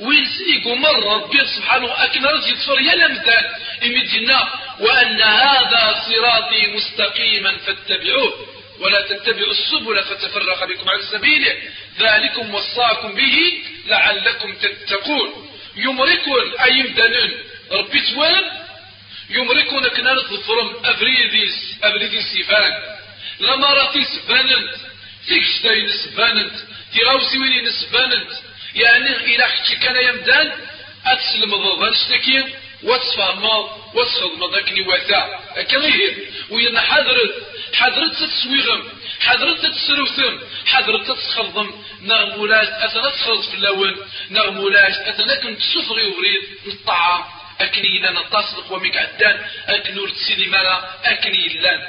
وين 0.00 0.24
سيقو 0.24 0.74
مرة 0.74 1.14
ربي 1.14 1.44
سبحانه. 1.44 2.04
أكن 2.04 2.26
رجي 2.26 2.50
يتصفر 2.50 2.80
يا 2.80 2.94
لمدان 2.94 3.44
إمدنا 3.84 4.48
وأن 4.80 5.22
هذا 5.22 6.04
صراطي 6.08 6.66
مستقيما 6.66 7.56
فاتبعوه. 7.56 8.32
ولا 8.80 9.00
تتبعوا 9.00 9.52
السبل 9.52 10.02
فتفرق 10.02 10.64
بكم 10.64 10.88
عن 10.90 11.02
سبيله. 11.12 11.56
ذلكم 12.00 12.54
وصاكم 12.54 13.14
به 13.14 13.62
لعلكم 13.86 14.54
تتقون. 14.54 15.50
يمركون 15.76 16.58
أي 16.60 16.82
مدنن 16.82 17.53
ربي 17.72 18.00
توان 18.00 18.42
يمركون 19.30 19.88
كنا 19.88 20.12
نظفرم 20.12 20.72
أفريديس 20.84 21.74
أفريديس 21.82 22.34
يفان 22.34 22.72
لما 23.40 23.66
راتي 23.72 24.04
سباننت 24.04 24.70
فيك 25.26 25.44
شتاي 25.44 25.82
نسباننت 25.82 26.54
تيغاوسي 26.92 27.38
وين 27.38 27.64
نسباننت 27.64 28.30
يعني 28.74 29.16
إلى 29.16 29.44
حكي 29.44 29.76
كان 29.76 29.96
يمدان 29.96 30.52
أتسلم 31.06 31.54
الضغط 31.54 31.94
شتكي 31.94 32.44
وتصفهم 32.82 33.44
وتصفهم 33.94 34.54
ذاك 34.54 34.72
نواتا 34.72 35.40
كغير 35.70 36.28
وين 36.50 36.80
حضرت. 36.80 37.34
حضرت 37.74 38.12
تتسويغم. 38.12 38.88
حضرت 39.20 39.66
تتسروثم. 39.66 40.38
حضرت 40.66 41.06
تتخلضم 41.06 41.70
نغمولاش 42.02 42.68
أثناء 42.68 43.10
تخلط 43.10 43.44
في 43.44 43.54
اللون. 43.54 43.96
نغمولاش 44.30 44.94
أثناء 44.94 45.42
كنت 45.42 45.60
سفغي 45.60 46.04
وبريد 46.04 46.42
الطعام 46.66 47.24
أكني 47.60 47.98
لنا 47.98 48.22
تصدق 48.22 48.72
وميك 48.72 48.96
عدان 48.96 49.44
أكنور 49.66 50.08
تسينما 50.08 50.90
أكني 51.04 51.48
لأن 51.48 51.82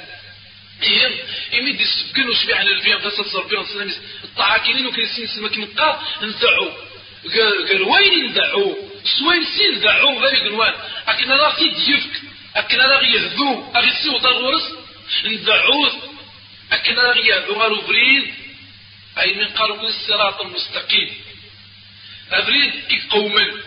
إيه؟ 0.83 1.23
إمي 1.59 1.71
دي 1.71 1.85
سبقن 1.85 2.29
وشبيع 2.29 2.57
على 2.57 2.71
الفيان 2.71 2.99
فاسا 2.99 3.23
تصربين 3.23 3.59
الطعام 3.59 3.91
الطعاكينين 4.23 4.87
وكريسين 4.87 5.27
سمك 5.27 5.57
نقار 5.57 6.03
نزعو. 6.21 6.71
قروين 7.69 8.29
ندعو 8.29 8.77
سوين 9.03 9.43
سين 9.43 9.75
ندعو 9.75 10.19
غير 10.19 10.35
قنوان 10.35 10.73
أكنا 11.07 11.35
راكي 11.35 11.69
ديفك 11.69 12.21
أكنا 12.55 12.85
راغي 12.85 13.07
يهدو 13.07 13.71
أغي 13.75 13.91
سيو 14.03 14.17
ضرورس 14.17 14.73
ندعوه 15.25 15.91
أكنا 16.71 17.01
راغي 17.01 17.27
يهدو 17.27 17.53
غارو 17.53 17.81
بريد. 17.81 18.33
أي 19.19 19.33
من 19.33 19.47
قالوا 19.47 19.89
الصراط 19.89 20.41
المستقيم. 20.41 21.09
أفريد 22.31 22.73
إقومن. 22.91 23.61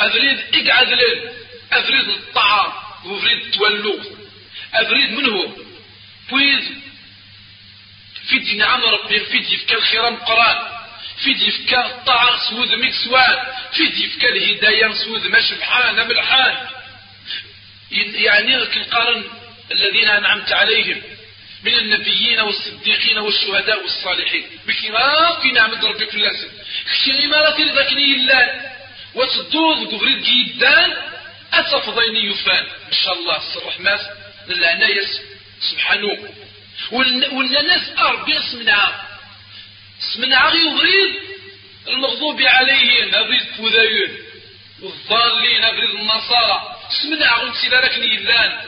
أفريد 0.00 0.38
إقعدلن. 0.54 1.32
أفريد 1.72 2.08
الطعام 2.08 2.72
وفريد 3.04 3.50
تولو. 3.50 4.00
أفريد 4.74 5.10
منه 5.10 5.56
بويز 6.30 6.64
في 8.28 8.38
دين 8.38 8.62
عم 8.62 8.84
ربي 8.84 9.20
في 9.20 9.38
دي 9.38 9.56
فكا 9.56 9.76
الخيران 9.76 10.16
قران 10.16 10.56
في 11.16 11.32
دي 11.34 11.50
فكا 11.50 11.86
الطعام 11.86 12.36
سود 12.50 12.74
مكسوان 12.74 13.36
في 13.72 13.86
دي 13.86 14.08
فكا 14.08 14.28
الهداية 14.28 14.92
سود 14.92 15.26
مشبحان 15.26 16.08
ملحان. 16.08 16.56
يعني 18.14 18.66
كالقرن 18.66 19.24
الذين 19.72 20.08
أنعمت 20.08 20.52
عليهم 20.52 21.02
من 21.64 21.74
النبيين 21.74 22.40
والصديقين 22.40 23.18
والشهداء 23.18 23.82
والصالحين. 23.82 24.46
بكما 24.66 25.40
في 25.42 25.52
نعمة 25.52 25.88
ربك 25.88 26.14
اللاسم 26.14 26.48
خشي 26.90 27.24
إمارة 27.24 27.72
ذاكني 27.74 28.14
الله. 28.14 28.60
وتصدوض 29.14 29.94
قبريد 29.94 30.22
جيدان 30.22 30.92
أتفضيني 31.60 32.30
يفان 32.30 32.66
إن 32.92 32.96
شاء 33.04 33.14
الله 33.14 33.40
الرحمن 33.56 33.98
للعناية 34.48 35.06
سبحانه. 35.70 36.18
والناس 37.32 37.98
أربي 37.98 38.38
اسمنا 38.38 39.06
اسمنا 40.02 40.48
غي 40.48 40.58
يبريد 40.66 41.14
المغضوب 41.88 42.42
عليهم 42.42 43.14
أبريد 43.14 43.42
فذايون 43.58 44.18
والضالين 44.82 45.64
أبريد 45.64 45.90
النصارى. 45.90 46.76
اسمنا 46.92 47.32
غنسي 47.32 47.68
لكني 47.68 48.14
اللان 48.14 48.60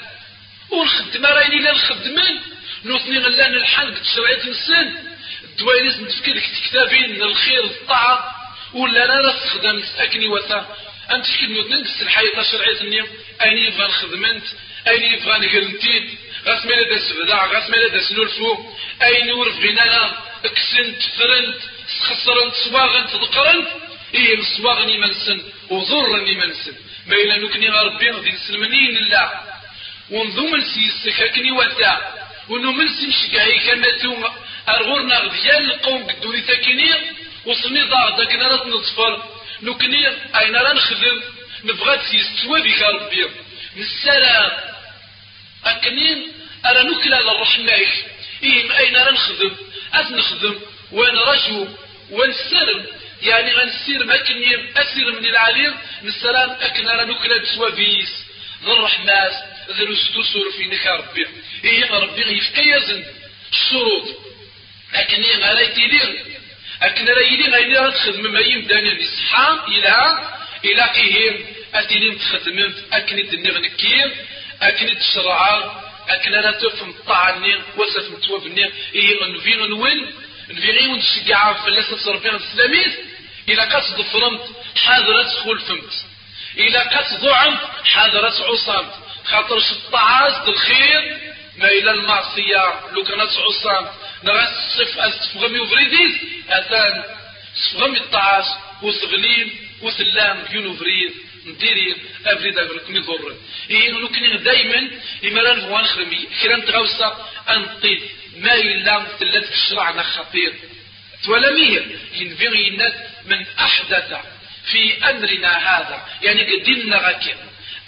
ونخدم 0.70 1.26
رايني 1.26 1.58
لا 1.58 1.72
نخدمن 1.72 2.40
نوثني 2.84 3.18
غلان 3.18 3.54
الحال 3.54 3.94
قد 3.94 4.04
شرعيت 4.04 4.46
نسان 4.46 5.16
الدواليز 5.44 6.00
نتفكر 6.00 6.38
كتابين 6.38 7.22
الخير 7.22 7.64
الطاعة. 7.64 8.36
ولا 8.72 9.04
أنا 9.04 9.14
راس 9.14 9.48
خدمت 9.48 9.84
اكني 9.98 10.28
وثا 10.28 10.76
شكل 11.10 11.52
نوثني 11.52 11.80
نقص 11.80 12.00
الحياة 12.02 12.42
شرعيت 12.42 12.82
ني 12.82 13.00
اين 13.42 13.58
يبغى 13.58 13.86
نخدمنت 13.86 14.44
اين 14.88 15.02
يبغى 15.02 15.38
نقرنتين 15.38 16.18
غاس 16.46 16.66
ميلا 16.66 16.88
دا 16.88 16.98
سبدع 16.98 17.46
غاس 17.46 17.70
ميلا 17.70 17.88
دا 17.88 18.00
سنولفو 18.08 18.64
اين 19.02 19.30
ورف 19.32 19.58
غنانا 19.58 20.16
أكسنت 20.44 21.02
فرنت. 21.18 21.60
خسرنت 22.00 22.54
صواغنت 22.54 23.10
ذكرنت 23.16 23.68
إيه 24.14 24.38
الصواغني 24.38 24.98
منسن 24.98 25.42
وضرني 25.70 26.34
منسن 26.34 26.74
ما 27.06 27.16
إلا 27.16 27.36
نكني 27.36 27.68
ربي 27.68 28.10
غدي 28.10 28.32
نسلمنين 28.32 28.96
الله 28.96 29.30
ونظم 30.10 30.56
نسيسك 30.56 31.22
هكني 31.22 31.50
وتا 31.52 31.94
ونو 32.48 32.72
من 32.72 32.88
سمشكاي 32.88 33.58
كما 33.58 33.90
توم 34.02 34.24
أرغورنا 34.68 35.18
غديال 35.18 35.64
القوم 35.70 36.06
قدوني 36.06 36.40
تاكيني. 36.40 36.90
وصلني 37.46 37.82
ضاع. 37.84 38.10
داك 38.10 38.32
نرات 38.34 38.66
نطفر 38.66 39.35
نكني 39.62 40.08
أين 40.38 40.56
راه 40.56 40.72
نخدم 40.72 41.22
نبغى 41.64 41.98
تسيستوى 41.98 42.60
بك 42.62 42.82
ربي 42.82 43.26
نسلام 43.76 44.50
أكنين 45.64 46.32
أرى 46.66 46.82
نكلا 46.82 47.20
للرحمة 47.22 47.72
إيه 48.42 48.78
أين 48.78 48.96
أرى 48.96 49.12
نخدم 49.12 49.56
أث 49.94 50.10
نخدم 50.10 50.60
وين 50.92 51.16
رجو 51.16 51.68
وين 52.10 52.32
سلم. 52.50 52.86
يعني 53.22 53.52
غنسير 53.52 54.04
ما 54.04 54.16
كني 54.16 54.72
أسير 54.76 55.12
من 55.20 55.26
العليم 55.26 55.74
نسلام 56.02 56.50
أكن 56.50 56.88
أرى 56.88 57.04
نكلا 57.04 57.36
بسوابيس 57.42 58.24
ذو 58.64 58.72
الرحمة 58.72 59.28
ذو 59.70 60.50
في 60.56 60.64
نكا 60.64 60.90
ربي 60.90 61.26
إيه 61.64 61.90
ربي 61.90 62.22
يفكي 62.38 62.70
يزن 62.70 63.04
الشروط 63.52 64.08
أكن 64.94 65.22
غالا 65.22 65.60
يدير 65.60 66.24
أكن 66.82 67.08
راه 67.08 67.22
يدير 67.32 67.50
غايدير 67.50 67.90
تخدم 67.90 68.32
ما 68.32 68.40
يمداني 68.40 68.98
نصحى 69.02 69.58
إلى 69.68 69.96
إلى 70.64 70.82
قيهم 70.82 71.44
أتيني 71.74 72.14
تخدم 72.14 72.74
أكن 72.92 73.18
الدنيا 73.18 73.58
نكير 73.58 74.14
أكن 74.62 74.98
تشرع 74.98 75.72
أكن 76.08 76.34
أنا 76.34 76.50
تفهم 76.52 76.94
طعني 77.06 77.58
وسفم 77.76 78.20
توبني 78.20 78.70
إيه 78.94 79.24
نفين 79.24 79.70
نوين 79.70 80.12
نفيغي 80.50 80.86
ونشجع 80.88 81.52
في 81.52 81.68
الله 81.68 81.82
تصرفين 81.82 82.30
الإسلامية 82.34 82.94
إلى 83.48 83.62
قصد 83.62 84.02
فرمت 84.02 84.42
حاضرة 84.84 85.22
خلفمت 85.44 85.92
إلى 86.58 86.78
قصد 86.78 87.20
ضعمت 87.20 87.60
حاضرة 87.84 88.34
عصمت 88.52 88.92
خاطر 89.24 89.56
الطعاز 89.56 90.48
الخير 90.48 91.16
ما 91.56 91.68
إلى 91.68 91.90
المعصية 91.90 92.80
لو 92.92 93.02
كانت 93.04 93.30
عصمت 93.30 93.90
نغس 94.24 94.78
صف 94.78 94.98
أستفغمي 94.98 95.60
وفريديز 95.60 96.12
أثان 96.48 97.04
صفغمي 97.54 97.98
الطعاس 97.98 98.46
وصغلين 98.82 99.50
وسلام 99.82 100.44
بيونو 100.50 100.76
فريد 100.76 101.12
نديري 101.46 101.96
افريد 102.26 102.58
افريد 102.58 102.96
يضر. 102.96 103.36
إيه 103.70 103.92
نكني 103.92 104.36
دايما 104.36 104.90
إما 105.24 105.40
لا 105.40 105.54
نبغى 105.54 105.82
نخدم 105.82 106.10
كرا 106.42 106.56
نتغوصة 106.56 107.16
أنطي 107.50 108.00
ما 108.38 108.54
إلا 108.54 109.06
تلات 109.20 109.44
في 109.44 109.54
الشرع 109.54 110.02
خطير. 110.02 110.54
تولمير 111.24 111.98
ينبغي 112.14 112.68
الناس 112.68 112.92
من 113.26 113.46
أحدث 113.58 114.16
في 114.70 115.10
أمرنا 115.10 115.52
هذا. 115.56 116.08
يعني 116.22 116.42
قدينا 116.42 116.98
غاكي 116.98 117.34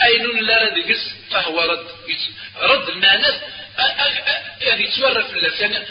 أين 0.03 0.41
لا 0.47 0.65
ردقس 0.65 1.11
فهو 1.31 1.61
رد 1.61 1.87
رد 2.61 2.89
المعنى. 2.89 3.27
يعني 4.61 4.87
تورف 4.97 5.37
الله 5.37 5.55
يعني 5.61 5.87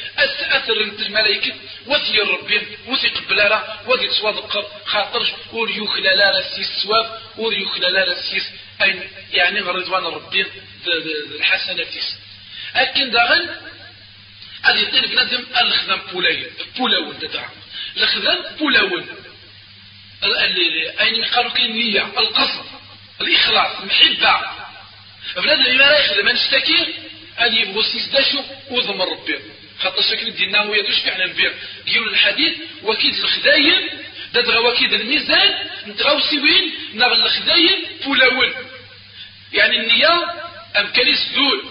أثر 0.57 0.83
انت 0.83 0.99
الملائكة. 0.99 1.53
وثي 1.85 2.19
ربي 2.19 2.67
وثي 2.87 3.07
قبلالا 3.07 3.79
وثي 3.87 4.07
تصوادق 4.07 4.71
خاطرج 4.85 5.27
وريوخ 5.51 5.97
لا 5.97 6.31
رسيس 6.39 6.67
سواب. 6.83 7.21
وريوخ 7.37 7.77
لا 7.77 8.03
رسيس 8.03 8.49
يعني 9.31 9.59
رضوان 9.59 10.03
ربي 10.03 10.45
الحسناتيس 11.35 12.15
لكن 12.75 13.11
داغن 13.11 13.49
هذه 14.63 14.77
يطير 14.77 15.07
بنادم 15.07 15.45
الخدم 15.61 16.01
بولاي. 16.11 16.51
بولاون 16.77 17.19
تدعم 17.19 17.49
الخدم 17.97 18.37
بولاون 18.59 19.05
أين 20.99 21.23
قالوا 21.25 21.51
كاين 21.51 21.71
نية 21.71 22.01
القصد 22.01 22.65
الإخلاص 23.21 23.79
المحبة 23.79 24.41
بنادم 25.37 25.77
ما 25.77 25.91
يخدم 25.91 26.29
نشتكي 26.29 26.93
أن 27.41 27.53
يبغوا 27.57 27.83
سيسداشو 27.83 28.41
وضم 28.69 29.01
ربي 29.01 29.39
خاطر 29.79 30.01
شكل 30.01 30.31
دينا 30.31 30.59
هو 30.59 30.73
يدوش 30.73 30.99
فعلا 30.99 31.25
نبيع 31.25 31.51
ديال 31.85 32.07
الحديث 32.07 32.57
وكيد 32.83 33.13
الخدايم 33.13 33.89
دادغا 34.33 34.59
وكيد 34.59 34.93
الميزان 34.93 35.69
نتغاو 35.87 36.19
سوين 36.19 36.73
نغ 36.93 37.13
الخدايم 37.13 37.85
بولاون 38.05 38.53
يعني 39.53 39.77
النية 39.77 40.23
أمكاني 40.77 41.15
سدول 41.15 41.63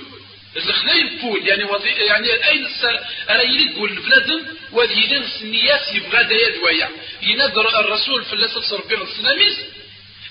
الخدايم 0.57 1.19
بول 1.19 1.49
يعني 1.49 1.65
وضي 1.65 1.89
يعني 1.89 2.49
أين 2.49 2.67
أنا 3.31 3.43
يريد 3.43 3.75
تقول 3.75 3.93
بنادم 3.93 4.47
وهذه 4.73 5.25
النيات 5.43 5.93
يبغى 5.95 6.25
دايا 6.25 6.59
دوايا. 6.59 6.89
ينادر 7.23 7.81
الرسول 7.81 8.25
في 8.25 8.33
الله 8.33 8.47
صلى 8.47 8.57
الله 8.57 8.85
عليه 8.95 9.03
وسلم 9.03 9.76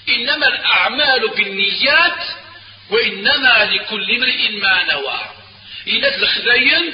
إنما 0.10 0.48
الأعمال 0.48 1.28
بالنيات 1.28 2.20
وإنما 2.90 3.70
لكل 3.74 4.12
امرئ 4.12 4.50
ما 4.50 4.84
نوى. 4.84 5.20
إلا 5.88 6.16
الخذاين 6.16 6.94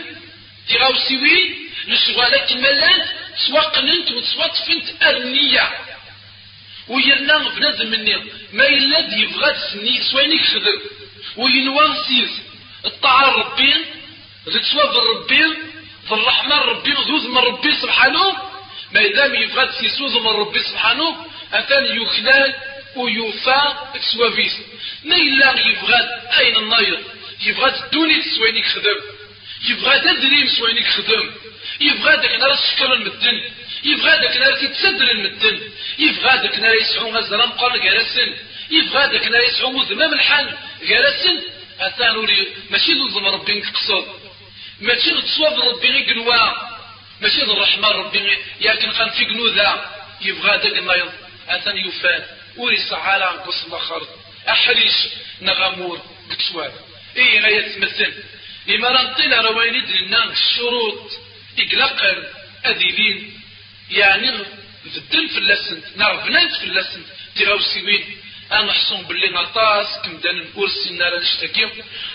تغاو 0.69 0.95
سوي 0.95 1.55
لشغالات 1.87 2.51
الملان 2.51 3.05
سوا 3.47 3.61
قننت 3.61 4.11
وسوا 4.11 4.47
طفنت 4.47 5.03
النية 5.03 5.69
ويرنا 6.87 7.37
بنادم 7.37 7.89
مني 7.91 8.15
ما 8.53 8.67
إلا 8.67 8.99
يبغى 8.99 9.53
تسني 9.53 10.01
سويني 10.01 10.43
خدم 10.43 10.79
وينوانسيز 11.37 12.29
الطاعة 12.85 13.29
ربي 13.29 13.73
ذي 14.49 14.59
سوا 14.71 14.83
ربي 15.13 15.43
ذي 16.07 16.11
الرحمن 16.11 16.51
ربي 16.51 16.91
ذوذ 16.91 17.27
من 17.27 17.37
ربي 17.37 17.73
سبحانه. 17.81 18.51
ما 18.93 19.07
دام 19.07 19.35
يبغى 19.35 19.67
تسيسوز 19.67 20.17
من 20.17 20.27
ربي 20.27 20.59
سبحانه 20.63 21.25
أثان 21.53 21.85
يخلال 21.85 22.53
ويوفى 22.95 23.73
تسوافيس 23.93 24.53
ما 25.03 25.15
إلا 25.15 25.59
يبغى 25.59 25.99
أين 26.39 26.55
الناير 26.55 26.99
يبغى 27.45 27.69
الدوني 27.69 28.21
سوينيك 28.21 28.65
خدم 28.65 28.99
يبغى 29.69 29.99
تدريم 29.99 30.47
سوينيك 30.47 30.87
خدم 30.87 31.31
يبغى 31.81 32.15
داك 32.17 32.35
نار 32.39 32.51
السكر 32.51 32.93
المدن 32.93 33.41
يبغى 33.83 34.17
داك 34.21 34.37
نار 34.37 34.53
تتسدر 34.55 35.11
المدن 35.11 35.59
يبغى 35.99 36.37
داك 36.37 36.59
نار 36.59 36.75
يسعو 36.75 37.09
غزران 37.11 37.49
قال 37.49 37.81
جالسن 37.81 38.29
يبغى 38.71 39.07
داك 39.07 39.27
نار 39.27 39.41
يسعو 39.41 39.71
مذمام 39.71 40.13
الحال 40.13 40.57
جالسن 40.89 41.41
أثان 41.79 42.17
ولي 42.17 42.47
ماشي 42.69 42.93
نظم 42.93 43.25
ربي 43.25 43.61
قصد 43.61 44.05
ماشي 44.81 45.21
تصواب 45.21 45.59
ربي 45.59 45.87
غير 45.87 46.13
قنوا 46.13 46.35
ماشي 47.21 47.43
الرحمن 47.43 47.83
ربي 48.01 48.37
ياكن 48.61 48.91
كان 48.91 49.09
في 49.09 49.25
قنوذا 49.25 49.69
يبغى 50.21 50.57
داك 50.57 50.77
الناير 50.77 51.09
أثان 51.49 51.77
يفاد 51.77 52.40
وريس 52.57 52.93
على 52.93 53.25
قص 53.25 53.65
الآخر 53.65 54.07
أحريش 54.49 54.93
نغامور 55.41 56.01
بكسواب 56.29 56.73
إيه 57.15 57.41
غاية 57.41 57.75
تمثل 57.75 58.13
لما 58.67 58.89
رانطينا 58.89 59.41
رويني 59.41 59.81
دلنا 59.81 60.31
الشروط 60.31 61.11
إقلاقر 61.59 62.27
أديبين. 62.65 63.39
يعني 63.89 64.31
بدل 64.85 65.29
في 65.29 65.37
اللسن 65.37 65.81
نعرف 65.95 66.23
في 66.59 66.63
اللسن 66.63 67.01
تغاو 67.35 67.59
سيوين 67.59 68.17
أنا 68.51 68.73
حصون 68.73 69.01
باللي 69.03 69.29
نطاس 69.29 69.87
كم 70.05 70.17
دان 70.17 70.37
نقول 70.37 70.71
سنة 70.71 71.17
نشتكي 71.19 71.69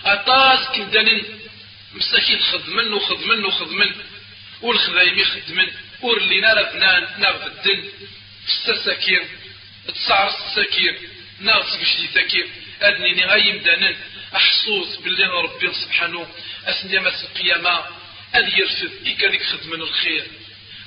أطاس 0.05 0.69
كم 0.77 0.91
دان 0.91 1.23
مساكين 1.95 2.41
خدمن 2.41 2.93
وخدمن 2.93 3.45
وخدمن. 3.45 3.95
والخدايم 4.63 5.19
يخدمن 5.19 5.69
ورلينا 6.03 6.55
رفنان 6.55 7.09
نغف 7.19 7.47
الدن 7.47 7.89
في 8.65 8.71
السكين 8.71 9.25
تسعر 9.95 10.29
السكين 10.29 10.97
ناس 11.41 11.77
بشدي 11.77 12.09
تكير 12.15 12.47
أدني 12.83 13.25
غاي 13.25 13.53
مدانا 13.53 13.97
أحصوص 14.37 14.97
باللي 14.97 15.27
ربي 15.27 15.73
سبحانه. 15.73 16.27
أسنى 16.67 16.99
مس 16.99 17.25
القيامة. 17.25 17.85
أد 18.35 18.49
يرفض 18.59 18.91
إيكاليك 19.07 19.43
خدمن 19.43 19.81
الخير. 19.83 20.25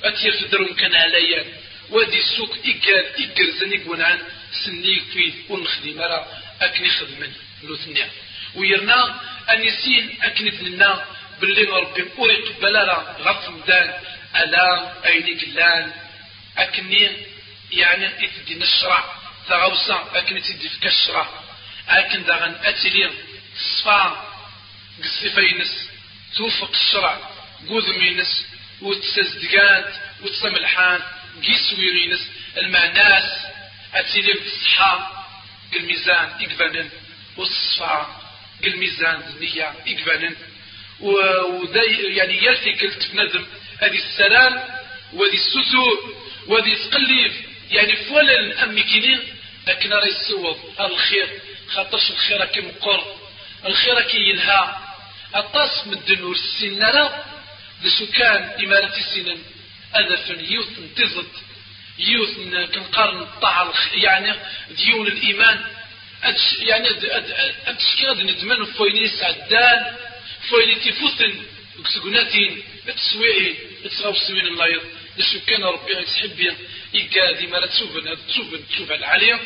أد 0.04 0.24
يرفض 0.24 0.54
روم 0.54 0.74
كان 0.74 0.94
عليا. 0.94 1.44
وأدي 1.90 2.18
السوق 2.18 2.56
إيكال 2.64 3.04
إيكال 3.18 3.52
زنيك 3.52 3.86
ونعن 3.86 4.18
سنيك 4.64 5.02
فيه 5.12 5.32
ونخدم 5.48 6.00
راه 6.00 6.26
أكني 6.62 6.88
خدمن 6.90 7.32
لوثنيا 7.62 8.08
ويرنا 8.54 9.20
أن 9.50 9.64
يسين 9.64 10.18
أكنت 10.22 10.62
لنا 10.62 11.04
باللي 11.40 11.62
ربي 11.62 12.04
أوري 12.18 12.36
قبل 12.36 12.74
راه 12.74 13.16
غف 13.20 13.48
مدان 13.48 13.94
ألا 14.36 14.92
أيديك 15.06 15.42
اللان 15.42 15.92
أكني 16.58 17.10
يعني 17.72 18.24
إتدين 18.24 18.62
الشرع 18.62 19.04
تغوصا 19.48 20.08
أكن 20.14 20.42
تدي 20.42 20.68
في 20.68 20.80
كشرة. 20.80 21.44
أكن 21.88 22.24
داغن 22.24 22.54
أتلي 22.64 23.10
صفا 23.56 24.26
قصفينس 25.02 25.88
توفق 26.36 26.70
الشرع 26.70 27.18
قوذمينس 27.68 28.46
وتسزدقات 28.82 29.94
وتسملحان 30.22 31.00
قيسويرينس 31.46 32.30
المعناس 32.56 33.46
أتلي 33.94 34.32
الصحة 34.32 35.26
الميزان 35.76 36.28
إقبانن 36.40 36.90
والصفا 37.36 38.20
الميزان 38.64 39.22
النية 39.28 39.74
إقبانن. 39.86 40.36
وداي 41.00 42.14
يعني 42.16 42.44
يلتي 42.44 42.72
كلت 42.72 43.10
بندم 43.12 43.46
هذه 43.80 43.96
السلام 43.96 44.64
وهذه 45.12 45.34
السسور 45.34 46.14
وهذه 46.46 46.74
تقليف 46.90 47.49
يعني 47.70 47.96
فولا 47.96 48.40
الأمكينين 48.40 49.20
لكن 49.66 49.92
راه 49.92 50.06
يسوض 50.06 50.58
الخير 50.80 51.28
خاطرش 51.68 52.10
الخير 52.10 52.44
كي 52.44 52.60
مقر. 52.60 53.16
الخير 53.66 54.00
كي 54.00 54.18
ينهى. 54.18 54.74
الطاس 55.36 55.86
من 55.86 55.92
الدنور 55.92 56.34
السن 56.34 56.78
لا 56.78 57.24
لسكان 57.84 58.64
إمارة 58.64 58.96
السنن. 58.96 59.38
أدفن 59.94 60.44
يوث 60.44 60.78
انتزد 60.78 61.28
يوث 61.98 62.30
كنقارن 62.74 63.18
الطاعة 63.22 63.74
يعني 63.94 64.34
ديون 64.70 65.06
الإيمان. 65.06 65.64
أدش 66.24 66.54
يعني 66.60 66.88
أدش 67.66 67.94
كي 67.98 68.06
غادي 68.06 68.22
ندمن 68.22 68.64
فوينيس 68.64 69.22
عدان 69.22 69.96
فويلي 70.50 70.74
تيفوتن 70.74 71.42
وكسقناتين 71.78 72.62
تسويه 72.96 73.54
تسغاو 73.84 74.14
سوين 74.14 74.46
اللايض 74.46 74.82
لشو 75.18 75.40
كان 75.46 75.62
ربي 75.64 75.92
يسحب 75.96 76.36
بيا 76.36 76.56
إيكا 76.94 77.32
ديما 77.32 77.56
لا 77.56 77.66
تسوفن 77.66 78.16
تسوفن 78.28 78.68
تشوف 78.68 78.92
العالية. 78.92 79.40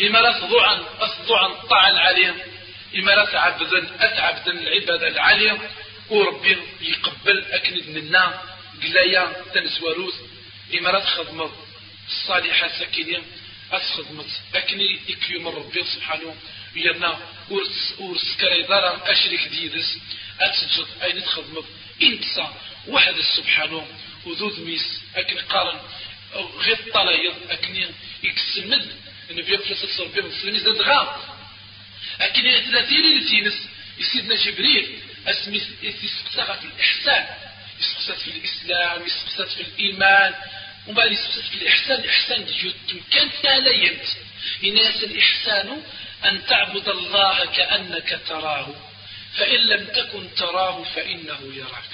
إما 0.00 0.18
لا 0.18 0.40
تضوعا 0.40 0.74
تضوعا 1.24 1.46
الطاعة 1.46 1.90
العالية. 1.90 2.34
إما 2.96 3.10
لا 3.10 3.24
تعبدا 3.24 3.94
أتعبدا 4.00 4.52
العبادة 4.52 5.08
العالية. 5.08 5.70
وربي 6.10 6.56
يقبل 6.80 7.44
أكند 7.44 7.88
منا. 7.88 8.42
قلايا 8.82 9.32
تنسواروث 9.54 10.14
إما 10.78 10.88
لا 10.88 11.00
تخدم 11.00 11.50
الصالحات 12.08 12.70
ساكنين 12.70 13.22
أتخدمت 13.72 14.30
أكني 14.54 15.00
إكيوم 15.10 15.48
ربي 15.48 15.84
سبحانه. 15.84 16.36
يرنا 16.76 17.18
ورس 18.00 18.36
كريدارا 18.40 19.02
أشرك 19.12 19.48
ديدس. 19.48 19.98
أتسجد 20.40 20.86
أين 21.02 21.24
تخدمت 21.24 21.64
إنسا 22.02 22.54
واحد 22.86 23.14
سبحانه 23.36 23.86
وذوذ 24.28 24.60
ميس 24.60 25.00
أكن 25.16 25.38
قارن 25.38 25.80
غير 26.58 26.78
طلايض 26.94 27.34
أكني 27.50 27.86
يكسمد 28.22 28.86
النبي 29.30 29.58
فلسة 29.58 29.88
صربي 29.96 30.20
مسلمي 30.22 30.58
زاد 30.58 30.80
غام 30.80 31.06
أكني 32.20 32.60
ثلاثين 32.62 33.04
اللي 33.04 33.28
تينس 33.28 33.68
يسيدنا 33.98 34.34
جبريل 34.34 34.98
أسمي 35.26 35.62
يستقصى 35.82 36.58
في 36.60 36.66
الإحسان 36.74 37.26
يستقصى 37.80 38.14
في 38.24 38.30
الإسلام 38.30 39.06
يستقصى 39.06 39.44
في 39.54 39.60
الإيمان 39.60 40.34
بعد 40.88 41.12
يستقصى 41.12 41.42
في 41.42 41.54
الإحسان 41.62 42.00
الإحسان 42.00 42.40
يتم 42.42 43.00
كان 43.10 43.30
تالينت 43.42 44.04
إناس 44.64 45.04
الإحسان 45.04 45.82
أن 46.24 46.46
تعبد 46.46 46.88
الله 46.88 47.44
كأنك 47.44 48.20
تراه 48.28 48.74
فإن 49.36 49.60
لم 49.60 49.86
تكن 49.86 50.34
تراه 50.34 50.82
فإنه 50.82 51.40
يراك. 51.54 51.90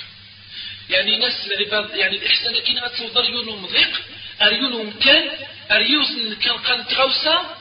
يعني 0.90 1.16
ناس 1.16 1.46
يعني 1.94 2.16
الإحسان 2.16 2.60
كنا 2.60 2.88
تصدر 2.88 3.24
يونو 3.24 3.56
مضيق 3.56 4.02
أريونو 4.42 4.82
مكان 4.82 5.30
أريوز 5.70 6.08
كان 6.42 6.58
كان 6.58 6.86
تغوسا 6.86 7.56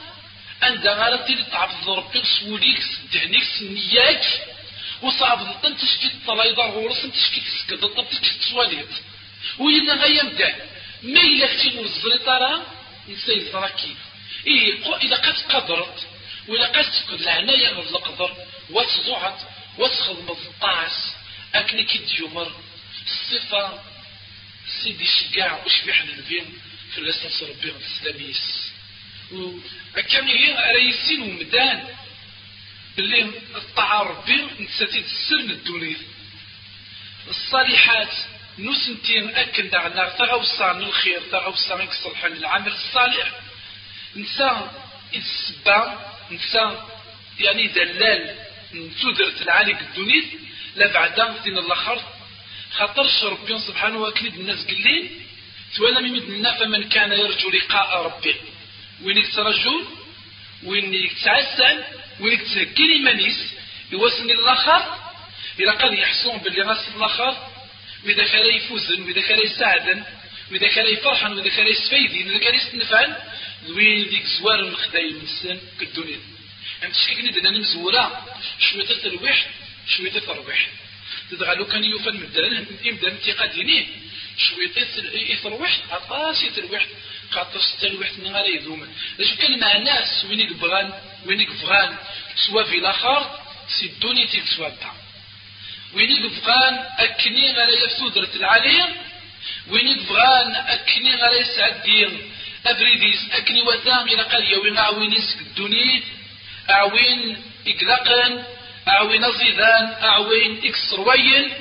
عند 0.62 0.86
غارتي 0.86 1.44
تعبد 1.52 1.88
ربي 1.88 2.22
سوليك 2.40 2.80
سدهنيك 2.82 3.44
سنياك 3.58 4.24
وصعب 5.02 5.38
ضد 5.62 5.76
تشكي 5.76 6.06
الطلايضة 6.06 6.62
غورس 6.66 7.02
تشكي 7.02 7.40
تسكد 7.40 7.80
ضد 7.84 8.06
تشكي 8.08 8.38
تسواليت 8.38 8.88
وينا 9.58 9.94
غيا 9.94 10.22
مدان 10.22 10.54
ما 11.02 11.20
إلا 11.20 11.46
كتين 11.46 11.78
والزريطة 11.78 12.66
نسي 13.08 13.34
الزراكيب 13.34 13.96
إيه 14.46 14.96
إذا 15.02 15.16
قد 15.16 15.36
قدرت 15.52 16.06
وإذا 16.48 16.66
قد 16.66 16.84
تفقد 16.90 17.20
العناية 17.20 17.72
من 17.72 17.78
القدر 17.78 18.36
وتضوعت 18.70 19.40
وتخدم 19.78 20.30
الطاعس 20.30 21.12
أكني 21.54 21.82
كي 21.84 21.98
ديومر. 21.98 22.52
الصفة 23.06 23.82
سيدي 24.82 25.06
شقاع 25.06 25.64
وشبيح 25.64 26.02
الفين 26.02 26.58
في 26.92 26.98
الأساس 26.98 27.42
ربي 27.42 27.70
الإسلاميس 27.70 28.70
وكان 29.32 30.28
هي 30.28 30.72
رئيسين 30.72 31.22
ومدان 31.22 31.88
باللي 32.96 33.22
الطاعة 33.54 34.02
ربي 34.02 34.46
نساتي 34.60 34.98
السر 34.98 35.36
الدنيا 35.40 35.96
الصالحات 37.28 38.12
نسنتين 38.58 39.34
أكن 39.36 39.70
دعنا 39.70 40.08
تغوصا 40.08 40.70
الخير 40.72 41.20
تغوصا 41.32 41.82
الصالح 41.82 42.24
العمل 42.24 42.72
الصالح. 42.72 43.30
نسا 44.16 44.70
السبا 45.14 46.10
نسا 46.30 46.88
يعني 47.40 47.66
دلال 47.66 48.38
نتودرت 48.74 49.42
العالي 49.42 49.72
الدنيا 49.80 50.22
لا 50.76 50.86
بعدا 50.92 51.38
تين 51.44 51.58
الأخر؟ 51.58 52.13
خاطرش 52.78 53.24
ربي 53.24 53.58
سبحانه 53.58 53.98
وكلد 53.98 54.34
الناس 54.34 54.66
قليل 54.66 55.10
توالا 55.76 56.00
ممدنا 56.00 56.58
فمن 56.58 56.88
كان 56.88 57.12
يرجو 57.12 57.50
لقاء 57.50 58.02
ربه. 58.06 58.34
وين 59.02 59.18
يترجو؟ 59.18 59.84
وين 60.64 60.94
يتعسل؟ 60.94 61.84
وين 62.20 62.32
يتسكن 62.32 62.90
إيمانيس 62.90 63.38
يوصل 63.92 64.30
الآخر؟ 64.30 64.82
إلى 65.60 65.70
قد 65.70 65.92
يحسون 65.92 66.38
باللي 66.38 66.62
غاس 66.62 66.88
الآخر؟ 66.96 67.36
وإذا 68.04 68.24
كان 68.24 68.46
يفوزن 68.56 69.02
وإذا 69.02 69.20
كان 69.20 69.38
يساعدن 69.38 70.04
وإذا 70.52 70.68
كان 70.68 70.86
يفرحن 70.86 71.32
وإذا 71.32 71.48
كان 71.56 71.66
يستفيدين 71.66 72.28
وإذا 72.28 72.38
كان 72.38 72.54
يستنفعن 72.54 73.14
وين 73.68 74.08
ديك 74.08 74.26
زوار 74.26 74.58
المخداي 74.60 75.10
من 75.10 75.20
السن 75.22 75.58
كالدنيا 75.80 76.18
يعني 76.82 76.94
تشكيكني 76.94 77.30
دنا 77.30 77.50
نمزورا 77.50 78.04
شوية 78.58 78.86
ترويح 79.02 79.46
شوية 79.88 80.10
ترويح 80.12 80.68
تدغى 81.30 81.54
لو 81.54 81.66
كان 81.66 81.84
يوفن 81.84 82.16
مدان 82.16 82.66
يبدا 82.84 83.08
انتقاديني 83.08 83.86
شوية 84.38 84.70
يترويح 85.30 85.78
عطاس 85.90 86.42
يترويح 86.42 86.86
خاطر 87.30 87.60
سترويح 87.60 88.10
نهار 88.18 88.46
يذوم 88.48 88.88
اش 89.20 89.34
كان 89.34 89.60
مع 89.60 89.76
الناس 89.76 90.24
وين 90.24 90.40
يبغان 90.40 90.92
وين 91.26 91.40
يبغان 91.40 91.96
سوا 92.46 92.62
في 92.62 92.78
الآخر 92.78 93.40
سي 93.68 93.88
تيك 94.32 94.44
سوا 94.56 94.70
وين 95.94 96.10
يبغان 96.10 96.74
أكني 96.98 97.52
غالا 97.52 97.84
يفسودرة 97.84 98.28
العالية 98.36 98.96
وين 99.70 99.88
يبغان 99.88 100.54
أكني 100.54 101.16
غالا 101.16 101.40
يسعدين؟ 101.40 102.30
أبريديس 102.66 103.20
أكني 103.32 103.62
وثام 103.62 104.08
إلى 104.08 104.22
قرية 104.22 104.56
وين 104.56 104.76
أعوين 104.78 105.12
يسك 105.12 105.40
الدنيا 105.40 106.02
أعوين 106.70 107.42
إقلقن؟ 107.66 108.42
اعوين 108.88 109.32
زيدان 109.32 109.86
اعوين 110.02 110.60
اكسروين 110.64 111.52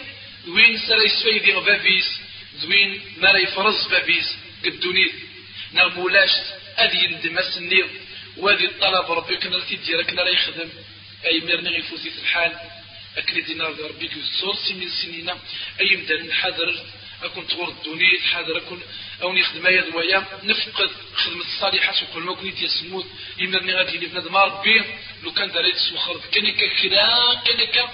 وين 0.48 0.78
سرى 0.78 1.06
يسفيدي 1.06 1.52
بابيس 1.52 2.20
زوين 2.60 3.02
ما 3.18 3.30
يفرز 3.30 3.88
بابيس 3.88 4.38
قدوني. 4.66 5.12
نغمولاش 5.74 6.32
أدي 6.78 6.98
يندم 7.04 7.38
السنير 7.38 7.88
وادي 8.38 8.66
الطلب 8.66 9.12
ربي 9.12 9.38
كنا 9.38 9.60
تيدير 9.60 10.02
كنا 10.02 10.22
لا 10.22 10.30
يخدم. 10.30 10.70
أي 11.26 11.40
ميرني 11.40 11.70
غيفوتي 11.70 12.10
في 12.10 12.20
الحال 12.20 12.52
اكل 13.18 13.42
دينا 13.42 13.66
ربي 13.66 14.08
كيوصور 14.08 14.56
سنين 14.56 14.90
سنين. 14.90 15.30
أي 15.82 15.98
مدان 15.98 16.34
حاضر 16.34 16.76
أكون 17.26 17.48
تغور 17.48 17.70
الدنيا 17.70 18.22
حاضر 18.32 18.58
أكون 18.58 18.82
أو 19.22 19.34
نخدم 19.34 19.68
يا 19.68 19.82
دوايا. 19.82 20.26
نفقد 20.44 20.90
خدمة 21.16 21.42
الصالحات 21.42 22.04
وكل 22.04 22.22
ما 22.22 22.36
كنت 22.36 22.62
يسموت 22.62 23.06
يمرني 23.38 23.74
غادي 23.74 23.98
بنادم 23.98 24.38
ربي. 24.38 24.82
لو 25.24 25.32
كان 25.32 25.52
داريت 25.52 25.78
سوخر 25.78 26.22
كاني 26.32 26.52
كلا 26.52 27.42
كاني 27.46 27.90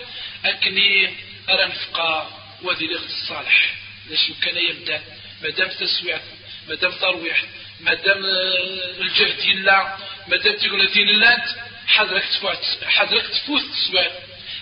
أكني 0.45 1.13
أرى 1.49 1.65
نفقى 1.65 2.27
وادي 2.61 2.87
لي 2.87 2.95
الصالح. 2.95 3.75
لاش 4.09 4.31
كان 4.41 4.57
يبدا 4.57 5.03
مادام 5.43 5.69
تسويع 5.69 6.19
مادام 6.67 6.91
ترويح 6.91 7.43
مادام 7.79 8.25
آه، 8.25 9.01
الجهد 9.01 9.55
لا 9.55 9.97
مادام 10.27 10.55
تقول 10.55 10.91
دين 10.91 11.07
لات 11.07 11.49
حضرك 11.87 12.25
تفوت 12.25 12.83
حضرك 12.85 13.27
تفوت 13.27 13.61
تسويع 13.61 14.11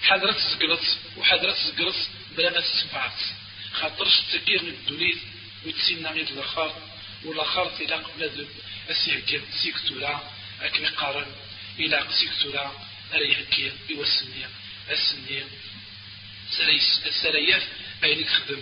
حضرك 0.04 0.36
تزقلط 0.36 0.80
وحضرك 1.18 1.56
تزقلط 1.56 1.96
بلا 2.38 2.50
ما 2.50 2.62
تسمعت. 2.62 3.20
خاطرش 3.78 4.20
التكير 4.20 4.64
من 4.64 4.70
الدنيا 4.70 5.16
وتسينا 5.66 6.12
غير 6.12 6.28
الأخر 6.28 6.76
والأخر 7.24 7.76
إلى 7.80 7.96
قبل 7.96 8.48
اسيهكي 8.90 9.42
سيكتورا 9.62 10.32
أكن 10.62 10.86
قارن. 10.86 11.28
إلى 11.80 12.08
سيكتورا 12.20 12.88
اريهكي 13.14 13.72
يوسني. 13.90 14.46
سريس 16.52 17.02
السريات 17.06 17.64
أين 18.04 18.20
يخدم؟ 18.20 18.62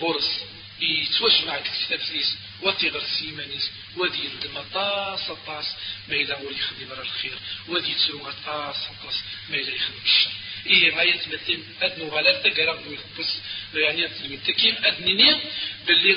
غرس. 0.00 0.40
يتواجه 0.80 1.44
معك 1.44 1.70
كتاب 1.86 2.00
فيس 2.00 2.36
وتغر 2.62 3.04
سيمانيس. 3.18 3.70
ودي 3.96 4.24
يندم 4.24 4.62
طاس 4.74 5.30
طاس. 5.46 5.66
ما 6.08 6.14
إلا 6.14 6.38
هو 6.38 6.50
يخدم 6.50 6.92
الخير. 6.92 7.38
ودي 7.68 7.90
يتسوى 7.90 8.32
طاس 8.46 8.76
طاس. 9.04 9.16
ما 9.50 9.56
إلا 9.56 9.74
يخدم 9.74 9.98
الشر. 10.04 10.30
إيه 10.66 10.94
ما 10.94 11.02
يتمثل 11.02 11.58
أدنو 11.82 12.08
غلال 12.08 12.42
تقرأ 12.42 12.72
ويخبص 12.72 13.40
يعني 13.74 14.06
التكيم 14.24 14.74
أدنيني 14.84 15.40
باللي 15.86 16.16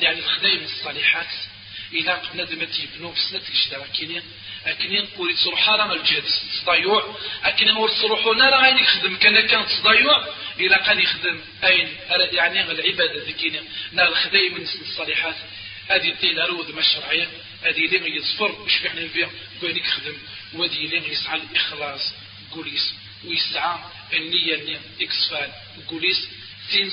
يعني 0.00 0.18
الخدايم 0.18 0.62
الصالحات. 0.64 1.28
إلى 1.92 2.12
قبل 2.12 2.46
دمت 2.46 2.80
يبنو 2.80 3.12
في 3.12 3.20
سنة 3.20 3.42
الاشتراكيني 3.48 4.22
أكنين 4.66 5.06
قولي 5.06 5.34
تصروح 5.34 5.60
حرام 5.60 5.92
الجهد 5.92 6.22
تصدايوع 6.52 7.16
أكنين 7.44 7.76
ورصروحو 7.76 8.32
نارا 8.32 8.62
غاين 8.62 8.78
يخدم. 8.78 9.16
كان 9.16 9.46
كان 9.46 9.66
تصدايوع 9.66 10.28
إلى 10.60 10.76
قال 10.76 11.00
يخدم. 11.04 11.40
أين؟ 11.64 11.96
يعني 12.32 12.70
العبادة 12.70 13.24
ذكيني 13.28 13.60
نار 13.92 14.08
الخدايم 14.08 14.56
الصالحات. 14.56 15.36
هذه 15.88 16.08
الدين 16.10 16.38
أرود 16.38 16.70
ما 16.70 16.80
الشرعية 16.80 17.28
هذه 17.62 17.80
لين 17.80 18.16
يصفر. 18.16 18.60
وش 18.60 18.76
فيحنا 18.76 19.08
فيها 19.08 19.30
قولي 19.62 19.80
يخدم 19.80 20.18
ودي 20.54 20.86
لين 20.86 21.04
يسعى 21.04 21.40
الإخلاص 21.40 22.14
قوليس 22.50 22.94
ويسعى 23.24 23.78
النية 24.12 24.54
النية 24.54 24.80
إكسفال 25.00 25.50
قوليس 25.88 26.28
تين 26.70 26.90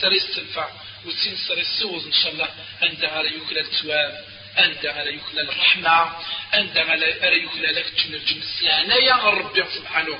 سريس 0.00 0.26
تنفع 0.36 0.68
وتين 1.06 1.36
سريس 1.36 1.66
سوز 1.80 2.06
إن 2.06 2.12
شاء 2.12 2.32
الله. 2.32 2.48
أنت 2.82 3.04
على 3.04 3.28
يكل 3.36 3.58
التواب. 3.58 4.24
أنت 4.58 4.86
على 4.86 5.14
يكل 5.14 5.38
الرحمة. 5.40 6.12
أنت 6.54 6.76
على 6.76 7.42
يكل 7.42 7.62
لك 7.76 7.86
تنرجم 7.88 8.38
السلانة 8.38 8.94
يا 8.94 9.14
ربي 9.14 9.64
سبحانه. 9.74 10.18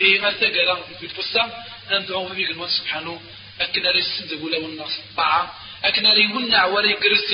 إيه 0.00 0.20
ما 0.20 0.32
تقرا 0.32 0.74
في 1.00 1.06
الفصة 1.06 1.52
أندعو 1.90 2.28
في 2.28 2.46
قنوان 2.46 2.68
سبحانه. 2.68 3.22
أكنا 3.60 3.90
السند 3.90 4.32
ولا 4.32 4.58
والناس 4.58 4.98
الطاعة. 4.98 5.54
أكنا 5.84 6.08
لي 6.08 6.26
ونع 6.26 6.64
ولا 6.64 6.88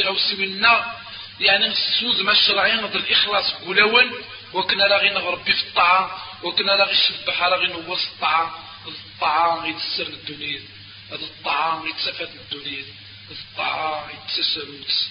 غوسي 0.06 0.36
منا 0.36 1.04
يعني 1.40 1.66
السوز 1.66 2.20
ما 2.20 2.32
الشرعي 2.32 2.72
نضر 2.72 2.98
الإخلاص 2.98 3.52
قولون 3.52 4.12
وكنا 4.54 4.82
لا 4.82 4.96
غير 4.98 5.12
نغربي 5.12 5.52
في 5.52 5.62
الطاعة 5.62 6.24
وكنا 6.42 6.72
لا 6.72 6.84
غير 6.84 6.94
الشبح 6.94 7.42
لا 7.42 7.56
غير 7.56 7.72
نوص 7.72 8.06
الطاعة 8.06 8.64
الطاعة 8.86 9.66
يتسر 9.66 10.06
الدنيا 10.06 10.62
هذا 11.08 11.24
الطاعة 11.24 11.84
يتسفت 11.88 12.30
الدنيا 12.34 12.84
الطاعة 13.30 14.10
يتسسروت 14.10 15.08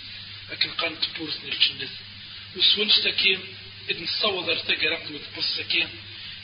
لكن 0.52 0.70
قانت 0.70 1.04
بورثني 1.18 1.50
الجنة. 1.52 1.89
وسون 2.58 2.89
اشتكيم 2.89 3.41
إذ 3.89 4.04
نصوض 4.04 4.50
ارتقى 4.50 4.88
رقم 4.88 5.20
السكين 5.38 5.89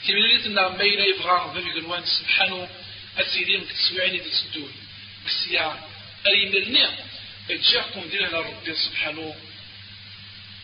تمريت 0.06 0.46
إن 0.46 0.78
ميلا 0.78 1.04
يبغى 1.04 1.52
ذبي 1.54 1.80
قنوان 1.80 2.04
سبحانه 2.04 2.68
أسيدين 3.18 3.68
تسوعني 3.68 4.18
تسدون 4.18 4.72
بس 5.26 5.48
يا 5.50 5.80
أريمرني 6.26 6.86
أجاكم 7.50 8.00
دينا 8.00 8.38
ربي 8.38 8.74
سبحانه. 8.74 9.34